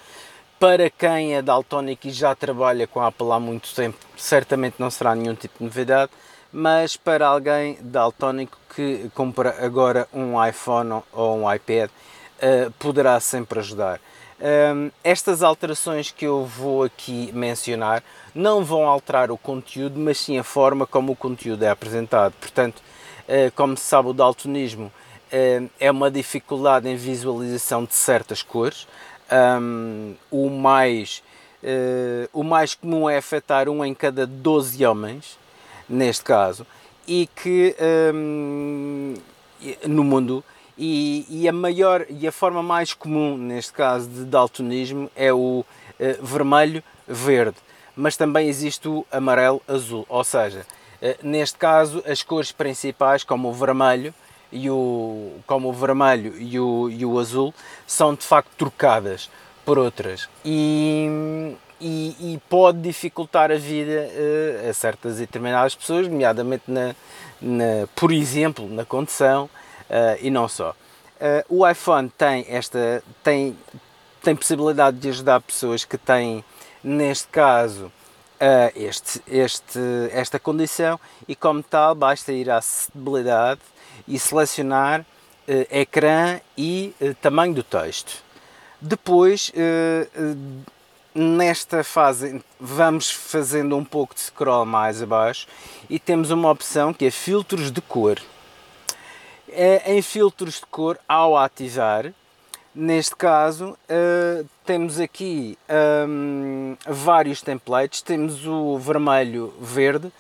Para 0.60 0.90
quem 0.90 1.36
é 1.36 1.42
daltónico 1.42 2.06
e 2.06 2.12
já 2.12 2.36
trabalha 2.36 2.86
com 2.86 3.00
a 3.00 3.08
Apple 3.08 3.32
há 3.32 3.40
muito 3.40 3.74
tempo, 3.74 3.98
certamente 4.18 4.76
não 4.78 4.92
será 4.92 5.16
nenhum 5.16 5.36
tipo 5.36 5.60
de 5.60 5.64
novidade, 5.64 6.12
mas 6.52 6.98
para 6.98 7.28
alguém 7.28 7.78
daltónico 7.82 8.58
que 8.76 9.10
compra 9.14 9.66
agora 9.66 10.08
um 10.14 10.44
iPhone 10.44 11.02
ou 11.12 11.38
um 11.38 11.54
iPad, 11.54 11.90
poderá 12.80 13.20
sempre 13.20 13.60
ajudar. 13.60 14.00
Um, 14.40 14.92
estas 15.04 15.42
alterações 15.42 16.12
que 16.12 16.26
eu 16.26 16.46
vou 16.46 16.84
aqui 16.84 17.32
mencionar 17.34 18.04
não 18.36 18.64
vão 18.64 18.88
alterar 18.88 19.32
o 19.32 19.38
conteúdo, 19.38 20.00
mas 20.00 20.20
sim 20.20 20.38
a 20.38 20.44
forma 20.44 20.86
como 20.86 21.14
o 21.14 21.16
conteúdo 21.16 21.64
é 21.64 21.70
apresentado. 21.70 22.34
Portanto, 22.40 22.78
uh, 23.28 23.52
como 23.56 23.76
se 23.76 23.84
sabe, 23.84 24.10
o 24.10 24.14
daltonismo 24.14 24.86
uh, 24.86 25.70
é 25.80 25.90
uma 25.90 26.12
dificuldade 26.12 26.88
em 26.88 26.96
visualização 26.96 27.84
de 27.84 27.96
certas 27.96 28.44
cores. 28.44 28.88
Um, 29.60 30.14
o, 30.30 30.52
mais, 30.52 31.24
uh, 31.64 32.30
o 32.32 32.44
mais 32.44 32.76
comum 32.76 33.10
é 33.10 33.18
afetar 33.18 33.68
um 33.68 33.84
em 33.84 33.96
cada 33.96 34.28
12 34.28 34.86
homens, 34.86 35.36
neste 35.90 36.24
caso, 36.24 36.66
e 37.08 37.28
que 37.36 37.76
um, 38.14 39.14
no 39.88 40.04
mundo 40.04 40.44
e, 40.78 41.26
e, 41.30 41.48
a 41.48 41.54
maior 41.54 42.06
e 42.10 42.28
a 42.28 42.32
forma 42.32 42.62
mais 42.62 42.94
comum 42.94 43.38
neste 43.38 43.74
caso 43.74 44.08
de 44.08 44.26
daltonismo 44.26 45.10
é 45.16 45.34
o 45.34 45.66
uh, 45.66 45.66
vermelho 46.22 46.84
verde, 47.08 47.58
mas 47.96 48.16
também 48.16 48.48
existe 48.48 48.88
o 48.88 49.06
amarelo 49.12 49.62
azul, 49.68 50.06
ou 50.08 50.24
seja, 50.24 50.66
uh, 51.02 51.28
neste 51.28 51.58
caso 51.58 52.04
as 52.06 52.22
cores 52.22 52.52
principais 52.52 53.24
como 53.24 53.50
o 53.50 53.54
vermelho 53.54 54.14
e 54.52 54.70
o 54.70 55.32
como 55.48 55.70
o 55.70 55.74
vermelho 55.74 56.36
e 56.38 56.60
o, 56.60 56.90
e 56.90 57.06
o 57.06 57.18
azul 57.18 57.54
são 57.88 58.14
de 58.14 58.24
facto 58.24 58.52
trocadas 58.58 59.30
por 59.66 59.78
outras. 59.78 60.30
E, 60.46 61.56
e, 61.80 62.16
e 62.20 62.42
pode 62.50 62.82
dificultar 62.82 63.52
a 63.52 63.58
vida 63.58 64.10
uh, 64.10 64.70
a 64.70 64.74
certas 64.74 65.18
e 65.18 65.22
determinadas 65.22 65.76
pessoas, 65.76 66.08
nomeadamente 66.08 66.64
na, 66.68 66.96
na 67.42 67.88
por 67.96 68.12
exemplo 68.12 68.68
na 68.70 68.86
condução 68.86 69.50
Uh, 69.88 70.20
e 70.22 70.30
não 70.30 70.50
só. 70.50 70.72
Uh, 70.72 71.60
o 71.60 71.68
iPhone 71.68 72.10
tem 72.10 72.46
esta 72.50 73.02
tem, 73.24 73.58
tem 74.22 74.36
possibilidade 74.36 74.98
de 74.98 75.10
ajudar 75.10 75.40
pessoas 75.40 75.86
que 75.86 75.98
têm, 75.98 76.44
neste 76.84 77.28
caso, 77.30 77.92
este, 78.76 79.20
este, 79.28 79.80
esta 80.12 80.38
condição 80.38 81.00
e 81.28 81.36
como 81.36 81.64
tal 81.64 81.96
basta 81.96 82.32
ir 82.32 82.52
à 82.52 82.58
acessibilidade 82.58 83.62
e 84.08 84.20
selecionar 84.20 85.04
ecrã 85.72 86.40
e 86.56 86.94
tamanho 87.20 87.56
do 87.56 87.64
texto. 87.64 88.24
Depois, 88.80 89.52
nesta 91.18 91.84
fase, 91.84 92.42
vamos 92.60 93.10
fazendo 93.10 93.76
um 93.76 93.84
pouco 93.84 94.14
de 94.14 94.22
scroll 94.22 94.66
mais 94.66 95.02
abaixo 95.02 95.48
e 95.90 95.98
temos 95.98 96.30
uma 96.30 96.52
opção 96.52 96.94
que 96.94 97.06
é 97.06 97.12
filtros 97.12 97.72
de 97.72 97.82
cor 97.82 98.22
é, 99.50 99.94
em 99.94 100.02
filtros 100.02 100.60
de 100.60 100.66
cor 100.68 101.00
ao 101.08 101.36
ativar. 101.36 102.14
Neste 102.76 103.16
caso, 103.16 103.76
uh, 103.90 104.48
temos 104.64 105.00
aqui 105.00 105.58
um, 106.08 106.78
vários 106.86 107.42
templates. 107.42 108.04
Temos 108.04 108.46
o 108.46 108.78
vermelho 108.78 109.52
verde, 109.60 110.12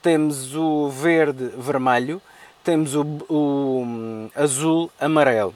temos 0.00 0.54
o 0.54 0.88
verde 0.88 1.50
vermelho, 1.58 2.22
temos 2.64 2.94
o, 2.94 3.02
o 3.28 3.82
um, 3.82 4.30
azul 4.34 4.90
amarelo. 4.98 5.54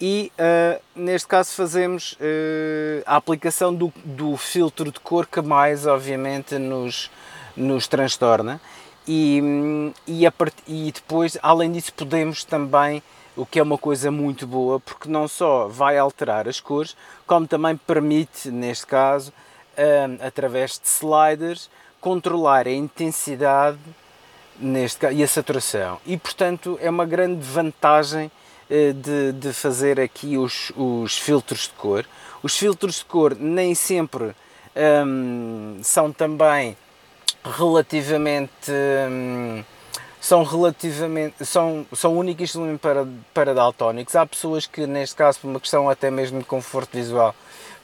E 0.00 0.32
uh, 0.38 0.80
neste 0.94 1.28
caso 1.28 1.54
fazemos 1.54 2.12
uh, 2.12 3.02
a 3.04 3.16
aplicação 3.16 3.74
do, 3.74 3.92
do 4.02 4.36
filtro 4.36 4.90
de 4.90 4.98
cor 4.98 5.26
que 5.26 5.42
mais 5.42 5.86
obviamente 5.86 6.56
nos, 6.56 7.10
nos 7.54 7.86
transtorna 7.86 8.60
e, 9.06 9.92
e, 10.06 10.26
a 10.26 10.32
e 10.66 10.92
depois, 10.92 11.36
além 11.42 11.72
disso, 11.72 11.92
podemos 11.92 12.44
também, 12.44 13.02
o 13.36 13.44
que 13.44 13.58
é 13.58 13.62
uma 13.62 13.76
coisa 13.76 14.10
muito 14.10 14.46
boa, 14.46 14.78
porque 14.80 15.08
não 15.08 15.26
só 15.26 15.68
vai 15.68 15.98
alterar 15.98 16.48
as 16.48 16.60
cores, 16.60 16.96
como 17.26 17.46
também 17.46 17.76
permite, 17.76 18.50
neste 18.50 18.86
caso, 18.86 19.32
um, 19.76 20.26
através 20.26 20.78
de 20.78 20.86
sliders, 20.86 21.68
controlar 22.00 22.66
a 22.66 22.72
intensidade 22.72 23.78
neste 24.58 24.98
caso, 25.00 25.14
e 25.14 25.22
a 25.22 25.28
saturação. 25.28 25.98
E, 26.06 26.16
portanto, 26.16 26.78
é 26.80 26.88
uma 26.88 27.04
grande 27.04 27.40
vantagem 27.40 28.26
uh, 28.26 28.30
de, 28.94 29.32
de 29.32 29.52
fazer 29.52 29.98
aqui 29.98 30.36
os, 30.36 30.72
os 30.76 31.18
filtros 31.18 31.62
de 31.62 31.70
cor. 31.70 32.06
Os 32.42 32.56
filtros 32.56 32.96
de 32.96 33.04
cor 33.04 33.36
nem 33.38 33.74
sempre 33.74 34.34
um, 35.06 35.80
são 35.82 36.12
também 36.12 36.76
relativamente 37.44 38.70
hum, 39.10 39.64
são 40.20 40.44
relativamente 40.44 41.44
são, 41.46 41.86
são 41.94 42.16
únicos 42.16 42.52
para, 42.80 43.06
para 43.32 43.54
daltónicos. 43.54 44.14
Há 44.14 44.26
pessoas 44.26 44.66
que, 44.66 44.86
neste 44.86 45.16
caso, 45.16 45.40
por 45.40 45.48
uma 45.48 45.58
questão 45.58 45.88
até 45.88 46.10
mesmo 46.10 46.40
de 46.40 46.44
conforto 46.44 46.90
visual, 46.92 47.34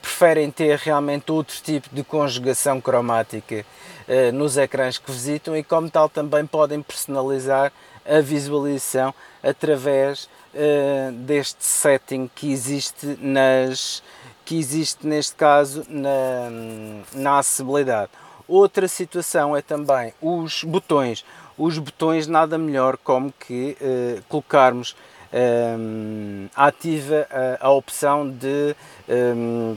preferem 0.01 0.51
ter 0.51 0.77
realmente 0.77 1.31
outro 1.31 1.57
tipo 1.61 1.89
de 1.91 2.03
conjugação 2.03 2.79
cromática 2.79 3.65
uh, 4.07 4.31
nos 4.31 4.55
ecrãs 4.55 4.99
que 4.99 5.11
visitam 5.11 5.57
e, 5.57 5.63
como 5.63 5.89
tal, 5.89 6.07
também 6.07 6.45
podem 6.45 6.81
personalizar 6.81 7.73
a 8.07 8.21
visualização 8.21 9.13
através 9.43 10.29
uh, 10.53 11.11
deste 11.11 11.63
setting 11.63 12.29
que 12.33 12.51
existe 12.51 13.17
nas 13.21 14.01
que 14.45 14.57
existe 14.57 15.05
neste 15.05 15.35
caso 15.35 15.85
na, 15.89 16.49
na 17.13 17.39
acessibilidade 17.39 18.09
Outra 18.47 18.87
situação 18.87 19.57
é 19.57 19.61
também 19.61 20.13
os 20.21 20.63
botões. 20.63 21.25
Os 21.57 21.77
botões 21.77 22.27
nada 22.27 22.57
melhor 22.57 22.95
como 22.97 23.33
que 23.37 23.75
uh, 23.81 24.23
colocarmos 24.29 24.95
um, 25.77 26.47
ativa 26.55 27.27
a, 27.29 27.67
a, 27.67 27.71
opção 27.71 28.29
de, 28.29 28.73
um, 29.09 29.75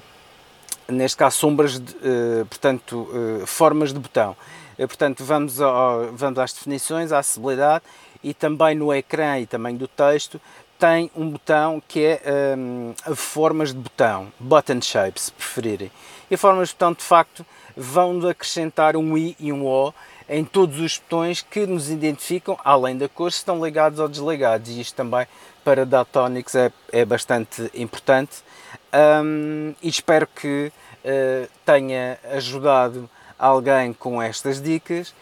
neste 0.89 1.17
caso, 1.17 1.37
sombras, 1.39 1.81
de, 1.81 1.93
uh, 1.95 2.47
portanto, 2.49 3.09
uh, 3.11 3.47
formas 3.47 3.93
de 3.93 3.99
botão. 3.99 4.37
Portanto, 4.77 5.25
vamos, 5.25 5.61
ao, 5.61 6.13
vamos 6.13 6.39
às 6.39 6.55
definições, 6.55 7.13
à 7.13 7.19
acessibilidade 7.19 7.85
e 8.23 8.35
também 8.35 8.75
no 8.75 8.93
ecrã 8.93 9.39
e 9.39 9.47
também 9.47 9.77
do 9.77 9.89
texto 9.89 10.41
tem 10.79 11.11
um 11.15 11.29
botão 11.29 11.83
que 11.87 12.05
é 12.07 12.23
um, 12.57 12.95
formas 13.15 13.69
de 13.69 13.79
botão, 13.79 14.33
button 14.41 14.81
shape, 14.81 15.21
se 15.21 15.31
preferirem. 15.31 15.93
E 16.31 16.37
formas 16.39 16.69
de 16.69 16.75
botão, 16.75 16.95
de 16.95 17.03
facto, 17.03 17.45
vão 17.77 18.27
acrescentar 18.27 18.97
um 18.97 19.17
i 19.17 19.37
e 19.39 19.53
um 19.53 19.67
o 19.67 19.93
em 20.27 20.45
todos 20.45 20.79
os 20.79 20.97
botões 20.97 21.43
que 21.43 21.67
nos 21.67 21.91
identificam, 21.91 22.57
além 22.65 22.97
da 22.97 23.09
cor, 23.09 23.31
se 23.31 23.39
estão 23.39 23.63
ligados 23.63 23.99
ou 23.99 24.09
desligados. 24.09 24.71
E 24.71 24.81
isto 24.81 24.95
também 24.95 25.27
para 25.63 25.85
Daltonics 25.85 26.55
é, 26.55 26.73
é 26.93 27.05
bastante 27.05 27.71
importante. 27.75 28.39
Um, 29.23 29.75
e 29.83 29.89
espero 29.89 30.27
que 30.29 30.73
uh, 31.05 31.49
tenha 31.67 32.19
ajudado 32.33 33.11
alguém 33.37 33.93
com 33.93 34.23
estas 34.23 34.63
dicas. 34.63 35.13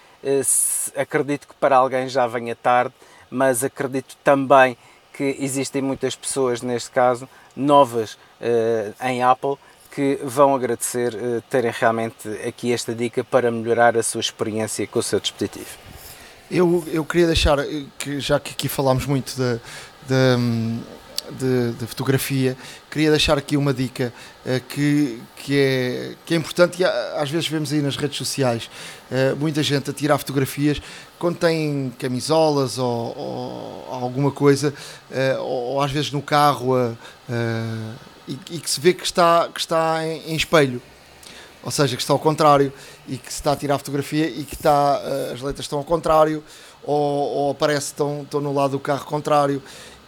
Se, 0.42 0.92
acredito 0.98 1.46
que 1.46 1.54
para 1.54 1.76
alguém 1.76 2.08
já 2.08 2.26
venha 2.26 2.56
tarde, 2.56 2.94
mas 3.30 3.62
acredito 3.62 4.16
também 4.24 4.76
que 5.12 5.36
existem 5.40 5.82
muitas 5.82 6.14
pessoas, 6.14 6.62
neste 6.62 6.90
caso, 6.90 7.28
novas 7.56 8.14
uh, 8.14 8.94
em 9.04 9.22
Apple, 9.22 9.56
que 9.90 10.18
vão 10.22 10.54
agradecer 10.54 11.14
uh, 11.14 11.42
terem 11.50 11.72
realmente 11.72 12.28
aqui 12.46 12.72
esta 12.72 12.94
dica 12.94 13.24
para 13.24 13.50
melhorar 13.50 13.96
a 13.96 14.02
sua 14.02 14.20
experiência 14.20 14.86
com 14.86 15.00
o 15.00 15.02
seu 15.02 15.18
dispositivo. 15.18 15.76
Eu, 16.50 16.84
eu 16.86 17.04
queria 17.04 17.26
deixar, 17.26 17.58
eh, 17.58 17.84
que 17.98 18.20
já 18.20 18.40
que 18.40 18.52
aqui 18.52 18.68
falámos 18.68 19.04
muito 19.04 19.34
de, 19.36 19.60
de, 21.32 21.72
de, 21.72 21.86
fotografia, 21.86 22.56
queria 22.90 23.10
deixar 23.10 23.36
aqui 23.36 23.56
uma 23.56 23.72
dica 23.72 24.12
uh, 24.44 24.60
que, 24.68 25.20
que, 25.36 25.58
é, 25.58 26.14
que 26.24 26.34
é 26.34 26.36
importante 26.36 26.80
e 26.80 26.84
às 26.84 27.30
vezes 27.30 27.48
vemos 27.48 27.72
aí 27.72 27.80
nas 27.80 27.96
redes 27.96 28.16
sociais 28.16 28.70
uh, 29.10 29.36
muita 29.36 29.62
gente 29.62 29.90
a 29.90 29.92
tirar 29.92 30.18
fotografias 30.18 30.80
quando 31.18 31.36
tem 31.36 31.92
camisolas 31.98 32.78
ou, 32.78 33.16
ou 33.16 33.88
alguma 33.90 34.30
coisa, 34.30 34.72
uh, 35.10 35.42
ou, 35.42 35.82
às 35.82 35.90
vezes 35.90 36.12
no 36.12 36.22
carro 36.22 36.74
e, 38.26 38.38
e, 38.50 38.58
que 38.60 38.70
se 38.70 38.80
vê 38.80 38.92
que 38.92 39.04
está, 39.04 39.48
que 39.52 39.60
está 39.60 40.06
em, 40.06 40.32
em, 40.32 40.36
espelho, 40.36 40.80
ou 41.62 41.70
seja, 41.70 41.96
que 41.96 42.02
está 42.02 42.12
ao 42.12 42.18
contrário 42.18 42.72
e 43.06 43.16
que 43.16 43.32
se 43.32 43.40
está 43.40 43.52
a 43.52 43.56
tirar 43.56 43.78
fotografia 43.78 44.28
e 44.28 44.44
que 44.44 44.54
está, 44.54 45.00
as 45.32 45.40
letras 45.40 45.64
estão 45.64 45.78
ao 45.78 45.84
contrário 45.84 46.42
ou, 46.84 46.96
ou 46.96 47.50
aparece 47.50 47.86
estão, 47.88 48.22
estão 48.22 48.40
no 48.40 48.52
lado 48.52 48.72
do 48.72 48.80
carro 48.80 49.04
contrário. 49.04 49.62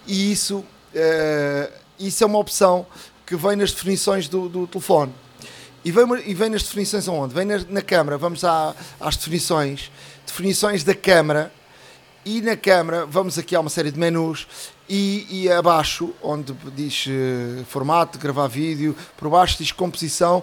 E 0.06 0.32
isso, 0.32 0.64
uh, 0.94 1.72
isso 1.98 2.24
é 2.24 2.26
uma 2.26 2.38
opção 2.38 2.86
que 3.26 3.36
vem 3.36 3.56
nas 3.56 3.72
definições 3.72 4.28
do, 4.28 4.48
do 4.48 4.66
telefone. 4.66 5.14
E 5.84 5.90
vem, 5.90 6.04
e 6.26 6.34
vem 6.34 6.50
nas 6.50 6.62
definições 6.62 7.08
aonde? 7.08 7.34
Vem 7.34 7.44
na, 7.44 7.58
na 7.68 7.82
câmara, 7.82 8.18
vamos 8.18 8.44
à, 8.44 8.74
às 9.00 9.16
definições, 9.16 9.90
definições 10.26 10.84
da 10.84 10.94
câmara 10.94 11.52
e 12.24 12.42
na 12.42 12.54
câmara 12.54 13.06
vamos 13.06 13.38
aqui 13.38 13.56
a 13.56 13.60
uma 13.60 13.70
série 13.70 13.90
de 13.90 13.98
menus 13.98 14.46
e, 14.86 15.26
e 15.30 15.50
abaixo, 15.50 16.12
onde 16.22 16.52
diz 16.74 17.06
uh, 17.06 17.64
formato, 17.64 18.18
gravar 18.18 18.46
vídeo, 18.46 18.94
por 19.16 19.30
baixo 19.30 19.56
diz 19.56 19.72
composição. 19.72 20.42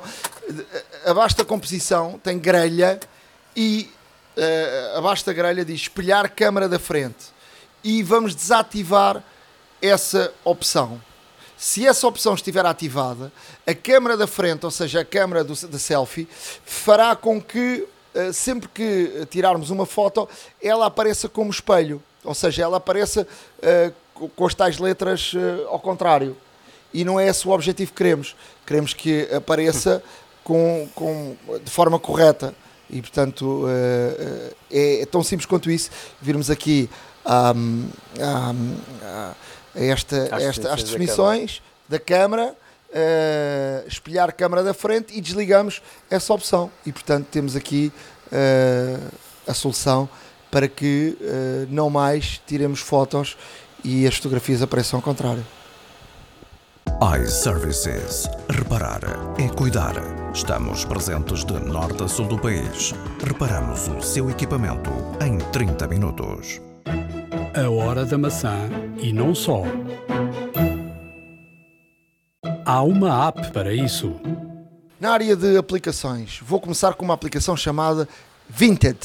Uh, 0.49 0.65
abaixo 1.05 1.37
da 1.37 1.45
composição 1.45 2.19
tem 2.23 2.39
grelha 2.39 2.99
e 3.55 3.91
uh, 4.35 4.97
abaixo 4.97 5.23
da 5.25 5.33
grelha 5.33 5.63
diz 5.63 5.81
espelhar 5.81 6.31
câmara 6.33 6.67
da 6.67 6.79
frente. 6.79 7.25
E 7.83 8.01
vamos 8.01 8.33
desativar 8.33 9.23
essa 9.81 10.33
opção. 10.43 11.01
Se 11.57 11.87
essa 11.87 12.07
opção 12.07 12.35
estiver 12.35 12.65
ativada, 12.65 13.31
a 13.65 13.73
câmara 13.73 14.15
da 14.15 14.27
frente, 14.27 14.63
ou 14.65 14.71
seja, 14.71 15.01
a 15.01 15.05
câmara 15.05 15.43
do, 15.43 15.55
da 15.67 15.79
selfie, 15.79 16.27
fará 16.63 17.15
com 17.15 17.41
que 17.41 17.87
sempre 18.33 18.67
que 18.69 19.27
tirarmos 19.29 19.69
uma 19.69 19.85
foto, 19.85 20.27
ela 20.61 20.87
apareça 20.87 21.29
como 21.29 21.51
espelho, 21.51 22.01
ou 22.23 22.33
seja, 22.33 22.63
ela 22.63 22.77
apareça 22.77 23.27
uh, 23.59 24.29
com 24.35 24.45
as 24.45 24.53
tais 24.53 24.79
letras 24.79 25.33
uh, 25.33 25.67
ao 25.69 25.79
contrário. 25.79 26.35
E 26.93 27.03
não 27.03 27.19
é 27.19 27.27
esse 27.27 27.47
o 27.47 27.51
objetivo 27.51 27.91
que 27.91 27.97
queremos. 27.97 28.35
Queremos 28.65 28.93
que 28.93 29.27
apareça 29.33 30.03
com, 30.43 30.87
com, 30.95 31.35
de 31.63 31.69
forma 31.71 31.99
correta. 31.99 32.55
E, 32.89 33.01
portanto, 33.01 33.65
uh, 33.65 34.55
é, 34.71 35.01
é, 35.01 35.05
tão 35.05 35.21
simples 35.23 35.45
quanto 35.45 35.69
isso. 35.69 35.89
Virmos 36.21 36.49
aqui 36.49 36.89
um, 37.55 37.89
um, 38.19 38.77
a 39.77 39.83
esta, 39.83 40.35
as, 40.35 40.43
esta, 40.43 40.75
definições 40.75 41.61
da 41.87 41.99
câmara, 41.99 42.53
uh, 42.89 43.87
espelhar 43.87 44.29
a 44.29 44.31
câmara 44.31 44.63
da 44.63 44.73
frente 44.73 45.15
e 45.15 45.21
desligamos 45.21 45.81
essa 46.09 46.33
opção. 46.33 46.71
E, 46.85 46.91
portanto, 46.91 47.27
temos 47.31 47.55
aqui 47.55 47.91
uh, 48.31 49.11
a 49.47 49.53
solução 49.53 50.09
para 50.49 50.67
que 50.67 51.17
não 51.69 51.89
mais 51.89 52.41
tiremos 52.47 52.79
fotos 52.79 53.37
e 53.83 54.07
as 54.07 54.15
fotografias 54.15 54.61
apareçam 54.61 54.97
ao 54.97 55.03
contrário. 55.03 55.45
iServices. 57.21 58.27
Reparar 58.49 59.01
é 59.37 59.47
cuidar. 59.49 59.93
Estamos 60.33 60.83
presentes 60.83 61.45
de 61.45 61.53
norte 61.53 62.03
a 62.03 62.07
sul 62.07 62.27
do 62.27 62.39
país. 62.39 62.93
Reparamos 63.23 63.87
o 63.87 64.01
seu 64.01 64.29
equipamento 64.31 64.89
em 65.23 65.37
30 65.51 65.87
minutos. 65.87 66.66
A 67.57 67.71
hora 67.71 68.05
da 68.05 68.19
maçã 68.19 68.69
e 69.01 69.11
não 69.11 69.33
só. 69.33 69.63
Há 72.63 72.83
uma 72.83 73.27
app 73.29 73.51
para 73.51 73.73
isso. 73.73 74.13
Na 74.99 75.09
área 75.09 75.35
de 75.35 75.57
aplicações, 75.57 76.39
vou 76.43 76.61
começar 76.61 76.93
com 76.93 77.03
uma 77.03 77.15
aplicação 77.15 77.57
chamada 77.57 78.07
Vinted, 78.47 78.99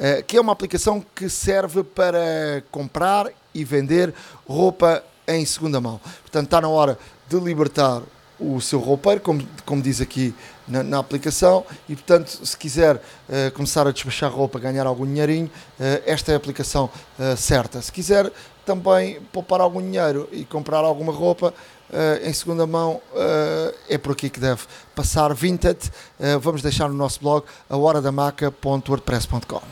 eh, 0.00 0.20
que 0.20 0.36
é 0.36 0.40
uma 0.40 0.52
aplicação 0.52 1.00
que 1.14 1.28
serve 1.28 1.84
para 1.84 2.64
comprar 2.72 3.30
e 3.54 3.64
vender 3.64 4.12
roupa 4.48 5.04
em 5.28 5.46
segunda 5.46 5.80
mão. 5.80 6.00
Portanto, 6.22 6.46
está 6.46 6.60
na 6.60 6.68
hora 6.68 6.98
de 7.28 7.38
libertar 7.38 8.02
o 8.38 8.60
seu 8.60 8.78
roupeiro, 8.78 9.20
como, 9.20 9.46
como 9.64 9.82
diz 9.82 10.00
aqui 10.00 10.34
na, 10.68 10.82
na 10.82 10.98
aplicação, 10.98 11.64
e 11.88 11.94
portanto, 11.94 12.28
se 12.28 12.56
quiser 12.56 12.96
uh, 12.96 13.00
começar 13.54 13.86
a 13.86 13.92
despachar 13.92 14.30
roupa, 14.30 14.58
ganhar 14.58 14.86
algum 14.86 15.06
dinheirinho, 15.06 15.46
uh, 15.46 16.02
esta 16.04 16.32
é 16.32 16.34
a 16.34 16.36
aplicação 16.36 16.90
uh, 17.18 17.36
certa. 17.36 17.80
Se 17.80 17.90
quiser 17.90 18.30
também 18.64 19.20
poupar 19.32 19.60
algum 19.60 19.80
dinheiro 19.80 20.28
e 20.32 20.44
comprar 20.44 20.78
alguma 20.78 21.12
roupa 21.12 21.54
em 22.24 22.32
segunda 22.32 22.66
mão, 22.66 23.00
é 23.88 23.96
por 23.96 24.10
aqui 24.10 24.28
que 24.28 24.40
deve 24.40 24.62
passar. 24.92 25.32
Vinted, 25.32 25.78
vamos 26.40 26.62
deixar 26.62 26.88
no 26.88 26.96
nosso 26.96 27.20
blog, 27.20 27.44
ahoradamaca.wordpress.com. 27.70 29.62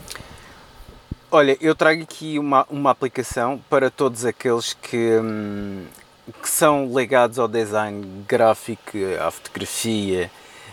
Olha, 1.34 1.58
eu 1.60 1.74
trago 1.74 2.00
aqui 2.00 2.38
uma, 2.38 2.64
uma 2.70 2.92
aplicação 2.92 3.60
para 3.68 3.90
todos 3.90 4.24
aqueles 4.24 4.74
que, 4.74 5.18
hum, 5.18 5.84
que 6.42 6.48
são 6.48 6.86
ligados 6.86 7.38
ao 7.38 7.48
design 7.48 8.24
gráfico, 8.26 8.98
à 9.20 9.30
fotografia, 9.30 10.30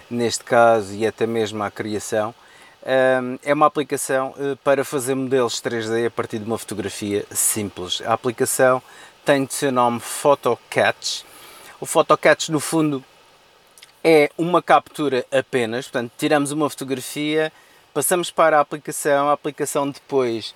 neste 0.09 0.43
caso, 0.43 0.93
e 0.93 1.05
até 1.05 1.25
mesmo 1.25 1.63
à 1.63 1.69
criação. 1.69 2.33
É 3.43 3.53
uma 3.53 3.67
aplicação 3.67 4.33
uh, 4.37 4.57
para 4.63 4.83
fazer 4.83 5.13
modelos 5.13 5.61
3D 5.61 6.07
a 6.07 6.09
partir 6.09 6.39
de 6.39 6.45
uma 6.45 6.57
fotografia 6.57 7.25
simples. 7.29 8.01
A 8.05 8.13
aplicação 8.13 8.81
tem 9.23 9.45
de 9.45 9.53
seu 9.53 9.71
nome 9.71 9.99
PhotoCatch. 9.99 11.23
O 11.79 11.85
PhotoCatch, 11.85 12.49
no 12.49 12.59
fundo, 12.59 13.03
é 14.03 14.31
uma 14.35 14.63
captura 14.63 15.25
apenas, 15.31 15.85
portanto, 15.85 16.11
tiramos 16.17 16.51
uma 16.51 16.69
fotografia 16.69 17.51
passamos 17.93 18.31
para 18.31 18.57
a 18.57 18.61
aplicação, 18.61 19.29
a 19.29 19.33
aplicação 19.33 19.89
depois 19.89 20.55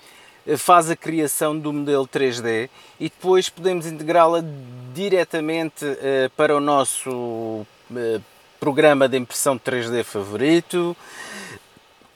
faz 0.56 0.90
a 0.90 0.96
criação 0.96 1.58
do 1.58 1.72
modelo 1.72 2.06
3D 2.06 2.68
e 3.00 3.08
depois 3.08 3.48
podemos 3.48 3.86
integrá-la 3.86 4.44
diretamente 4.94 5.84
uh, 5.84 6.30
para 6.36 6.56
o 6.56 6.60
nosso 6.60 7.10
uh, 7.10 7.66
programa 8.60 9.08
de 9.08 9.16
impressão 9.16 9.58
3D 9.58 10.04
favorito. 10.04 10.96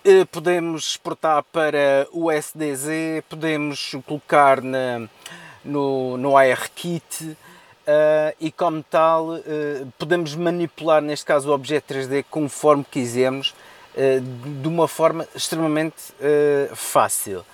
Uh, 0.05 0.27
podemos 0.27 0.91
exportar 0.91 1.43
para 1.45 2.07
o 2.13 2.31
SDZ, 2.31 3.25
podemos 3.29 3.97
colocar 4.07 4.63
na, 4.63 5.09
no, 5.65 6.17
no 6.17 6.37
ARKit 6.37 7.37
e 8.39 8.53
como 8.53 8.85
tal 8.85 9.41
podemos 9.99 10.37
manipular 10.37 11.03
neste 11.03 11.27
caso 11.27 11.51
o 11.51 11.53
objeto 11.53 11.93
3D 11.93 12.25
conforme 12.31 12.85
quisermos 12.89 13.53
eh, 13.97 14.21
de 14.21 14.69
uma 14.69 14.87
forma 14.87 15.27
extremamente 15.35 16.13
uh, 16.21 16.77
fácil. 16.77 17.45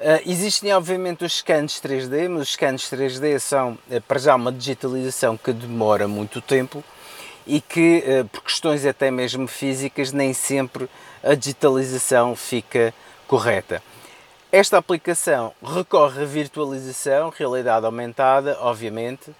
Uh, 0.00 0.22
existem 0.24 0.72
obviamente 0.72 1.24
os 1.24 1.34
scans 1.38 1.80
3D, 1.80 2.28
mas 2.28 2.42
os 2.42 2.52
scans 2.52 2.82
3D 2.90 3.38
são 3.38 3.78
para 4.08 4.18
já 4.18 4.34
uma 4.34 4.50
digitalização 4.50 5.36
que 5.36 5.52
demora 5.52 6.08
muito 6.08 6.40
tempo 6.40 6.82
e 7.46 7.60
que 7.60 8.02
por 8.32 8.42
questões 8.42 8.86
até 8.86 9.10
mesmo 9.10 9.46
físicas 9.46 10.12
nem 10.12 10.32
sempre 10.32 10.88
a 11.22 11.34
digitalização 11.34 12.34
fica 12.36 12.94
correta. 13.26 13.82
Esta 14.52 14.78
aplicação 14.78 15.52
recorre 15.62 16.22
a 16.22 16.26
virtualização, 16.26 17.30
realidade 17.30 17.86
aumentada, 17.86 18.58
obviamente, 18.60 19.30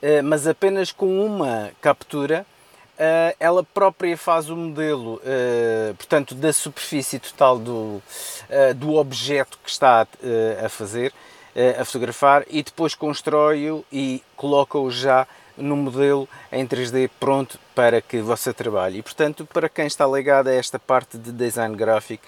eh, 0.00 0.22
mas 0.22 0.46
apenas 0.46 0.92
com 0.92 1.26
uma 1.26 1.72
captura 1.80 2.46
ela 3.38 3.64
própria 3.64 4.16
faz 4.16 4.50
o 4.50 4.56
modelo, 4.56 5.14
uh, 5.14 5.94
portanto, 5.94 6.34
da 6.34 6.52
superfície 6.52 7.18
total 7.18 7.58
do, 7.58 7.72
uh, 7.72 8.02
do 8.76 8.96
objeto 8.96 9.58
que 9.64 9.70
está 9.70 10.06
a 10.64 10.68
fazer, 10.68 11.12
a 11.78 11.84
fotografar, 11.84 12.44
e 12.48 12.62
depois 12.62 12.94
constrói-o 12.94 13.84
e 13.90 14.22
coloca-o 14.36 14.88
já 14.90 15.26
no 15.56 15.76
modelo 15.76 16.28
em 16.52 16.66
3D 16.66 17.10
pronto 17.18 17.58
para 17.74 18.00
que 18.00 18.20
você 18.20 18.52
trabalhe. 18.52 18.98
E, 18.98 19.02
portanto, 19.02 19.44
para 19.44 19.68
quem 19.68 19.86
está 19.86 20.06
ligado 20.06 20.46
a 20.46 20.54
esta 20.54 20.78
parte 20.78 21.18
de 21.18 21.32
design 21.32 21.74
gráfico, 21.74 22.24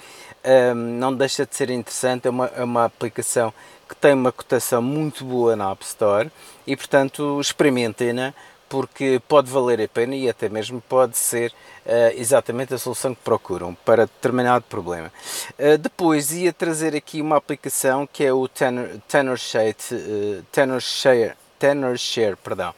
não 0.99 1.15
deixa 1.15 1.47
de 1.47 1.55
ser 1.55 1.71
interessante, 1.71 2.27
é 2.27 2.31
uma, 2.31 2.47
é 2.47 2.65
uma 2.65 2.85
aplicação 2.85 3.55
que 3.89 3.95
tem 3.95 4.15
uma 4.15 4.33
cotação 4.33 4.83
muito 4.83 5.25
boa 5.25 5.55
na 5.55 5.71
App 5.71 5.85
Store 5.85 6.31
e, 6.67 6.77
portanto, 6.77 7.39
experimentem-na 7.41 8.33
porque 8.73 9.21
pode 9.29 9.51
valer 9.51 9.83
a 9.83 9.87
pena 9.87 10.17
e 10.17 10.31
até 10.31 10.49
mesmo 10.49 10.81
pode 10.89 11.19
ser 11.19 11.53
uh, 11.85 12.17
exatamente 12.17 12.73
a 12.73 12.79
solução 12.79 13.15
que 13.15 13.21
procuram 13.21 13.75
para 13.75 14.07
determinado 14.07 14.65
problema. 14.67 15.13
Uh, 15.59 15.77
depois 15.77 16.33
ia 16.33 16.55
trazer 16.55 16.97
aqui 16.97 17.21
uma 17.21 17.37
aplicação 17.37 18.09
que 18.11 18.25
é 18.25 18.33
o 18.33 18.49
Tenor, 18.49 18.89
Tenor, 19.07 19.37
Share, 19.37 19.77
uh, 19.93 20.43
Tenor 20.51 20.81
Share, 20.81 21.35
Tenor 21.59 21.99
Share 21.99 22.35
perdão, 22.35 22.75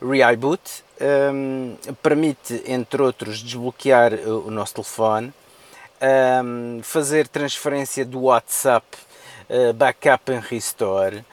Reboot. 0.00 0.82
Um, 0.98 1.76
ehm, 1.84 1.94
permite, 2.02 2.62
entre 2.66 3.02
outros, 3.02 3.42
desbloquear 3.42 4.14
o 4.14 4.50
nosso 4.50 4.76
telefone, 4.76 5.26
um, 5.26 6.76
ehm, 6.76 6.82
fazer 6.82 7.28
transferência 7.28 8.04
do 8.04 8.22
WhatsApp, 8.22 8.86
backup 9.74 10.32
and 10.32 10.40
restore, 10.48 11.24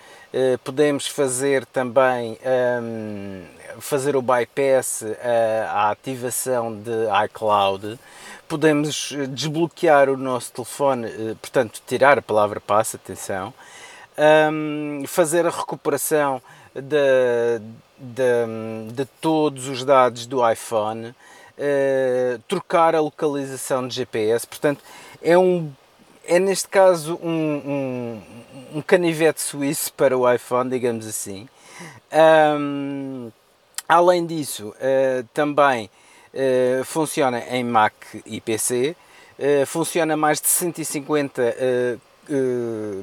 podemos 0.64 1.08
fazer 1.08 1.66
também 1.66 2.32
um, 2.34 2.36
ehm, 2.44 3.44
fazer 3.80 4.16
o 4.16 4.22
bypass 4.22 5.04
à 5.70 5.92
ativação 5.92 6.74
de 6.74 6.92
iCloud, 7.26 8.00
podemos 8.52 9.14
eh, 9.14 9.28
desbloquear 9.28 10.10
o 10.10 10.18
nosso 10.18 10.52
telefone, 10.52 11.08
eh, 11.08 11.36
portanto, 11.42 11.82
tirar 11.88 12.18
a 12.20 12.22
palavra 12.22 12.60
passe, 12.60 12.98
atenção, 12.98 13.54
fazer 15.08 15.48
a 15.48 15.50
recuperação 15.50 16.42
de, 16.76 17.62
de, 17.98 18.94
de 18.94 19.06
todos 19.22 19.70
os 19.70 19.86
dados 19.86 20.26
do 20.26 20.48
iPhone, 20.48 21.16
eh, 21.58 22.40
trocar 22.46 22.94
a 22.94 23.00
localização 23.00 23.88
de 23.88 23.96
GPS, 23.96 24.46
portanto, 24.46 24.84
é 25.22 25.38
um 25.38 25.72
é 26.36 26.40
neste 26.40 26.68
caso 26.68 27.20
um, 27.22 27.30
um, 27.30 28.78
um 28.78 28.82
canivete 28.82 29.42
suíço 29.42 29.92
para 29.94 30.18
o 30.18 30.32
iPhone, 30.32 30.70
digamos 30.70 31.06
assim. 31.06 31.48
Um, 32.60 33.32
Além 33.92 34.26
disso, 34.26 34.70
uh, 34.70 35.28
também 35.34 35.90
uh, 36.34 36.86
funciona 36.86 37.40
em 37.50 37.62
Mac 37.62 37.94
e 38.26 38.40
PC, 38.40 38.92
uh, 38.92 38.96
eh, 39.38 39.66
funciona 39.66 40.16
mais 40.16 40.40
de 40.40 40.48
150 40.48 41.56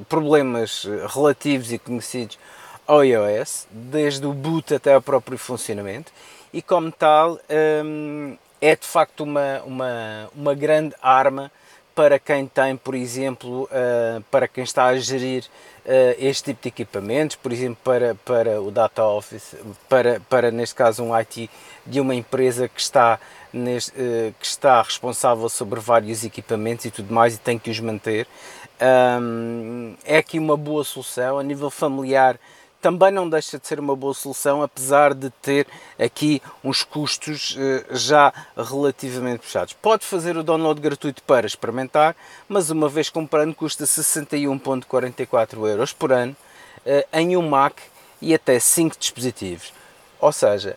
problemas 0.08 0.86
relativos 1.14 1.72
e 1.72 1.78
conhecidos 1.78 2.38
ao 2.86 3.04
iOS, 3.04 3.66
desde 3.70 4.24
o 4.24 4.32
boot 4.32 4.72
até 4.72 4.94
ao 4.94 5.02
próprio 5.02 5.36
funcionamento, 5.36 6.10
e 6.54 6.62
como 6.62 6.90
tal 6.90 7.38
é 7.50 8.76
de 8.76 8.86
facto 8.86 9.24
uma, 9.24 9.60
uma, 9.66 10.30
uma 10.34 10.54
grande 10.54 10.94
arma 11.02 11.52
para 11.98 12.16
quem 12.16 12.46
tem, 12.46 12.76
por 12.76 12.94
exemplo, 12.94 13.64
uh, 13.64 14.22
para 14.30 14.46
quem 14.46 14.62
está 14.62 14.84
a 14.84 14.96
gerir 14.96 15.42
uh, 15.84 16.14
este 16.16 16.54
tipo 16.54 16.62
de 16.62 16.68
equipamentos, 16.68 17.34
por 17.34 17.52
exemplo, 17.52 17.76
para, 17.82 18.14
para 18.14 18.62
o 18.62 18.70
Data 18.70 19.04
Office, 19.04 19.56
para, 19.88 20.20
para 20.30 20.52
neste 20.52 20.76
caso 20.76 21.02
um 21.02 21.12
IT 21.12 21.50
de 21.84 22.00
uma 22.00 22.14
empresa 22.14 22.68
que 22.68 22.80
está, 22.80 23.18
neste, 23.52 23.90
uh, 23.90 24.32
que 24.38 24.46
está 24.46 24.80
responsável 24.80 25.48
sobre 25.48 25.80
vários 25.80 26.22
equipamentos 26.22 26.84
e 26.84 26.92
tudo 26.92 27.12
mais 27.12 27.34
e 27.34 27.38
tem 27.38 27.58
que 27.58 27.68
os 27.68 27.80
manter. 27.80 28.28
É 30.04 30.18
aqui 30.18 30.38
uma 30.38 30.56
boa 30.56 30.84
solução 30.84 31.36
a 31.36 31.42
nível 31.42 31.68
familiar 31.68 32.38
também 32.80 33.10
não 33.10 33.28
deixa 33.28 33.58
de 33.58 33.66
ser 33.66 33.80
uma 33.80 33.96
boa 33.96 34.14
solução, 34.14 34.62
apesar 34.62 35.14
de 35.14 35.30
ter 35.30 35.66
aqui 35.98 36.40
uns 36.62 36.82
custos 36.84 37.56
eh, 37.58 37.84
já 37.90 38.32
relativamente 38.56 39.40
puxados. 39.40 39.72
Pode 39.74 40.04
fazer 40.04 40.36
o 40.36 40.42
download 40.42 40.80
gratuito 40.80 41.22
para 41.22 41.46
experimentar, 41.46 42.14
mas 42.48 42.70
uma 42.70 42.88
vez 42.88 43.10
comprando 43.10 43.54
custa 43.54 43.84
61,44 43.84 45.68
euros 45.68 45.92
por 45.92 46.12
ano 46.12 46.36
eh, 46.86 47.06
em 47.12 47.36
um 47.36 47.48
Mac 47.48 47.78
e 48.20 48.34
até 48.34 48.58
5 48.58 48.96
dispositivos. 48.98 49.72
Ou 50.20 50.32
seja, 50.32 50.76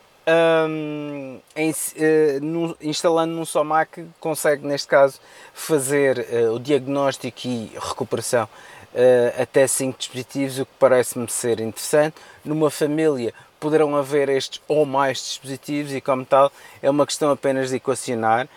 um, 0.70 1.40
em, 1.56 1.72
uh, 1.72 2.78
instalando 2.80 3.34
num 3.34 3.46
só 3.46 3.64
Mac 3.64 3.98
consegue 4.20 4.66
neste 4.66 4.88
caso 4.88 5.20
fazer 5.54 6.28
uh, 6.32 6.54
o 6.54 6.60
diagnóstico 6.60 7.48
e 7.48 7.72
recuperação 7.76 8.48
uh, 8.94 9.42
até 9.42 9.68
5 9.68 9.98
dispositivos, 9.98 10.60
o 10.60 10.66
que 10.66 10.72
parece-me 10.80 11.30
ser 11.30 11.60
interessante. 11.60 12.16
Numa 12.44 12.70
família 12.70 13.34
poderão 13.60 13.96
haver 13.96 14.28
estes 14.30 14.62
ou 14.68 14.86
mais 14.86 15.20
dispositivos 15.20 15.94
e 15.94 16.02
como 16.02 16.26
tal 16.26 16.52
é 16.82 16.90
uma 16.90 17.06
questão 17.06 17.30
apenas 17.32 17.70
de 17.70 17.76
equacionar. 17.76 18.48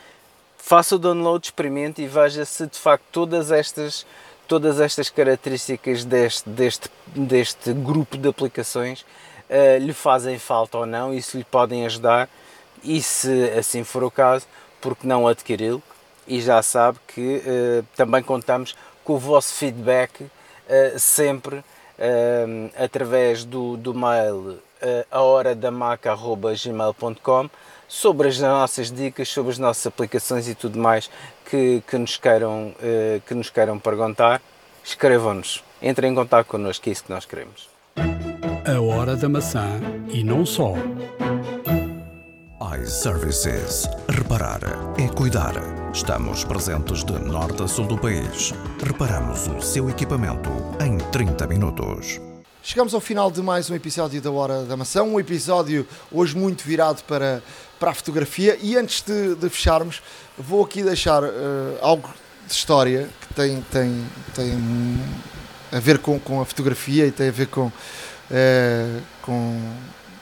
Faça 0.57 0.97
o 0.97 0.99
download, 0.99 1.47
experimente 1.47 2.01
e 2.01 2.07
veja 2.07 2.45
se 2.45 2.67
de 2.67 2.79
facto 2.79 3.05
todas 3.13 3.53
estas, 3.53 4.07
todas 4.49 4.81
estas 4.81 5.11
características 5.11 6.05
deste, 6.05 6.49
deste, 6.49 6.91
deste 7.15 7.73
grupo 7.75 8.17
de 8.17 8.29
aplicações 8.29 9.03
uh, 9.51 9.79
lhe 9.79 9.93
fazem 9.93 10.39
falta 10.39 10.79
ou 10.79 10.87
não 10.87 11.13
e 11.13 11.21
se 11.21 11.37
lhe 11.37 11.45
podem 11.45 11.85
ajudar 11.85 12.31
e 12.83 13.03
se 13.03 13.51
assim 13.59 13.85
for 13.85 14.03
o 14.05 14.11
caso, 14.11 14.47
porque 14.81 15.07
não 15.07 15.29
adquiri-lo 15.29 15.83
e 16.27 16.41
já 16.41 16.63
sabe 16.63 16.99
que 17.09 17.43
uh, 17.45 17.87
também 17.95 18.23
contamos 18.23 18.75
com 19.05 19.15
o 19.15 19.19
vosso 19.19 19.55
feedback 19.55 20.23
uh, 20.23 20.29
sempre 20.99 21.59
uh, 21.59 21.65
através 22.77 23.45
do, 23.45 23.77
do 23.77 23.95
mail 23.95 24.35
uh, 24.35 24.59
ahoradamaca.gmail.com 25.11 27.51
sobre 27.87 28.29
as 28.29 28.41
nossas 28.41 28.91
dicas, 28.91 29.29
sobre 29.29 29.53
as 29.53 29.59
nossas 29.59 29.87
aplicações 29.87 30.49
e 30.49 30.55
tudo 30.55 30.79
mais 30.79 31.11
que, 31.49 31.83
que, 31.87 31.99
nos, 31.99 32.17
queiram, 32.17 32.75
que 33.27 33.35
nos 33.35 33.51
queiram 33.51 33.79
perguntar, 33.79 34.41
escrevam-nos, 34.83 35.63
entrem 35.83 36.11
em 36.11 36.15
contato 36.15 36.47
connosco, 36.47 36.89
é 36.89 36.93
isso 36.93 37.05
que 37.05 37.13
nós 37.13 37.27
queremos. 37.27 37.69
A 37.97 38.81
Hora 38.81 39.15
da 39.15 39.29
Maçã 39.29 39.69
e 40.09 40.25
não 40.25 40.47
só 40.47 40.73
iServices. 42.83 43.89
Reparar 44.09 44.61
é 44.99 45.07
cuidar. 45.09 45.55
Estamos 45.93 46.45
presentes 46.45 47.05
de 47.05 47.13
norte 47.13 47.63
a 47.63 47.69
sul 47.69 47.87
do 47.87 47.97
país. 47.97 48.53
Reparamos 48.83 49.47
o 49.47 49.61
seu 49.61 49.89
equipamento 49.89 50.51
em 50.81 50.99
30 51.11 51.47
minutos. 51.47 52.21
Chegamos 52.63 52.95
ao 52.95 53.01
final 53.01 53.31
de 53.31 53.43
mais 53.43 53.71
um 53.71 53.75
episódio 53.75 54.21
da 54.21 54.31
Hora 54.31 54.65
da 54.65 54.77
Maçã, 54.77 55.03
um 55.03 55.21
episódio 55.21 55.87
hoje 56.11 56.37
muito 56.37 56.65
virado 56.65 57.05
para, 57.05 57.43
para 57.79 57.91
a 57.91 57.95
fotografia. 57.95 58.59
E 58.61 58.77
antes 58.77 59.03
de, 59.03 59.35
de 59.35 59.49
fecharmos, 59.51 60.03
vou 60.37 60.65
aqui 60.65 60.83
deixar 60.83 61.23
uh, 61.23 61.29
algo 61.81 62.09
de 62.47 62.53
história 62.53 63.09
que 63.21 63.35
tem, 63.35 63.61
tem, 63.71 64.07
tem 64.35 65.01
a 65.71 65.79
ver 65.79 65.99
com, 65.99 66.19
com 66.19 66.41
a 66.41 66.45
fotografia 66.45 67.07
e 67.07 67.13
tem 67.13 67.29
a 67.29 67.33
ver 67.33 67.47
com, 67.47 67.67
uh, 67.67 69.03
com, 69.23 69.61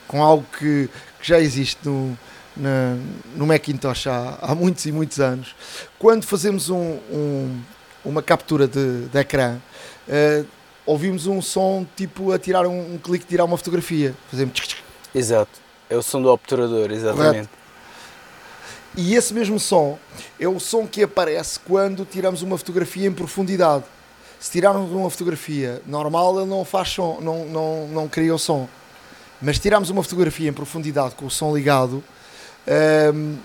com 0.08 0.22
algo 0.22 0.44
que, 0.58 0.90
que 1.20 1.28
já 1.28 1.38
existe 1.38 1.78
no, 1.84 2.18
na, 2.56 2.96
no 3.34 3.46
Macintosh 3.46 4.06
há, 4.06 4.38
há, 4.40 4.54
muitos 4.54 4.84
e 4.86 4.92
muitos 4.92 5.20
anos, 5.20 5.54
quando 5.98 6.24
fazemos 6.24 6.68
um, 6.70 6.98
um, 7.10 7.60
uma 8.04 8.22
captura 8.22 8.66
de, 8.66 9.06
de 9.06 9.18
ecrã, 9.18 9.56
uh, 10.08 10.46
ouvimos 10.84 11.26
um 11.26 11.40
som 11.40 11.86
tipo 11.96 12.32
a 12.32 12.38
tirar 12.38 12.66
um, 12.66 12.94
um 12.94 12.98
clique, 12.98 13.24
tirar 13.24 13.44
uma 13.44 13.56
fotografia. 13.56 14.14
Fazemos. 14.30 14.54
Exato, 15.14 15.60
é 15.88 15.96
o 15.96 16.02
som 16.02 16.20
do 16.20 16.28
obturador, 16.28 16.90
exatamente. 16.90 17.48
Correto. 17.48 17.62
E 18.94 19.14
esse 19.14 19.32
mesmo 19.32 19.58
som 19.58 19.98
é 20.38 20.46
o 20.46 20.60
som 20.60 20.86
que 20.86 21.02
aparece 21.02 21.58
quando 21.60 22.04
tiramos 22.04 22.42
uma 22.42 22.58
fotografia 22.58 23.06
em 23.06 23.12
profundidade. 23.12 23.84
Se 24.38 24.50
tirarmos 24.50 24.90
uma 24.90 25.08
fotografia 25.08 25.80
normal, 25.86 26.40
ele 26.40 26.50
não 26.50 26.62
faz 26.62 26.90
som, 26.90 27.18
não, 27.22 27.46
não, 27.46 27.88
não 27.88 28.08
cria 28.08 28.34
o 28.34 28.38
som. 28.38 28.68
Mas 29.40 29.56
se 29.56 29.62
tirarmos 29.62 29.88
uma 29.88 30.02
fotografia 30.02 30.50
em 30.50 30.52
profundidade 30.52 31.14
com 31.14 31.24
o 31.24 31.30
som 31.30 31.56
ligado, 31.56 32.04
uh, 32.66 33.38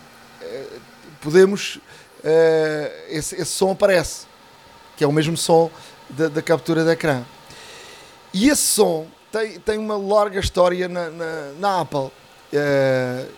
podemos. 1.21 1.79
Uh, 2.17 3.09
esse, 3.09 3.35
esse, 3.35 3.51
som 3.51 3.71
aparece, 3.71 4.25
que 4.97 5.03
é 5.03 5.07
o 5.07 5.11
mesmo 5.11 5.37
som 5.37 5.69
da, 6.09 6.27
da 6.27 6.41
captura 6.41 6.83
de 6.83 6.91
ecrã. 6.91 7.23
E 8.33 8.49
esse 8.49 8.63
som 8.63 9.07
tem, 9.31 9.59
tem 9.59 9.77
uma 9.77 9.95
larga 9.95 10.39
história 10.39 10.87
na, 10.89 11.09
na, 11.09 11.51
na 11.59 11.81
Apple. 11.81 11.99
Uh, 11.99 12.11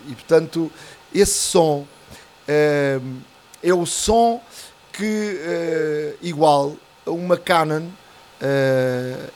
e 0.07 0.15
portanto, 0.15 0.71
esse 1.13 1.33
som 1.33 1.85
é 2.47 3.73
o 3.73 3.85
som 3.85 4.41
que, 4.91 6.17
igual 6.21 6.75
a 7.05 7.11
uma 7.11 7.37
Canon, 7.37 7.87
uh, 8.41 9.29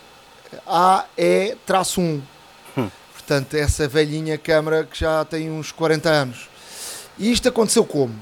AE-1. 0.65 2.21
Portanto, 3.25 3.53
essa 3.53 3.87
velhinha 3.87 4.37
câmara 4.37 4.83
que 4.83 4.99
já 4.99 5.23
tem 5.23 5.49
uns 5.49 5.71
40 5.71 6.09
anos. 6.09 6.49
E 7.17 7.31
isto 7.31 7.47
aconteceu 7.47 7.85
como? 7.85 8.13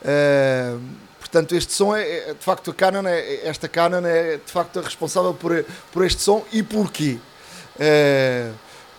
Uh, 0.00 0.80
portanto, 1.18 1.54
este 1.54 1.74
som 1.74 1.94
é, 1.94 2.30
é, 2.30 2.34
de 2.34 2.42
facto, 2.42 2.70
a 2.70 2.74
Canon 2.74 3.06
é, 3.06 3.46
esta 3.46 3.68
Canon 3.68 4.06
é 4.06 4.38
de 4.38 4.50
facto 4.50 4.80
responsável 4.80 5.34
por, 5.34 5.64
por 5.92 6.02
este 6.04 6.22
som 6.22 6.42
e 6.50 6.62
porquê? 6.62 7.18
Uh, 7.76 8.54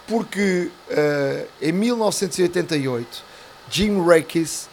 porque 0.07 0.69
uh, 0.91 1.47
em 1.59 1.71
1988 1.71 3.23
Jim 3.71 4.05
Rakes, 4.05 4.69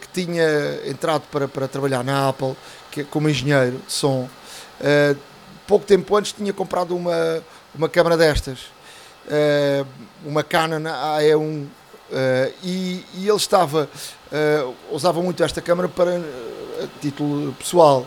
que 0.00 0.08
tinha 0.12 0.44
entrado 0.84 1.22
para, 1.30 1.46
para 1.46 1.68
trabalhar 1.68 2.02
na 2.02 2.28
Apple 2.28 2.56
que, 2.90 3.02
é 3.02 3.04
como 3.04 3.28
engenheiro 3.28 3.80
de 3.86 3.92
som, 3.92 4.28
pouco 5.66 5.84
tempo 5.84 6.16
antes 6.16 6.32
tinha 6.32 6.52
comprado 6.52 6.96
uma, 6.96 7.42
uma 7.74 7.88
câmara 7.88 8.16
destas, 8.16 8.73
uma 10.24 10.42
Canon 10.42 10.82
AE1, 10.82 11.66
e, 12.62 13.04
e, 13.14 13.28
ele 13.28 13.36
estava, 13.36 13.88
usava 14.90 15.22
muito 15.22 15.42
esta 15.42 15.60
câmara 15.60 15.88
para 15.88 16.20
título 17.00 17.52
pessoal. 17.54 18.06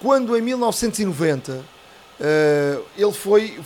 quando 0.00 0.36
em 0.36 0.42
1990 0.42 1.78
Uh, 2.18 2.84
ele 2.96 3.12
foi, 3.12 3.60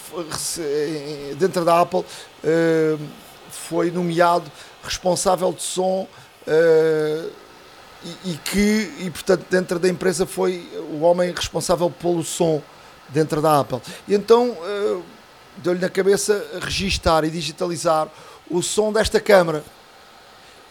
dentro 1.39 1.65
da 1.65 1.81
Apple, 1.81 2.01
uh, 2.01 3.01
foi 3.51 3.91
nomeado 3.91 4.51
responsável 4.83 5.51
de 5.55 5.63
som 5.63 6.07
uh, 6.47 7.31
e, 8.05 8.31
e, 8.31 8.37
que, 8.45 8.95
e 9.01 9.11
portanto, 9.11 9.47
dentro 9.49 9.79
da 9.79 9.89
empresa 9.89 10.27
foi 10.27 10.69
o 10.91 11.01
homem 11.01 11.33
responsável 11.33 11.89
pelo 11.91 12.23
som 12.23 12.63
dentro 13.09 13.41
da 13.41 13.61
Apple. 13.61 13.81
E 14.07 14.15
então 14.15 14.55
deu-lhe 15.59 15.81
na 15.81 15.89
cabeça 15.89 16.45
registar 16.61 17.25
e 17.25 17.31
digitalizar 17.31 18.09
o 18.51 18.63
som 18.63 18.93
desta 18.93 19.21
câmara. 19.21 19.65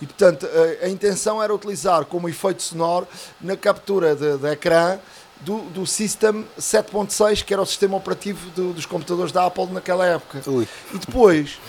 E 0.01 0.05
portanto, 0.05 0.47
a, 0.47 0.86
a 0.86 0.89
intenção 0.89 1.41
era 1.41 1.53
utilizar 1.53 2.05
como 2.05 2.27
efeito 2.27 2.63
sonoro 2.63 3.07
na 3.39 3.55
captura 3.55 4.15
de, 4.15 4.38
de 4.38 4.47
ecrã 4.47 4.99
do, 5.41 5.59
do 5.69 5.86
System 5.86 6.45
7.6, 6.59 7.43
que 7.43 7.53
era 7.53 7.61
o 7.61 7.65
sistema 7.65 7.97
operativo 7.97 8.49
do, 8.51 8.73
dos 8.73 8.86
computadores 8.86 9.32
da 9.32 9.45
Apple 9.45 9.67
naquela 9.67 10.05
época. 10.05 10.41
Ui. 10.47 10.67
E 10.93 10.97
depois, 10.97 11.59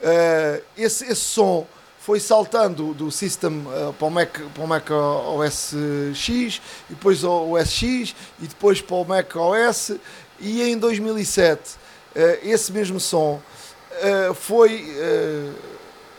uh, 0.00 0.62
esse, 0.76 1.04
esse 1.04 1.20
som 1.20 1.66
foi 1.98 2.20
saltando 2.20 2.94
do 2.94 3.10
System 3.10 3.66
uh, 3.66 3.92
para, 3.92 4.06
o 4.06 4.10
Mac, 4.10 4.38
para 4.54 4.64
o 4.64 4.66
Mac 4.66 4.90
OS 4.90 5.74
X, 6.14 6.60
e 6.88 6.94
depois 6.94 7.24
o 7.24 7.52
OS 7.52 7.70
X, 7.70 8.14
e 8.40 8.46
depois 8.46 8.80
para 8.80 8.96
o 8.96 9.04
Mac 9.04 9.36
OS, 9.36 9.92
e 10.40 10.62
em 10.62 10.78
2007 10.78 11.60
uh, 11.60 11.76
eh, 11.76 11.77
esse 12.42 12.72
mesmo 12.72 12.98
som 12.98 13.40
foi 14.34 14.92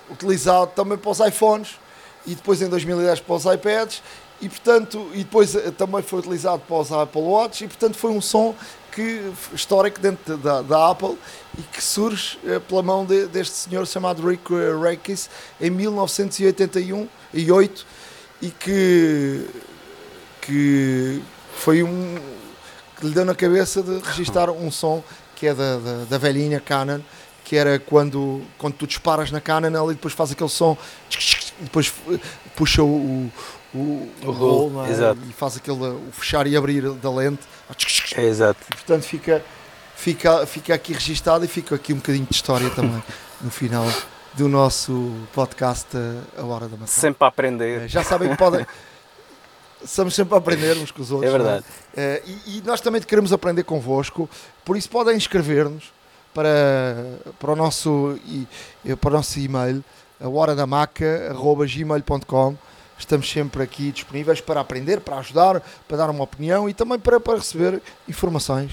utilizado 0.10 0.72
também 0.76 0.98
para 0.98 1.12
os 1.12 1.20
iPhones, 1.20 1.80
e 2.26 2.36
depois 2.36 2.62
em 2.62 2.68
2010 2.68 3.22
para 3.22 3.36
os 3.36 3.46
iPads, 3.46 4.02
e 4.42 4.48
portanto, 4.48 5.10
e 5.14 5.18
depois 5.18 5.54
eh, 5.54 5.72
também 5.72 6.02
foi 6.02 6.20
utilizado 6.20 6.62
para 6.66 6.78
os 6.78 6.92
Apple 6.92 7.22
Watch 7.22 7.64
e 7.64 7.68
portanto 7.68 7.98
foi 7.98 8.10
um 8.12 8.22
som 8.22 8.56
que, 8.92 9.32
histórico 9.54 10.00
dentro 10.00 10.38
da, 10.38 10.62
da 10.62 10.92
Apple 10.92 11.18
e 11.58 11.62
que 11.62 11.84
surge 11.84 12.40
eh, 12.46 12.58
pela 12.60 12.82
mão 12.82 13.06
de, 13.06 13.28
deste 13.28 13.56
senhor 13.56 13.86
chamado 13.86 14.26
Rick 14.26 14.54
eh, 14.54 14.72
Rakes 14.82 15.30
em 15.60 15.70
1981 15.70 17.08
e 17.34 17.52
8 17.52 17.86
e 18.42 18.50
que, 18.50 19.46
que 20.42 21.22
foi 21.56 21.84
um 21.84 22.16
que 22.98 23.08
lhe 23.08 23.14
deu 23.14 23.26
na 23.26 23.36
cabeça 23.36 23.82
de 23.82 24.00
registar 24.00 24.50
um 24.50 24.72
som 24.72 25.04
que 25.40 25.48
é 25.48 25.54
da, 25.54 25.78
da, 25.78 26.04
da 26.10 26.18
velhinha 26.18 26.60
Canon 26.60 27.00
que 27.44 27.56
era 27.56 27.80
quando, 27.80 28.42
quando 28.58 28.74
tu 28.76 28.86
disparas 28.86 29.32
na 29.32 29.42
Canon 29.42 29.76
ela 29.76 29.94
depois 29.94 30.14
faz 30.14 30.32
aquele 30.32 30.50
som 30.50 30.78
e 31.60 31.64
depois 31.64 31.92
puxa 32.56 32.84
o, 32.84 33.32
o, 33.74 34.12
o, 34.24 34.32
rolo 34.32 34.86
é? 34.86 35.16
e 35.30 35.34
faz 35.34 35.58
aquele 35.58 35.78
o 35.78 36.12
fechar 36.12 36.48
e 36.48 36.56
abrir 36.56 36.90
da 36.94 37.10
lente. 37.10 37.42
É, 38.16 38.24
exato. 38.24 38.60
Portanto, 38.68 39.04
fica, 39.04 39.44
fica, 39.96 40.46
fica 40.46 40.74
aqui 40.74 40.94
registado 40.94 41.46
e 41.46 41.48
fica 41.48 41.76
aqui 41.76 41.94
um 41.94 41.98
bocadinho 41.98 42.26
de 42.26 42.36
história 42.36 42.70
também 42.72 43.02
no 43.42 43.52
final 43.52 43.86
do 44.34 44.48
nosso 44.48 45.14
podcast 45.34 45.90
A 46.38 46.44
Hora 46.44 46.68
da 46.68 46.78
Maçã. 46.78 47.02
Sempre 47.02 47.26
a 47.26 47.28
aprender. 47.28 47.88
Já 47.88 48.04
sabem 48.04 48.30
que 48.30 48.38
podem. 48.38 48.66
Estamos 49.84 50.14
sempre 50.14 50.36
a 50.36 50.38
aprender 50.38 50.78
uns 50.78 50.92
com 50.92 51.02
os 51.02 51.12
outros. 51.12 51.34
É 51.34 51.38
verdade. 51.38 51.66
É? 51.96 52.22
E, 52.26 52.58
e, 52.58 52.62
nós 52.66 52.82
também 52.82 53.02
queremos 53.02 53.32
aprender 53.32 53.64
convosco, 53.64 54.30
por 54.66 54.76
isso 54.76 54.90
podem 54.90 55.16
inscrever-nos 55.16 55.94
para, 56.34 56.98
para, 57.40 57.54
o 57.54 57.56
nosso, 57.56 58.20
para 59.00 59.10
o 59.10 59.14
nosso 59.14 59.40
e-mail, 59.40 59.82
a 60.20 60.28
horadamaca.gmail.com 60.28 62.58
estamos 63.00 63.32
sempre 63.32 63.64
aqui 63.64 63.92
disponíveis 63.92 64.42
para 64.42 64.60
aprender, 64.60 65.00
para 65.00 65.18
ajudar, 65.20 65.62
para 65.88 65.98
dar 65.98 66.10
uma 66.10 66.24
opinião 66.24 66.70
e 66.70 66.74
também 66.74 67.00
para, 67.00 67.20
para 67.20 67.38
receber 67.38 67.82
informações. 68.08 68.72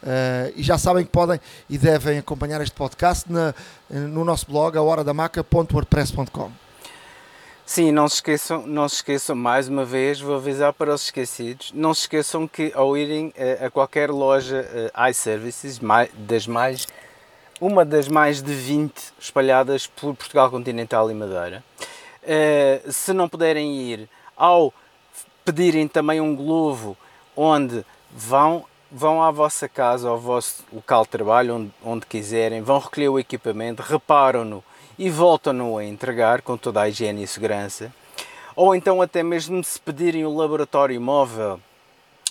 Uh, 0.00 0.54
e 0.54 0.62
já 0.62 0.78
sabem 0.78 1.04
que 1.04 1.10
podem 1.10 1.40
e 1.68 1.76
devem 1.76 2.18
acompanhar 2.18 2.60
este 2.60 2.74
podcast 2.74 3.30
na, 3.30 3.52
no 3.90 4.24
nosso 4.24 4.46
blog, 4.46 4.78
a 4.78 4.82
horadamaca.wordpress.com. 4.82 6.67
Sim, 7.70 7.92
não 7.92 8.08
se 8.08 8.14
esqueçam, 8.14 8.66
não 8.66 8.88
se 8.88 8.94
esqueçam 8.94 9.36
mais 9.36 9.68
uma 9.68 9.84
vez, 9.84 10.18
vou 10.18 10.36
avisar 10.36 10.72
para 10.72 10.94
os 10.94 11.02
esquecidos, 11.02 11.70
não 11.74 11.92
se 11.92 12.00
esqueçam 12.00 12.48
que 12.48 12.72
ao 12.74 12.96
irem 12.96 13.30
a, 13.60 13.66
a 13.66 13.70
qualquer 13.70 14.10
loja 14.10 14.66
uh, 14.96 15.10
iServices, 15.10 15.78
das 16.14 16.46
mais, 16.46 16.86
uma 17.60 17.84
das 17.84 18.08
mais 18.08 18.40
de 18.40 18.54
20 18.54 19.12
espalhadas 19.20 19.86
por 19.86 20.16
Portugal 20.16 20.50
continental 20.50 21.10
e 21.10 21.14
Madeira, 21.14 21.62
Uh, 22.22 22.92
se 22.92 23.14
não 23.14 23.26
puderem 23.28 23.80
ir, 23.80 24.08
ao 24.36 24.74
pedirem 25.46 25.88
também 25.88 26.20
um 26.20 26.36
globo 26.36 26.94
onde 27.34 27.86
vão, 28.10 28.66
vão 28.92 29.22
à 29.22 29.30
vossa 29.30 29.66
casa, 29.66 30.10
ao 30.10 30.18
vosso 30.18 30.62
local 30.70 31.04
de 31.04 31.08
trabalho, 31.08 31.54
onde, 31.54 31.70
onde 31.82 32.06
quiserem, 32.06 32.60
vão 32.60 32.78
recolher 32.78 33.08
o 33.08 33.18
equipamento, 33.18 33.82
reparam-no 33.82 34.62
e 34.98 35.10
voltam-no 35.10 35.78
a 35.78 35.84
entregar 35.84 36.42
com 36.42 36.56
toda 36.56 36.82
a 36.82 36.88
higiene 36.88 37.22
e 37.22 37.26
segurança. 37.26 37.92
Ou 38.56 38.74
então 38.74 39.00
até 39.00 39.22
mesmo 39.22 39.62
se 39.62 39.80
pedirem 39.80 40.26
o 40.26 40.34
laboratório 40.34 41.00
móvel 41.00 41.60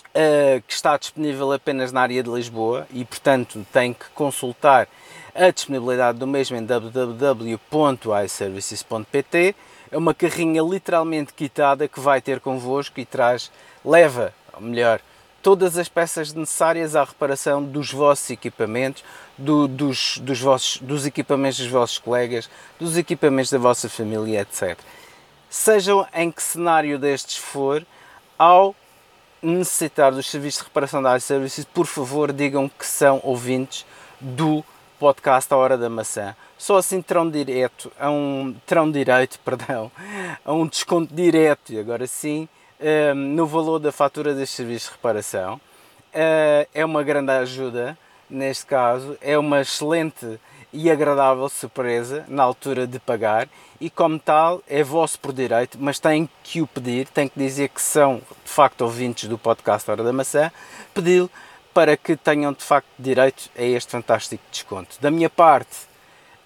uh, 0.08 0.62
que 0.66 0.74
está 0.74 0.96
disponível 0.96 1.52
apenas 1.52 1.92
na 1.92 2.00
área 2.02 2.20
de 2.22 2.30
Lisboa 2.30 2.86
e 2.92 3.04
portanto 3.04 3.66
tem 3.72 3.94
que 3.94 4.06
consultar 4.14 4.86
a 5.34 5.50
disponibilidade 5.50 6.18
do 6.18 6.26
mesmo 6.26 6.56
em 6.56 6.64
www.iservices.pt 6.64 9.54
é 9.90 9.96
uma 9.96 10.12
carrinha 10.12 10.60
literalmente 10.62 11.32
quitada 11.32 11.88
que 11.88 11.98
vai 12.00 12.20
ter 12.20 12.40
convosco 12.40 13.00
e 13.00 13.06
traz, 13.06 13.50
leva, 13.84 14.34
ou 14.52 14.60
melhor, 14.60 15.00
todas 15.42 15.78
as 15.78 15.88
peças 15.88 16.32
necessárias 16.32 16.96
à 16.96 17.04
reparação 17.04 17.62
dos 17.62 17.92
vossos 17.92 18.30
equipamentos, 18.30 19.04
do, 19.36 19.68
dos, 19.68 20.18
dos, 20.18 20.40
vossos, 20.40 20.78
dos 20.78 21.06
equipamentos 21.06 21.58
dos 21.58 21.68
vossos 21.68 21.98
colegas, 21.98 22.50
dos 22.78 22.96
equipamentos 22.96 23.50
da 23.50 23.58
vossa 23.58 23.88
família, 23.88 24.40
etc. 24.40 24.78
Sejam 25.48 26.06
em 26.12 26.30
que 26.30 26.42
cenário 26.42 26.98
destes 26.98 27.36
for, 27.36 27.86
ao 28.38 28.74
necessitar 29.42 30.12
dos 30.12 30.28
serviços 30.28 30.60
de 30.60 30.68
reparação 30.68 31.02
da 31.02 31.16
iServices, 31.16 31.64
por 31.64 31.86
favor 31.86 32.32
digam 32.32 32.68
que 32.68 32.84
são 32.84 33.20
ouvintes 33.22 33.86
do 34.20 34.64
podcast 34.98 35.52
A 35.54 35.56
Hora 35.56 35.78
da 35.78 35.88
Maçã 35.88 36.34
só 36.58 36.76
assim 36.76 37.00
terão 37.00 37.30
direto 37.30 37.90
a 37.98 38.10
um 38.10 38.54
terão 38.66 38.90
direito, 38.90 39.38
perdão, 39.44 39.90
a 40.44 40.52
um 40.52 40.66
desconto 40.66 41.14
direto, 41.14 41.72
e 41.72 41.78
agora 41.78 42.06
sim, 42.06 42.48
ehm, 42.80 43.14
no 43.14 43.46
valor 43.46 43.78
da 43.78 43.92
fatura 43.92 44.34
dos 44.34 44.50
serviços 44.50 44.88
de 44.88 44.96
reparação. 44.96 45.60
Eh, 46.12 46.68
é 46.74 46.84
uma 46.84 47.02
grande 47.02 47.30
ajuda 47.32 47.96
neste 48.28 48.66
caso, 48.66 49.16
é 49.20 49.38
uma 49.38 49.60
excelente 49.60 50.38
e 50.72 50.90
agradável 50.90 51.48
surpresa 51.48 52.24
na 52.28 52.42
altura 52.42 52.86
de 52.86 52.98
pagar 52.98 53.48
e 53.80 53.88
como 53.88 54.18
tal 54.18 54.62
é 54.68 54.82
vosso 54.82 55.18
por 55.18 55.32
direito, 55.32 55.78
mas 55.80 55.98
têm 55.98 56.28
que 56.42 56.60
o 56.60 56.66
pedir, 56.66 57.08
têm 57.08 57.28
que 57.28 57.38
dizer 57.38 57.70
que 57.70 57.80
são 57.80 58.20
de 58.44 58.50
facto 58.50 58.82
ouvintes 58.82 59.28
do 59.28 59.38
podcast 59.38 59.90
Hora 59.90 60.02
da 60.02 60.12
Maçã, 60.12 60.52
pedi-lo 60.92 61.30
para 61.72 61.96
que 61.96 62.16
tenham 62.16 62.52
de 62.52 62.62
facto 62.62 62.88
direito 62.98 63.50
a 63.56 63.62
este 63.62 63.92
fantástico 63.92 64.42
desconto. 64.50 64.96
Da 65.00 65.10
minha 65.10 65.30
parte, 65.30 65.88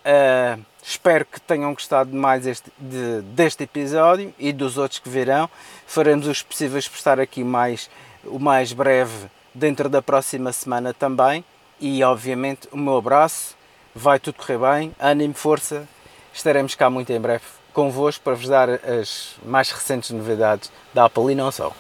Uh, 0.03 0.61
espero 0.83 1.25
que 1.25 1.41
tenham 1.41 1.73
gostado 1.73 2.15
mais 2.15 2.47
este, 2.47 2.71
de, 2.79 3.23
deste 3.23 3.65
episódio 3.65 4.35
e 4.39 4.53
dos 4.53 4.77
outros 4.77 4.99
que 4.99 5.09
virão. 5.09 5.49
Faremos 5.87 6.27
os 6.27 6.43
possíveis 6.43 6.89
por 6.89 6.97
estar 6.97 7.21
aqui 7.21 7.45
mais, 7.45 7.89
o 8.25 8.39
mais 8.39 8.73
breve 8.73 9.29
dentro 9.55 9.89
da 9.89 10.03
próxima 10.03 10.53
semana 10.53 10.93
também. 10.93 11.45
E 11.81 12.03
obviamente 12.03 12.69
o 12.73 12.77
meu 12.77 12.97
abraço, 12.97 13.57
vai 13.95 14.19
tudo 14.19 14.37
correr 14.37 14.59
bem, 14.59 14.95
ânimo, 14.99 15.35
força. 15.35 15.89
Estaremos 16.33 16.75
cá 16.75 16.89
muito 16.91 17.13
em 17.13 17.21
breve 17.21 17.45
convosco 17.73 18.23
para 18.23 18.35
vos 18.35 18.49
dar 18.49 18.69
as 18.69 19.37
mais 19.45 19.71
recentes 19.71 20.11
novidades 20.11 20.71
da 20.93 21.07
Apple 21.07 21.33
e 21.33 21.35
não 21.35 21.51
só. 21.51 21.73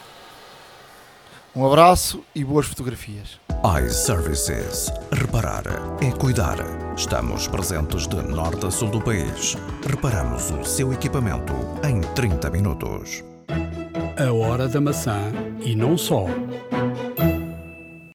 Um 1.54 1.66
abraço 1.66 2.24
e 2.34 2.42
boas 2.42 2.66
fotografias. 2.66 3.38
iServices. 3.84 4.90
Reparar 5.12 5.64
é 6.00 6.10
cuidar. 6.10 6.56
Estamos 6.96 7.46
presentes 7.46 8.06
de 8.06 8.16
norte 8.22 8.64
a 8.64 8.70
sul 8.70 8.88
do 8.88 9.02
país. 9.02 9.54
Reparamos 9.86 10.50
o 10.50 10.64
seu 10.64 10.94
equipamento 10.94 11.52
em 11.86 12.00
30 12.14 12.48
minutos. 12.48 13.22
A 14.18 14.32
hora 14.32 14.66
da 14.66 14.80
maçã 14.80 15.30
e 15.60 15.76
não 15.76 15.98
só. 15.98 16.24